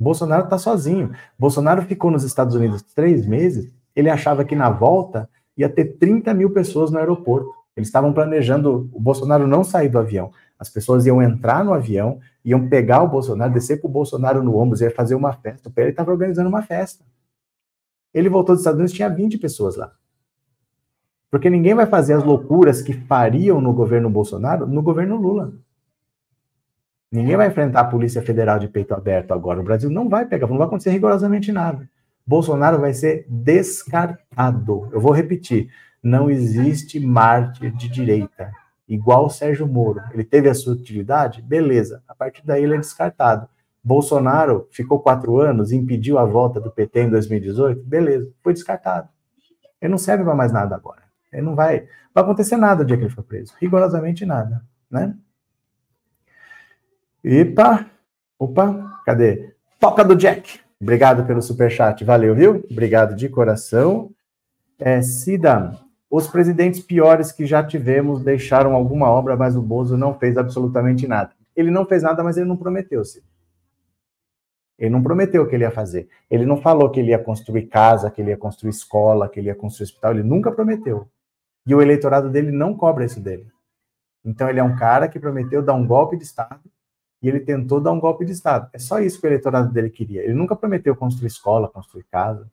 Bolsonaro 0.00 0.44
está 0.44 0.56
sozinho. 0.56 1.12
Bolsonaro 1.38 1.82
ficou 1.82 2.10
nos 2.10 2.24
Estados 2.24 2.54
Unidos 2.54 2.82
três 2.82 3.26
meses, 3.26 3.70
ele 3.94 4.08
achava 4.08 4.44
que 4.44 4.56
na 4.56 4.70
volta 4.70 5.28
ia 5.56 5.68
ter 5.68 5.98
30 5.98 6.32
mil 6.32 6.50
pessoas 6.50 6.90
no 6.90 6.98
aeroporto. 6.98 7.52
Eles 7.76 7.88
estavam 7.88 8.12
planejando 8.12 8.88
o 8.92 9.00
Bolsonaro 9.00 9.46
não 9.46 9.62
sair 9.62 9.90
do 9.90 9.98
avião. 9.98 10.32
As 10.58 10.70
pessoas 10.70 11.04
iam 11.06 11.22
entrar 11.22 11.64
no 11.64 11.74
avião, 11.74 12.18
iam 12.44 12.68
pegar 12.68 13.02
o 13.02 13.08
Bolsonaro, 13.08 13.52
descer 13.52 13.80
com 13.80 13.88
o 13.88 13.90
Bolsonaro 13.90 14.42
no 14.42 14.56
ombro, 14.56 14.82
ia 14.82 14.90
fazer 14.90 15.14
uma 15.14 15.32
festa. 15.32 15.68
O 15.68 15.80
ele 15.80 15.90
estava 15.90 16.10
organizando 16.10 16.48
uma 16.48 16.62
festa. 16.62 17.04
Ele 18.12 18.28
voltou 18.28 18.54
dos 18.54 18.60
Estados 18.60 18.78
Unidos, 18.78 18.94
tinha 18.94 19.08
20 19.08 19.38
pessoas 19.38 19.76
lá. 19.76 19.92
Porque 21.30 21.48
ninguém 21.48 21.74
vai 21.74 21.86
fazer 21.86 22.14
as 22.14 22.24
loucuras 22.24 22.82
que 22.82 22.92
fariam 22.92 23.60
no 23.60 23.72
governo 23.72 24.10
Bolsonaro 24.10 24.66
no 24.66 24.82
governo 24.82 25.16
Lula. 25.16 25.52
Ninguém 27.12 27.36
vai 27.36 27.48
enfrentar 27.48 27.80
a 27.80 27.84
Polícia 27.84 28.22
Federal 28.22 28.58
de 28.58 28.68
peito 28.68 28.94
aberto 28.94 29.32
agora. 29.32 29.60
O 29.60 29.64
Brasil 29.64 29.90
não 29.90 30.08
vai 30.08 30.26
pegar, 30.26 30.46
não 30.46 30.58
vai 30.58 30.66
acontecer 30.66 30.90
rigorosamente 30.90 31.50
nada. 31.50 31.88
Bolsonaro 32.24 32.78
vai 32.78 32.94
ser 32.94 33.26
descartado. 33.28 34.88
Eu 34.92 35.00
vou 35.00 35.10
repetir: 35.10 35.68
não 36.00 36.30
existe 36.30 37.00
mártir 37.00 37.72
de 37.72 37.88
direita, 37.88 38.52
igual 38.88 39.26
o 39.26 39.30
Sérgio 39.30 39.66
Moro. 39.66 40.00
Ele 40.12 40.22
teve 40.22 40.48
a 40.48 40.54
sua 40.54 40.74
utilidade? 40.74 41.42
Beleza. 41.42 42.02
A 42.06 42.14
partir 42.14 42.46
daí 42.46 42.62
ele 42.62 42.76
é 42.76 42.78
descartado. 42.78 43.48
Bolsonaro 43.82 44.68
ficou 44.70 45.00
quatro 45.00 45.40
anos, 45.40 45.72
impediu 45.72 46.18
a 46.18 46.24
volta 46.24 46.60
do 46.60 46.70
PT 46.70 47.02
em 47.02 47.10
2018? 47.10 47.82
Beleza, 47.82 48.30
foi 48.42 48.52
descartado. 48.52 49.08
Ele 49.80 49.90
não 49.90 49.98
serve 49.98 50.22
para 50.22 50.34
mais 50.34 50.52
nada 50.52 50.76
agora. 50.76 51.02
Ele 51.32 51.42
não 51.42 51.56
vai, 51.56 51.88
vai 52.14 52.22
acontecer 52.22 52.56
nada 52.56 52.82
o 52.82 52.86
dia 52.86 52.96
que 52.96 53.04
ele 53.04 53.10
for 53.10 53.24
preso. 53.24 53.54
Rigorosamente 53.58 54.26
nada, 54.26 54.62
né? 54.90 55.16
Epa, 57.22 57.86
opa, 58.38 59.00
cadê? 59.04 59.54
Toca 59.78 60.02
do 60.02 60.16
Jack. 60.16 60.60
Obrigado 60.80 61.26
pelo 61.26 61.42
superchat, 61.42 62.02
valeu, 62.02 62.34
viu? 62.34 62.64
Obrigado 62.70 63.14
de 63.14 63.28
coração. 63.28 64.10
É, 64.78 65.02
Cida, 65.02 65.78
os 66.10 66.26
presidentes 66.26 66.80
piores 66.80 67.30
que 67.30 67.44
já 67.44 67.62
tivemos 67.62 68.22
deixaram 68.22 68.74
alguma 68.74 69.10
obra, 69.10 69.36
mas 69.36 69.54
o 69.54 69.60
Bozo 69.60 69.98
não 69.98 70.18
fez 70.18 70.38
absolutamente 70.38 71.06
nada. 71.06 71.32
Ele 71.54 71.70
não 71.70 71.84
fez 71.84 72.02
nada, 72.02 72.24
mas 72.24 72.38
ele 72.38 72.48
não 72.48 72.56
prometeu, 72.56 73.04
Cida. 73.04 73.26
Ele 74.78 74.88
não 74.88 75.02
prometeu 75.02 75.46
que 75.46 75.54
ele 75.54 75.64
ia 75.64 75.70
fazer. 75.70 76.08
Ele 76.30 76.46
não 76.46 76.56
falou 76.56 76.88
que 76.88 76.98
ele 76.98 77.10
ia 77.10 77.18
construir 77.18 77.66
casa, 77.66 78.10
que 78.10 78.22
ele 78.22 78.30
ia 78.30 78.36
construir 78.38 78.70
escola, 78.70 79.28
que 79.28 79.38
ele 79.38 79.48
ia 79.48 79.54
construir 79.54 79.84
hospital. 79.84 80.12
Ele 80.12 80.22
nunca 80.22 80.50
prometeu. 80.50 81.06
E 81.66 81.74
o 81.74 81.82
eleitorado 81.82 82.30
dele 82.30 82.50
não 82.50 82.74
cobra 82.74 83.04
isso 83.04 83.20
dele. 83.20 83.46
Então 84.24 84.48
ele 84.48 84.58
é 84.58 84.62
um 84.62 84.74
cara 84.74 85.06
que 85.06 85.20
prometeu 85.20 85.62
dar 85.62 85.74
um 85.74 85.86
golpe 85.86 86.16
de 86.16 86.24
Estado 86.24 86.60
e 87.22 87.28
ele 87.28 87.40
tentou 87.40 87.80
dar 87.80 87.92
um 87.92 88.00
golpe 88.00 88.24
de 88.24 88.32
Estado. 88.32 88.68
É 88.72 88.78
só 88.78 89.00
isso 89.00 89.20
que 89.20 89.26
o 89.26 89.28
eleitorado 89.28 89.72
dele 89.72 89.90
queria. 89.90 90.22
Ele 90.22 90.34
nunca 90.34 90.56
prometeu 90.56 90.96
construir 90.96 91.28
escola, 91.28 91.68
construir 91.68 92.04
casa. 92.04 92.50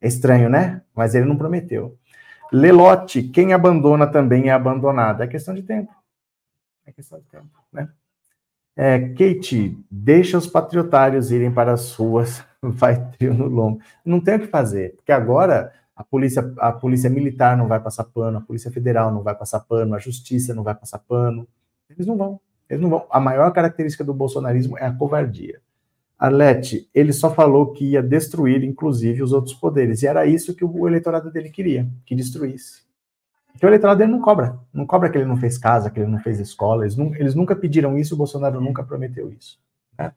É 0.00 0.06
estranho, 0.06 0.48
né? 0.48 0.82
Mas 0.94 1.14
ele 1.14 1.24
não 1.24 1.36
prometeu. 1.36 1.96
Lelote, 2.52 3.24
quem 3.24 3.52
abandona 3.52 4.06
também 4.06 4.48
é 4.48 4.52
abandonado. 4.52 5.22
É 5.22 5.26
questão 5.26 5.54
de 5.54 5.62
tempo. 5.62 5.92
É 6.86 6.92
questão 6.92 7.18
de 7.18 7.26
tempo, 7.26 7.48
né? 7.72 7.88
É, 8.76 9.08
Kate, 9.08 9.76
deixa 9.90 10.36
os 10.36 10.46
patriotários 10.46 11.30
irem 11.30 11.50
para 11.50 11.72
as 11.72 11.94
ruas, 11.94 12.44
vai 12.62 13.10
trio 13.12 13.32
no 13.32 13.46
lombo. 13.46 13.80
Não 14.04 14.20
tem 14.20 14.36
o 14.36 14.40
que 14.40 14.46
fazer, 14.46 14.94
porque 14.96 15.10
agora 15.10 15.72
a 15.96 16.04
polícia, 16.04 16.52
a 16.58 16.70
polícia 16.70 17.08
militar 17.08 17.56
não 17.56 17.66
vai 17.66 17.80
passar 17.80 18.04
pano, 18.04 18.36
a 18.36 18.40
polícia 18.42 18.70
federal 18.70 19.10
não 19.10 19.22
vai 19.22 19.34
passar 19.34 19.60
pano, 19.60 19.94
a 19.94 19.98
justiça 19.98 20.54
não 20.54 20.62
vai 20.62 20.74
passar 20.74 20.98
pano. 20.98 21.48
Eles 21.88 22.06
não 22.06 22.18
vão. 22.18 22.38
Eles 22.68 22.82
não 22.82 22.90
vão. 22.90 23.06
A 23.10 23.20
maior 23.20 23.50
característica 23.52 24.04
do 24.04 24.14
bolsonarismo 24.14 24.76
é 24.78 24.86
a 24.86 24.92
covardia. 24.92 25.60
Arlete, 26.18 26.88
ele 26.94 27.12
só 27.12 27.32
falou 27.32 27.72
que 27.72 27.90
ia 27.90 28.02
destruir, 28.02 28.64
inclusive, 28.64 29.22
os 29.22 29.32
outros 29.32 29.54
poderes. 29.54 30.02
E 30.02 30.06
era 30.06 30.26
isso 30.26 30.54
que 30.54 30.64
o 30.64 30.88
eleitorado 30.88 31.30
dele 31.30 31.50
queria, 31.50 31.86
que 32.06 32.14
destruísse. 32.14 32.86
Porque 33.52 33.66
o 33.66 33.68
eleitorado 33.68 33.98
dele 33.98 34.12
não 34.12 34.20
cobra. 34.20 34.58
Não 34.72 34.86
cobra 34.86 35.10
que 35.10 35.18
ele 35.18 35.26
não 35.26 35.36
fez 35.36 35.58
casa, 35.58 35.90
que 35.90 36.00
ele 36.00 36.10
não 36.10 36.18
fez 36.18 36.40
escola. 36.40 36.84
Eles, 36.84 36.96
não, 36.96 37.14
eles 37.14 37.34
nunca 37.34 37.54
pediram 37.54 37.98
isso, 37.98 38.14
o 38.14 38.18
Bolsonaro 38.18 38.60
nunca 38.60 38.82
prometeu 38.82 39.30
isso. 39.30 39.58
Né? 39.98 40.12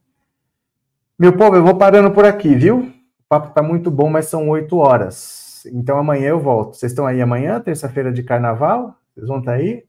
Meu 1.18 1.36
povo, 1.36 1.56
eu 1.56 1.64
vou 1.64 1.76
parando 1.76 2.12
por 2.12 2.26
aqui, 2.26 2.56
viu? 2.56 2.80
O 2.80 2.94
papo 3.28 3.54
tá 3.54 3.62
muito 3.62 3.92
bom, 3.92 4.10
mas 4.10 4.26
são 4.26 4.48
oito 4.50 4.78
horas. 4.78 5.66
Então 5.68 5.98
amanhã 5.98 6.30
eu 6.30 6.40
volto. 6.40 6.76
Vocês 6.76 6.92
estão 6.92 7.06
aí 7.06 7.22
amanhã, 7.22 7.60
terça-feira 7.60 8.12
de 8.12 8.24
carnaval? 8.24 8.96
Vocês 9.14 9.28
vão 9.28 9.40
estar 9.40 9.52
tá 9.52 9.58
aí? 9.58 9.84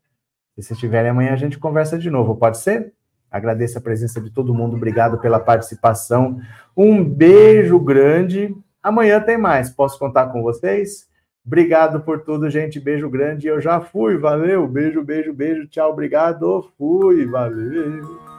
Se 0.60 0.68
vocês 0.68 0.76
estiverem 0.76 1.10
amanhã, 1.10 1.32
a 1.32 1.36
gente 1.36 1.58
conversa 1.58 1.98
de 1.98 2.10
novo, 2.10 2.36
pode 2.36 2.58
ser? 2.58 2.92
Agradeço 3.30 3.78
a 3.78 3.80
presença 3.80 4.20
de 4.20 4.30
todo 4.30 4.54
mundo, 4.54 4.76
obrigado 4.76 5.18
pela 5.18 5.38
participação. 5.40 6.40
Um 6.76 7.02
beijo 7.02 7.78
grande. 7.78 8.54
Amanhã 8.82 9.20
tem 9.20 9.38
mais, 9.38 9.70
posso 9.70 9.98
contar 9.98 10.26
com 10.26 10.42
vocês? 10.42 11.08
Obrigado 11.46 12.00
por 12.00 12.20
tudo, 12.20 12.50
gente. 12.50 12.78
Beijo 12.78 13.08
grande. 13.08 13.46
Eu 13.46 13.60
já 13.60 13.80
fui, 13.80 14.18
valeu. 14.18 14.68
Beijo, 14.68 15.02
beijo, 15.02 15.32
beijo. 15.32 15.66
Tchau, 15.66 15.90
obrigado. 15.90 16.70
Fui, 16.76 17.26
valeu. 17.26 18.29